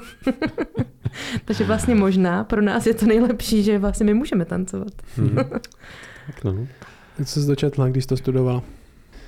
takže 1.46 1.64
vlastně 1.64 1.96
možná 1.96 2.44
pro 2.44 2.62
nás 2.62 2.86
je 2.86 2.94
to 2.94 3.06
nejlepší, 3.06 3.64
že 3.64 3.80
vlastně 3.80 4.06
my 4.06 4.14
můžeme 4.14 4.46
tancovat. 4.46 4.94
hmm. 5.16 5.36
tak 6.26 6.44
no. 6.44 6.68
Jak 7.20 7.28
jsi 7.28 7.48
dočetla, 7.48 7.90
když 7.90 8.06
to 8.06 8.18
studovala? 8.18 8.64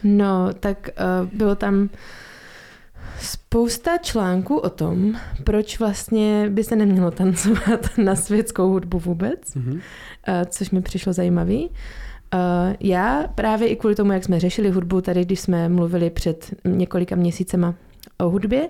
No, 0.03 0.53
tak 0.59 0.89
uh, 1.23 1.29
bylo 1.37 1.55
tam 1.55 1.89
spousta 3.21 3.97
článků 3.97 4.57
o 4.57 4.69
tom, 4.69 5.13
proč 5.43 5.79
vlastně 5.79 6.49
by 6.49 6.63
se 6.63 6.75
nemělo 6.75 7.11
tancovat 7.11 7.97
na 7.97 8.15
světskou 8.15 8.69
hudbu 8.69 8.99
vůbec, 8.99 9.39
mm-hmm. 9.55 9.79
což 10.45 10.71
mi 10.71 10.81
přišlo 10.81 11.13
zajímavý. 11.13 11.69
Uh, 12.33 12.39
já 12.79 13.27
právě 13.35 13.67
i 13.67 13.75
kvůli 13.75 13.95
tomu, 13.95 14.11
jak 14.11 14.23
jsme 14.23 14.39
řešili 14.39 14.69
hudbu 14.69 15.01
tady, 15.01 15.25
když 15.25 15.39
jsme 15.39 15.69
mluvili 15.69 16.09
před 16.09 16.53
několika 16.65 17.15
měsícema 17.15 17.75
o 18.17 18.29
hudbě, 18.29 18.69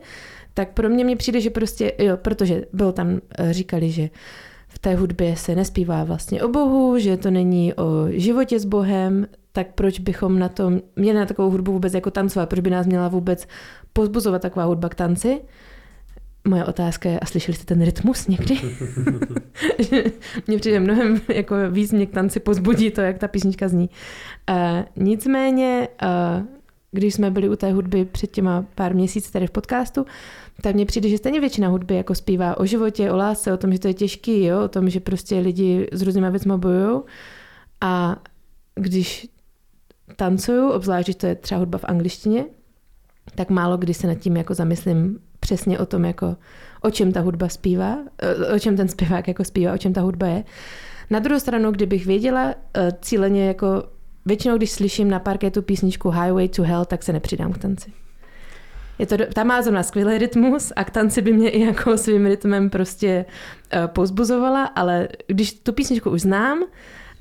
tak 0.53 0.73
pro 0.73 0.89
mě 0.89 1.03
mě 1.03 1.15
přijde, 1.15 1.41
že 1.41 1.49
prostě, 1.49 1.93
jo, 1.97 2.17
protože 2.17 2.65
bylo 2.73 2.91
tam, 2.91 3.19
říkali, 3.51 3.91
že 3.91 4.09
v 4.67 4.79
té 4.79 4.95
hudbě 4.95 5.35
se 5.35 5.55
nespívá 5.55 6.03
vlastně 6.03 6.43
o 6.43 6.47
Bohu, 6.47 6.99
že 6.99 7.17
to 7.17 7.31
není 7.31 7.73
o 7.73 8.05
životě 8.09 8.59
s 8.59 8.65
Bohem, 8.65 9.27
tak 9.51 9.67
proč 9.75 9.99
bychom 9.99 10.39
na 10.39 10.49
to 10.49 10.71
měli 10.95 11.19
na 11.19 11.25
takovou 11.25 11.49
hudbu 11.49 11.71
vůbec 11.71 11.93
jako 11.93 12.11
tancovat? 12.11 12.49
Proč 12.49 12.59
by 12.59 12.69
nás 12.69 12.85
měla 12.85 13.07
vůbec 13.07 13.47
pozbuzovat 13.93 14.41
taková 14.41 14.65
hudba 14.65 14.89
k 14.89 14.95
tanci? 14.95 15.41
Moje 16.47 16.65
otázka 16.65 17.09
je, 17.09 17.19
a 17.19 17.25
slyšeli 17.25 17.55
jste 17.55 17.65
ten 17.65 17.85
rytmus 17.85 18.27
někdy? 18.27 18.55
Mně 20.47 20.57
přijde 20.57 20.79
mnohem 20.79 21.21
jako 21.27 21.55
víc 21.69 21.91
mě 21.91 22.05
k 22.05 22.11
tanci 22.11 22.39
pozbudí 22.39 22.91
to, 22.91 23.01
jak 23.01 23.17
ta 23.17 23.27
písnička 23.27 23.67
zní. 23.67 23.89
Uh, 24.49 24.55
nicméně, 24.95 25.87
uh, 26.03 26.45
když 26.91 27.13
jsme 27.13 27.31
byli 27.31 27.49
u 27.49 27.55
té 27.55 27.71
hudby 27.71 28.05
před 28.05 28.31
těma 28.31 28.65
pár 28.75 28.95
měsíci 28.95 29.31
tady 29.31 29.47
v 29.47 29.51
podcastu, 29.51 30.05
tak 30.61 30.75
mně 30.75 30.85
přijde, 30.85 31.09
že 31.09 31.17
stejně 31.17 31.39
většina 31.39 31.67
hudby 31.67 31.95
jako 31.95 32.15
zpívá 32.15 32.57
o 32.57 32.65
životě, 32.65 33.11
o 33.11 33.15
lásce, 33.15 33.53
o 33.53 33.57
tom, 33.57 33.73
že 33.73 33.79
to 33.79 33.87
je 33.87 33.93
těžký, 33.93 34.43
jo? 34.43 34.63
o 34.63 34.67
tom, 34.67 34.89
že 34.89 34.99
prostě 34.99 35.39
lidi 35.39 35.87
s 35.91 36.01
různými 36.01 36.31
věcmi 36.31 36.53
bojují. 36.57 37.01
A 37.81 38.21
když 38.75 39.27
tancuju, 40.19 40.71
obzvlášť, 40.71 41.07
že 41.07 41.15
to 41.15 41.25
je 41.27 41.35
třeba 41.35 41.59
hudba 41.59 41.77
v 41.77 41.85
angličtině, 41.87 42.45
tak 43.35 43.49
málo 43.49 43.77
kdy 43.77 43.93
se 43.93 44.07
nad 44.07 44.15
tím 44.15 44.37
jako 44.37 44.53
zamyslím 44.53 45.19
přesně 45.39 45.79
o 45.79 45.85
tom, 45.85 46.05
jako 46.05 46.35
o 46.81 46.91
čem 46.91 47.11
ta 47.11 47.21
hudba 47.21 47.49
zpívá, 47.49 47.97
eh, 48.21 48.53
o 48.55 48.59
čem 48.59 48.77
ten 48.77 48.87
zpěvák 48.87 49.27
jako 49.27 49.43
zpívá, 49.43 49.73
o 49.73 49.77
čem 49.77 49.93
ta 49.93 50.01
hudba 50.01 50.27
je. 50.27 50.43
Na 51.09 51.19
druhou 51.19 51.39
stranu, 51.39 51.71
kdybych 51.71 52.05
věděla 52.05 52.53
eh, 52.77 52.91
cíleně 53.01 53.47
jako 53.47 53.83
většinou, 54.25 54.57
když 54.57 54.71
slyším 54.71 55.09
na 55.09 55.19
parketu 55.19 55.61
písničku 55.61 56.09
Highway 56.09 56.49
to 56.49 56.63
Hell, 56.63 56.85
tak 56.85 57.03
se 57.03 57.13
nepřidám 57.13 57.53
k 57.53 57.57
tanci. 57.57 57.93
Je 58.99 59.05
to, 59.05 59.15
tam 59.33 59.47
má 59.47 59.61
zrovna 59.61 59.83
skvělý 59.83 60.17
rytmus 60.17 60.73
a 60.75 60.83
k 60.83 60.91
tanci 60.91 61.21
by 61.21 61.33
mě 61.33 61.49
i 61.49 61.61
jako 61.61 61.97
svým 61.97 62.25
rytmem 62.25 62.69
prostě 62.69 63.25
uh, 63.25 63.87
pozbuzovala, 63.87 64.65
ale 64.65 65.07
když 65.27 65.53
tu 65.53 65.73
písničku 65.73 66.09
už 66.09 66.21
znám, 66.21 66.63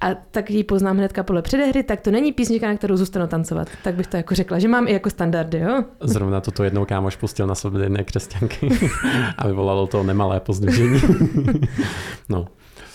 a 0.00 0.14
tak 0.14 0.50
ji 0.50 0.64
poznám 0.64 0.96
hnedka 0.96 1.22
podle 1.22 1.42
předehry, 1.42 1.82
tak 1.82 2.00
to 2.00 2.10
není 2.10 2.32
písnička, 2.32 2.66
na 2.66 2.76
kterou 2.76 2.96
zůstanu 2.96 3.26
tancovat. 3.26 3.68
Tak 3.84 3.94
bych 3.94 4.06
to 4.06 4.16
jako 4.16 4.34
řekla, 4.34 4.58
že 4.58 4.68
mám 4.68 4.88
i 4.88 4.92
jako 4.92 5.10
standardy, 5.10 5.58
jo? 5.58 5.84
Zrovna 6.00 6.40
toto 6.40 6.64
jednou 6.64 6.84
kámoš 6.84 7.16
pustil 7.16 7.46
na 7.46 7.54
sebe 7.54 7.82
jedné 7.82 8.04
křesťanky 8.04 8.68
a 9.36 9.46
vyvolalo 9.46 9.86
to 9.86 10.02
nemalé 10.02 10.40
pozdvižení. 10.40 11.00
no. 12.28 12.46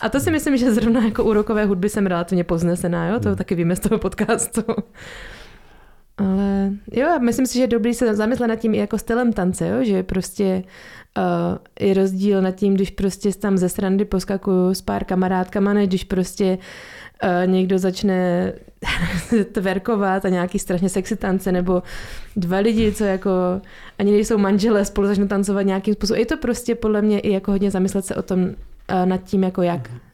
A 0.02 0.10
to 0.10 0.20
si 0.20 0.32
myslím, 0.32 0.58
že 0.58 0.74
zrovna 0.74 1.04
jako 1.04 1.24
u 1.24 1.34
rokové 1.34 1.66
hudby 1.66 1.90
jsem 1.90 2.08
relativně 2.08 2.44
poznesená, 2.44 3.08
jo? 3.08 3.20
To 3.20 3.30
hmm. 3.30 3.38
taky 3.38 3.56
víme 3.56 3.76
z 3.76 3.80
toho 3.80 4.00
podcastu. 4.00 4.62
Ale 6.18 6.72
jo, 6.92 7.20
myslím 7.20 7.46
si, 7.46 7.54
že 7.54 7.62
je 7.62 7.68
dobrý 7.68 7.94
se 7.94 8.16
zamyslet 8.16 8.48
nad 8.48 8.56
tím 8.56 8.74
i 8.74 8.78
jako 8.78 8.98
stylem 8.98 9.34
tance, 9.34 9.68
jo? 9.68 9.84
že 9.84 10.04
prostě 10.04 10.64
uh, 11.18 11.58
je 11.88 11.94
rozdíl 11.94 12.42
nad 12.42 12.52
tím, 12.52 12.74
když 12.74 12.90
prostě 12.90 13.32
tam 13.32 13.58
ze 13.58 13.70
srandy 13.70 14.06
poskakuju 14.06 14.74
s 14.74 14.82
pár 14.82 15.04
kamarádkama, 15.04 15.74
než 15.74 15.88
když 15.88 16.04
prostě 16.04 16.58
uh, 17.24 17.52
někdo 17.52 17.80
začne 17.80 18.54
tverkovat 19.52 20.26
a 20.26 20.30
nějaký 20.30 20.60
strašně 20.60 20.90
sexy 20.90 21.16
tance, 21.16 21.52
nebo 21.52 21.84
dva 22.36 22.58
lidi, 22.58 22.92
co 22.92 23.04
jako 23.04 23.32
ani 24.00 24.12
nejsou 24.12 24.38
manželé, 24.38 24.86
spolu 24.86 25.08
začnou 25.08 25.28
tancovat 25.28 25.62
nějakým 25.62 25.94
způsobem. 25.94 26.20
Je 26.20 26.26
to 26.26 26.38
prostě 26.38 26.76
podle 26.76 27.02
mě 27.02 27.20
i 27.20 27.32
jako 27.32 27.52
hodně 27.52 27.72
zamyslet 27.72 28.06
se 28.06 28.16
o 28.16 28.22
tom 28.22 28.44
uh, 28.44 28.52
nad 29.06 29.24
tím, 29.24 29.44
jako 29.44 29.62
jak. 29.62 29.90
Mm-hmm 29.90 30.14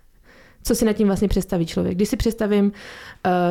co 0.63 0.75
si 0.75 0.85
nad 0.85 0.93
tím 0.93 1.07
vlastně 1.07 1.27
představí 1.27 1.65
člověk. 1.65 1.95
Když 1.95 2.09
si 2.09 2.17
představím 2.17 2.65
uh, 2.65 2.71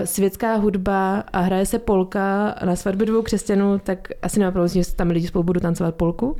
světská 0.04 0.54
hudba 0.54 1.24
a 1.32 1.40
hraje 1.40 1.66
se 1.66 1.78
polka 1.78 2.54
na 2.64 2.76
svatbě 2.76 3.06
dvou 3.06 3.22
křesťanů, 3.22 3.78
tak 3.78 4.08
asi 4.22 4.40
nemá 4.40 4.50
problém, 4.50 4.68
že 4.68 4.94
tam 4.96 5.10
lidi 5.10 5.26
spolu 5.26 5.42
budou 5.42 5.60
tancovat 5.60 5.94
polku. 5.94 6.36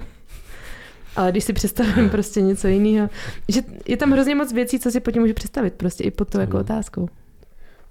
Ale 1.17 1.31
když 1.31 1.45
si 1.45 1.53
představím 1.53 2.11
prostě 2.11 2.41
něco 2.41 2.69
jiného, 2.69 3.09
že 3.49 3.61
je 3.89 3.97
tam 3.97 4.11
hrozně 4.11 4.35
moc 4.35 4.53
věcí, 4.53 4.79
co 4.79 4.91
si 4.91 5.01
pod 5.01 5.11
tím 5.11 5.23
můžu 5.23 5.35
představit, 5.35 5.75
prostě 5.75 6.05
i 6.05 6.11
pod 6.11 6.29
tou 6.31 6.41
jako 6.41 6.59
otázkou. 6.59 7.09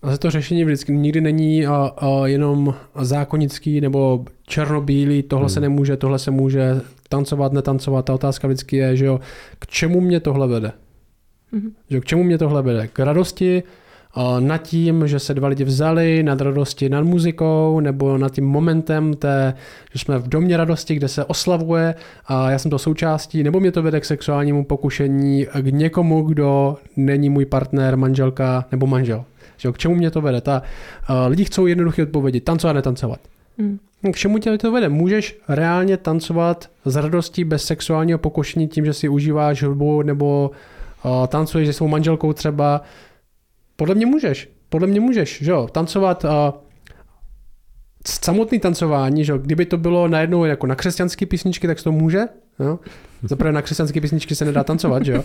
Ale 0.02 0.18
to 0.18 0.32
řešení 0.32 0.64
vždycky 0.64 0.92
nikdy 0.92 1.22
není 1.22 1.68
a, 1.68 1.92
a 1.98 2.28
jenom 2.28 2.74
zákonický 3.02 3.82
nebo 3.82 4.26
černobílý, 4.48 5.24
tohle 5.24 5.46
hmm. 5.46 5.50
se 5.50 5.60
nemůže, 5.60 5.98
tohle 5.98 6.20
se 6.20 6.32
může, 6.32 6.82
tancovat, 7.10 7.54
netancovat. 7.54 8.06
Ta 8.06 8.14
otázka 8.14 8.48
vždycky 8.48 8.78
je, 8.78 8.96
že 8.96 9.06
jo, 9.06 9.20
k 9.60 9.68
čemu 9.68 10.02
mě 10.02 10.20
tohle 10.20 10.48
vede? 10.48 10.72
Mm-hmm. 11.54 11.72
Že 11.90 12.00
k 12.00 12.06
čemu 12.06 12.24
mě 12.24 12.38
tohle 12.38 12.62
vede? 12.62 12.88
K 12.88 13.00
radosti, 13.00 13.64
nad 14.40 14.58
tím, 14.58 15.08
že 15.08 15.20
se 15.20 15.34
dva 15.34 15.48
lidi 15.48 15.64
vzali, 15.64 16.24
nad 16.24 16.42
radosti 16.42 16.90
nad 16.90 17.04
muzikou, 17.04 17.80
nebo 17.80 18.18
nad 18.18 18.32
tím 18.32 18.46
momentem, 18.46 19.14
té, 19.14 19.54
že 19.94 20.00
jsme 20.00 20.20
v 20.20 20.28
domě 20.28 20.58
radosti, 20.58 20.96
kde 20.96 21.08
se 21.08 21.26
oslavuje 21.26 21.96
a 22.28 22.52
já 22.52 22.60
jsem 22.60 22.72
to 22.72 22.80
součástí, 22.80 23.44
nebo 23.44 23.60
mě 23.60 23.72
to 23.72 23.84
vede 23.84 24.00
k 24.00 24.06
sexuálnímu 24.06 24.66
pokušení 24.66 25.46
k 25.46 25.66
někomu, 25.66 26.22
kdo 26.22 26.78
není 26.96 27.30
můj 27.30 27.46
partner, 27.46 27.98
manželka 27.98 28.66
nebo 28.72 28.88
manžel. 28.88 29.26
Že 29.58 29.72
k 29.72 29.78
čemu 29.78 29.96
mě 29.96 30.12
to 30.12 30.22
vede? 30.22 30.42
Ta, 30.42 30.62
uh, 31.10 31.16
lidi 31.28 31.46
chcou 31.46 31.66
jednoduché 31.66 32.04
odpovědi, 32.04 32.42
tancovat, 32.42 32.74
netancovat. 32.74 33.20
Mm. 33.58 33.80
K 34.14 34.16
čemu 34.16 34.38
tě 34.38 34.58
to 34.58 34.72
vede? 34.72 34.90
Můžeš 34.90 35.40
reálně 35.50 35.98
tancovat 35.98 36.70
z 36.86 36.96
radostí 36.96 37.44
bez 37.44 37.64
sexuálního 37.64 38.20
pokušení 38.20 38.68
tím, 38.68 38.86
že 38.86 38.94
si 38.94 39.10
užíváš 39.10 39.64
hudbu 39.64 40.02
nebo 40.02 40.52
uh, 41.06 41.28
tancuješ 41.28 41.68
se 41.68 41.74
svou 41.74 41.88
manželkou 41.88 42.34
třeba, 42.34 42.82
podle 43.78 43.96
mě 43.96 44.06
můžeš. 44.06 44.50
Podle 44.70 44.88
mě 44.88 45.00
můžeš, 45.00 45.44
že 45.44 45.52
jo, 45.52 45.68
tancovat 45.72 46.24
uh, 46.24 46.30
samotný 48.08 48.60
tancování, 48.60 49.26
že 49.26 49.32
jo, 49.32 49.38
kdyby 49.38 49.66
to 49.66 49.78
bylo 49.78 50.08
najednou 50.08 50.46
jako 50.46 50.68
na 50.68 50.76
křesťanské 50.76 51.26
písničky, 51.26 51.68
tak 51.68 51.84
to 51.84 51.92
může, 51.92 52.22
jo. 52.60 52.80
Zaprvé 53.24 53.52
na 53.52 53.62
křesťanské 53.62 54.02
písničky 54.02 54.36
se 54.36 54.46
nedá 54.46 54.64
tancovat, 54.64 55.06
že 55.06 55.12
jo. 55.12 55.24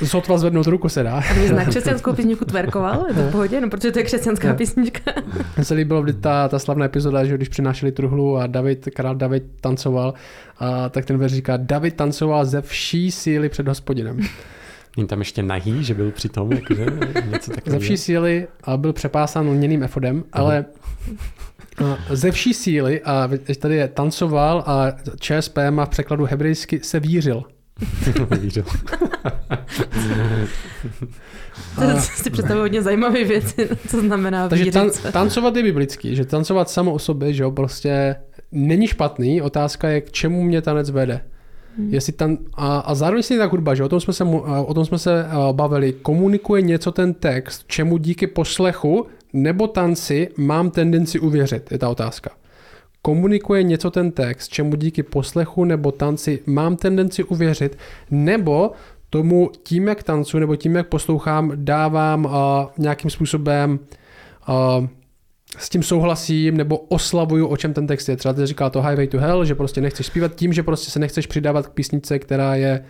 Uh, 0.00 0.06
sotva 0.08 0.38
zvednout 0.38 0.66
ruku 0.66 0.88
se 0.88 1.02
dá. 1.02 1.14
A 1.14 1.32
kdybys 1.32 1.50
na 1.50 1.64
křesťanskou 1.64 2.12
písničku 2.12 2.44
tverkoval? 2.44 3.04
Je 3.08 3.14
to 3.14 3.20
v 3.20 3.30
pohodě? 3.30 3.60
No, 3.60 3.70
protože 3.70 3.92
to 3.92 3.98
je 3.98 4.04
křesťanská 4.04 4.54
písnička. 4.54 5.12
Mně 5.56 5.64
se 5.64 5.74
líbilo 5.74 6.04
ta, 6.20 6.48
ta 6.48 6.58
slavná 6.58 6.84
epizoda, 6.84 7.24
že 7.24 7.36
když 7.36 7.48
přinášeli 7.48 7.92
truhlu 7.92 8.36
a 8.36 8.46
David, 8.46 8.88
král 8.94 9.14
David 9.14 9.44
tancoval, 9.60 10.14
a 10.58 10.88
tak 10.88 11.04
ten 11.04 11.18
verš 11.18 11.32
říká, 11.32 11.56
David 11.56 11.94
tancoval 11.94 12.44
ze 12.44 12.62
vší 12.62 13.10
síly 13.10 13.48
před 13.48 13.68
hospodinem. 13.68 14.20
Není 14.96 15.08
tam 15.08 15.18
ještě 15.18 15.42
nahý, 15.42 15.84
že 15.84 15.94
byl 15.94 16.10
při 16.10 16.28
tom, 16.28 16.52
jakože, 16.52 16.86
něco 17.30 17.50
takového. 17.50 17.80
Ze 17.80 17.84
vší 17.84 17.96
síly 17.96 18.48
a 18.64 18.76
byl 18.76 18.92
přepásán 18.92 19.48
lněným 19.48 19.82
efodem, 19.82 20.24
ale 20.32 20.64
ze 22.10 22.30
vší 22.30 22.54
síly 22.54 23.02
a 23.02 23.30
tady 23.58 23.76
je 23.76 23.88
tancoval 23.88 24.64
a 24.66 24.92
ČSP 25.20 25.58
má 25.70 25.86
v 25.86 25.88
překladu 25.88 26.24
hebrejsky 26.24 26.80
se 26.82 27.00
vířil. 27.00 27.44
vířil. 28.40 28.64
to 31.74 32.00
si 32.00 32.30
představuji 32.30 32.62
hodně 32.62 32.82
zajímavé 32.82 33.24
věci, 33.24 33.68
co 33.88 34.00
znamená 34.00 34.48
Takže 34.48 34.72
tan, 34.72 34.90
tancovat 35.12 35.56
je 35.56 35.62
biblický, 35.62 36.16
že 36.16 36.24
tancovat 36.24 36.70
samo 36.70 36.92
o 36.92 36.98
sobě, 36.98 37.32
že 37.32 37.42
jo, 37.42 37.50
prostě 37.50 38.16
není 38.52 38.86
špatný, 38.86 39.42
otázka 39.42 39.88
je, 39.88 40.00
k 40.00 40.12
čemu 40.12 40.42
mě 40.42 40.62
tanec 40.62 40.90
vede. 40.90 41.20
Hmm. 41.78 41.94
Jestli 41.94 42.12
tam, 42.12 42.38
a, 42.54 42.78
a 42.78 42.94
zároveň 42.94 43.22
si 43.22 43.38
ta 43.38 43.46
hudba, 43.46 43.74
že 43.74 43.84
o 43.84 43.88
tom 43.88 44.00
jsme 44.00 44.12
se, 44.12 44.24
o 44.66 44.74
tom 44.74 44.84
jsme 44.84 44.98
se 44.98 45.26
bavili, 45.52 45.92
komunikuje 45.92 46.62
něco 46.62 46.92
ten 46.92 47.14
text, 47.14 47.64
čemu 47.66 47.98
díky 47.98 48.26
poslechu 48.26 49.06
nebo 49.32 49.66
tanci 49.66 50.28
mám 50.36 50.70
tendenci 50.70 51.18
uvěřit, 51.18 51.72
je 51.72 51.78
ta 51.78 51.88
otázka. 51.88 52.30
Komunikuje 53.02 53.62
něco 53.62 53.90
ten 53.90 54.10
text, 54.10 54.48
čemu 54.48 54.76
díky 54.76 55.02
poslechu 55.02 55.64
nebo 55.64 55.92
tanci 55.92 56.42
mám 56.46 56.76
tendenci 56.76 57.24
uvěřit, 57.24 57.78
nebo 58.10 58.72
tomu 59.10 59.50
tím, 59.62 59.88
jak 59.88 60.02
tancu 60.02 60.38
nebo 60.38 60.56
tím, 60.56 60.76
jak 60.76 60.88
poslouchám, 60.88 61.52
dávám 61.54 62.24
uh, 62.24 62.32
nějakým 62.78 63.10
způsobem 63.10 63.78
uh, 64.48 64.86
s 65.58 65.68
tím 65.68 65.82
souhlasím 65.82 66.56
nebo 66.56 66.76
oslavuju, 66.78 67.46
o 67.46 67.56
čem 67.56 67.72
ten 67.74 67.86
text 67.86 68.08
je. 68.08 68.16
Třeba 68.16 68.32
ty 68.34 68.46
říká 68.46 68.70
to 68.70 68.82
Highway 68.82 69.06
to 69.06 69.18
Hell, 69.18 69.44
že 69.44 69.54
prostě 69.54 69.80
nechceš 69.80 70.06
zpívat 70.06 70.34
tím, 70.34 70.52
že 70.52 70.62
prostě 70.62 70.90
se 70.90 70.98
nechceš 70.98 71.26
přidávat 71.26 71.66
k 71.66 71.70
písnice, 71.72 72.18
která 72.18 72.54
je 72.54 72.84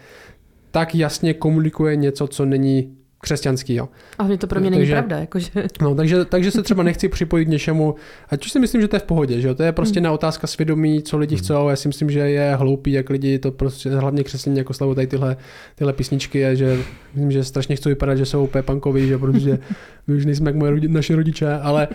tak 0.71 0.95
jasně 0.95 1.35
komunikuje 1.35 1.97
něco, 1.97 2.27
co 2.27 2.45
není 2.45 2.93
křesťanský. 3.21 3.75
Jo. 3.75 3.89
A 4.19 4.23
hlavně 4.23 4.39
to 4.39 4.47
pro 4.47 4.61
mě 4.61 4.71
není 4.71 4.81
Takže- 4.81 4.93
pravda, 4.93 5.19
jakože... 5.19 5.51
No, 5.81 5.95
takže, 5.95 6.25
takže 6.25 6.51
se 6.51 6.63
třeba 6.63 6.83
nechci 6.83 7.09
připojit 7.09 7.45
k 7.45 7.49
něčemu, 7.49 7.95
ať 8.29 8.45
už 8.47 8.53
si 8.53 8.59
myslím, 8.61 8.81
že 8.81 8.89
to 8.89 8.97
je 8.97 9.01
v 9.01 9.05
pohodě, 9.05 9.41
že 9.41 9.49
jo? 9.49 9.55
to 9.55 9.63
je 9.63 9.73
prostě 9.73 10.01
Hmm. 10.01 10.05
na 10.05 10.13
otázka 10.13 10.47
svědomí, 10.47 11.03
co 11.03 11.19
lidi 11.19 11.37
chcou, 11.37 11.69
já 11.69 11.77
si 11.77 11.89
myslím, 11.89 12.11
že 12.11 12.19
je 12.19 12.55
hloupý, 12.57 12.93
jak 12.93 13.11
lidi 13.11 13.39
to 13.39 13.51
prostě, 13.53 13.91
hlavně 13.91 14.25
křesťané 14.25 14.59
jako 14.59 14.73
slavu 14.75 14.95
tady 14.95 15.07
tyhle, 15.07 15.37
tyhle 15.75 15.93
písničky, 15.93 16.47
a 16.47 16.55
že 16.55 16.79
myslím, 17.15 17.31
že 17.33 17.45
strašně 17.45 17.77
chci 17.77 17.89
vypadat, 17.89 18.15
že 18.17 18.27
jsou 18.27 18.45
úplně 18.45 18.63
punkoví, 18.63 19.09
že 19.09 19.19
protože 19.19 19.59
my 20.07 20.15
už 20.15 20.25
nejsme 20.25 20.49
jak 20.51 20.57
moje 20.57 20.71
rodi, 20.71 20.89
naše 20.89 21.17
rodiče, 21.17 21.53
ale 21.55 21.89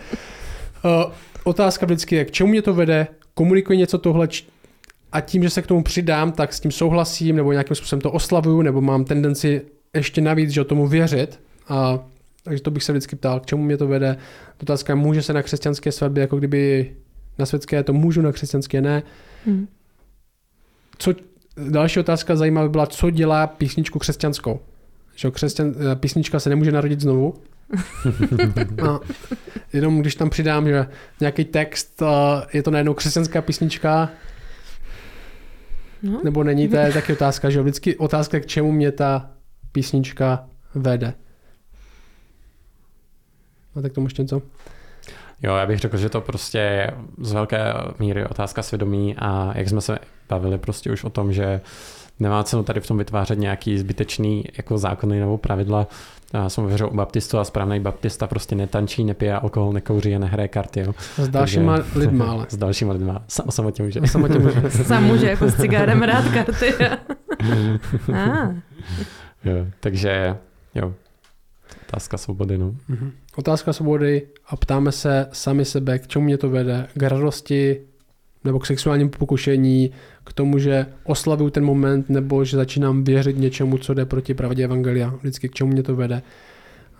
uh, 0.84 1.12
otázka 1.44 1.86
vždycky 1.86 2.16
je, 2.16 2.24
k 2.24 2.30
čemu 2.30 2.50
mě 2.50 2.62
to 2.62 2.74
vede, 2.74 3.06
komunikuji 3.34 3.78
něco 3.78 3.98
tohle, 3.98 4.28
a 5.12 5.20
tím, 5.20 5.42
že 5.42 5.50
se 5.50 5.62
k 5.62 5.66
tomu 5.66 5.82
přidám, 5.82 6.32
tak 6.32 6.52
s 6.52 6.60
tím 6.60 6.70
souhlasím, 6.70 7.36
nebo 7.36 7.52
nějakým 7.52 7.76
způsobem 7.76 8.00
to 8.00 8.12
oslavuju, 8.12 8.62
nebo 8.62 8.80
mám 8.80 9.04
tendenci 9.04 9.62
ještě 9.94 10.20
navíc, 10.20 10.50
že 10.50 10.60
o 10.60 10.64
tomu 10.64 10.86
věřit. 10.86 11.40
A, 11.68 12.04
takže 12.42 12.62
to 12.62 12.70
bych 12.70 12.82
se 12.82 12.92
vždycky 12.92 13.16
ptal, 13.16 13.40
k 13.40 13.46
čemu 13.46 13.62
mě 13.62 13.76
to 13.76 13.86
vede. 13.86 14.16
Otázka 14.62 14.92
je, 14.92 14.96
může 14.96 15.22
se 15.22 15.32
na 15.32 15.42
křesťanské 15.42 15.92
svatbě, 15.92 16.20
jako 16.20 16.36
kdyby 16.36 16.92
na 17.38 17.46
světské 17.46 17.82
to 17.82 17.92
můžu, 17.92 18.22
na 18.22 18.32
křesťanské 18.32 18.80
ne. 18.80 19.02
Hm. 19.46 19.66
Co, 20.98 21.14
další 21.68 22.00
otázka 22.00 22.36
zajímavá 22.36 22.68
byla, 22.68 22.86
co 22.86 23.10
dělá 23.10 23.46
písničku 23.46 23.98
křesťanskou. 23.98 24.60
Že 25.16 25.30
křesťan, 25.30 25.74
eh, 25.92 25.96
písnička 25.96 26.40
se 26.40 26.50
nemůže 26.50 26.72
narodit 26.72 27.00
znovu. 27.00 27.34
A 28.88 29.00
jenom 29.72 30.00
když 30.00 30.14
tam 30.14 30.30
přidám, 30.30 30.68
že 30.68 30.86
nějaký 31.20 31.44
text, 31.44 32.02
eh, 32.02 32.06
je 32.52 32.62
to 32.62 32.70
najednou 32.70 32.94
křesťanská 32.94 33.42
písnička, 33.42 34.10
No. 36.02 36.20
nebo 36.24 36.44
není, 36.44 36.68
to 36.68 36.76
je 36.76 36.92
taky 36.92 37.12
otázka, 37.12 37.50
že 37.50 37.58
jo, 37.58 37.62
vždycky 37.64 37.96
otázka, 37.96 38.40
k 38.40 38.46
čemu 38.46 38.72
mě 38.72 38.92
ta 38.92 39.30
písnička 39.72 40.44
vede. 40.74 41.14
A 43.76 43.80
tak 43.80 43.92
tomu 43.92 44.06
ještě 44.06 44.22
něco? 44.22 44.42
Jo, 45.42 45.54
já 45.54 45.66
bych 45.66 45.78
řekl, 45.78 45.96
že 45.96 46.08
to 46.08 46.20
prostě 46.20 46.58
je 46.58 46.90
z 47.18 47.32
velké 47.32 47.72
míry 47.98 48.26
otázka 48.26 48.62
svědomí 48.62 49.16
a 49.18 49.52
jak 49.58 49.68
jsme 49.68 49.80
se 49.80 49.98
bavili 50.28 50.58
prostě 50.58 50.92
už 50.92 51.04
o 51.04 51.10
tom, 51.10 51.32
že 51.32 51.60
nemá 52.20 52.44
cenu 52.44 52.62
tady 52.62 52.80
v 52.80 52.86
tom 52.86 52.98
vytvářet 52.98 53.38
nějaký 53.38 53.78
zbytečný 53.78 54.44
jako 54.56 54.78
zákony 54.78 55.20
nebo 55.20 55.38
pravidla. 55.38 55.86
Já 56.34 56.48
jsem 56.48 56.66
věřil 56.66 56.88
u 56.92 56.94
baptistu 56.96 57.38
a 57.38 57.44
správný 57.44 57.80
baptista 57.80 58.26
prostě 58.26 58.54
netančí, 58.54 59.04
nepije 59.04 59.34
alkohol, 59.34 59.72
nekouří 59.72 60.16
a 60.16 60.18
nehraje 60.18 60.48
karty. 60.48 60.80
Jo. 60.80 60.94
S 61.16 61.28
dalšíma 61.28 61.76
Takže- 61.78 61.98
lidma, 61.98 62.26
ale. 62.26 62.46
S 62.50 62.56
dalšíma 62.56 62.92
lidma. 62.92 63.24
Sa- 63.28 63.50
samotně 63.50 63.84
může. 63.84 64.00
Samotně 64.06 64.38
může. 64.38 64.70
Sám 64.70 65.04
může 65.04 65.26
jako 65.30 65.48
s 65.50 65.54
cigárem 65.54 66.02
rád 66.02 66.24
karty. 66.34 66.74
ah. 68.14 68.48
jo, 69.44 69.66
takže 69.80 70.36
jo, 70.74 70.94
otázka 71.88 72.18
svobody. 72.18 72.58
No. 72.58 72.74
Mhm. 72.88 73.12
Otázka 73.36 73.72
svobody 73.72 74.22
a 74.46 74.56
ptáme 74.56 74.92
se 74.92 75.26
sami 75.32 75.64
sebe, 75.64 75.98
k 75.98 76.06
čemu 76.06 76.24
mě 76.24 76.38
to 76.38 76.50
vede, 76.50 76.86
k 76.94 77.02
radosti 77.02 77.80
nebo 78.44 78.58
k 78.58 78.66
sexuálnímu 78.66 79.10
pokušení, 79.10 79.90
k 80.24 80.32
tomu, 80.32 80.58
že 80.58 80.86
oslavuju 81.04 81.50
ten 81.50 81.64
moment 81.64 82.08
nebo 82.10 82.44
že 82.44 82.56
začínám 82.56 83.04
věřit 83.04 83.38
něčemu, 83.38 83.78
co 83.78 83.94
jde 83.94 84.04
proti 84.04 84.34
pravdě 84.34 84.64
Evangelia. 84.64 85.14
Vždycky 85.20 85.48
k 85.48 85.52
čemu 85.52 85.70
mě 85.70 85.82
to 85.82 85.96
vede. 85.96 86.22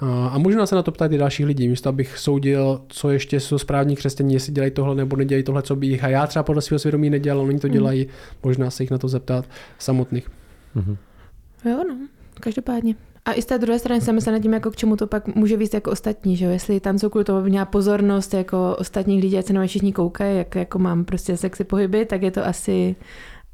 A 0.01 0.29
a 0.29 0.39
možná 0.39 0.67
se 0.67 0.75
na 0.75 0.83
to 0.83 0.93
ptát 0.93 1.13
i 1.13 1.19
dalších 1.19 1.47
lidí, 1.47 1.69
místo 1.69 1.89
abych 1.89 2.19
soudil, 2.19 2.81
co 2.89 3.11
ještě 3.11 3.41
jsou 3.41 3.59
správní 3.59 3.97
křesťaní, 3.97 4.35
jestli 4.35 4.53
dělají 4.53 4.71
tohle 4.71 4.95
nebo 4.95 5.17
nedělají 5.17 5.43
tohle, 5.45 5.63
co 5.63 5.77
by 5.77 5.87
jich 5.87 6.05
a 6.05 6.09
já 6.09 6.27
třeba 6.27 6.43
podle 6.43 6.63
svého 6.63 6.79
svědomí 6.79 7.11
nedělal, 7.11 7.41
oni 7.47 7.59
to 7.59 7.67
Mhm. 7.67 7.75
dělají, 7.75 8.07
možná 8.43 8.71
se 8.71 8.83
jich 8.83 8.91
na 8.91 8.99
to 8.99 9.09
zeptat 9.09 9.45
samotných. 9.79 10.29
Mhm. 10.75 10.97
Jo, 11.65 11.83
no, 11.89 11.97
každopádně. 12.41 12.95
A 13.25 13.33
i 13.33 13.43
z 13.43 13.47
té 13.47 13.59
druhé 13.59 13.79
strany 13.79 14.01
jsem 14.01 14.21
se 14.21 14.33
nad 14.33 14.39
tím, 14.39 14.53
jako 14.53 14.71
k 14.71 14.77
čemu 14.77 14.97
to 14.97 15.07
pak 15.07 15.35
může 15.35 15.57
víc 15.57 15.75
jako 15.75 15.91
ostatní, 15.91 16.37
že 16.37 16.45
jo? 16.45 16.51
Jestli 16.51 16.81
tam 16.81 16.99
jsou 16.99 17.09
kvůli 17.09 17.25
tomu 17.25 17.41
měla 17.41 17.65
pozornost 17.65 18.35
jako 18.35 18.77
ostatních 18.79 19.23
lidí, 19.23 19.39
ať 19.39 19.47
se 19.47 19.53
na 19.53 19.61
mě 19.61 19.69
všichni 19.69 19.93
koukají, 19.93 20.39
jak 20.39 20.55
jako 20.55 20.79
mám 20.79 21.05
prostě 21.05 21.37
sexy 21.37 21.65
pohyby, 21.65 22.07
tak 22.07 22.23
je 22.23 22.31
to 22.31 22.47
asi 22.47 22.97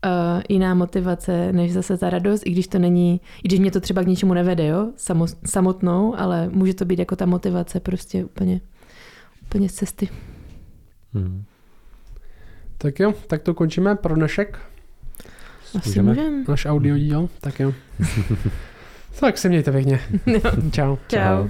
uh, 0.04 0.42
jiná 0.48 0.74
motivace, 0.74 1.52
než 1.52 1.72
zase 1.72 1.98
ta 1.98 2.10
radost, 2.10 2.42
i 2.46 2.50
když 2.50 2.66
to 2.66 2.78
není, 2.78 3.20
i 3.44 3.48
když 3.48 3.60
mě 3.60 3.70
to 3.70 3.80
třeba 3.80 4.02
k 4.02 4.06
ničemu 4.06 4.34
nevede, 4.34 4.66
jo, 4.66 4.88
Samo, 4.96 5.26
samotnou, 5.46 6.14
ale 6.18 6.48
může 6.48 6.74
to 6.74 6.84
být 6.84 6.98
jako 6.98 7.16
ta 7.16 7.26
motivace 7.26 7.80
prostě 7.80 8.24
úplně, 8.24 8.60
úplně 9.42 9.68
z 9.68 9.72
cesty. 9.72 10.08
Mhm. 11.14 11.44
Tak 12.78 13.00
jo, 13.00 13.14
tak 13.26 13.42
to 13.42 13.54
končíme 13.54 13.96
pro 13.96 14.14
dnešek. 14.14 14.58
Asi 15.78 15.88
Můžeme? 15.88 16.08
můžeme. 16.08 16.44
Náš 16.48 16.66
audio 16.66 16.98
díl, 16.98 17.28
tak 17.40 17.60
jo. 17.60 17.72
tak 19.20 19.38
se 19.38 19.48
mějte 19.48 19.72
pěkně. 19.72 20.00
Jo. 20.26 20.40
Čau. 20.72 20.96
Čau. 21.08 21.18
Čau. 21.18 21.48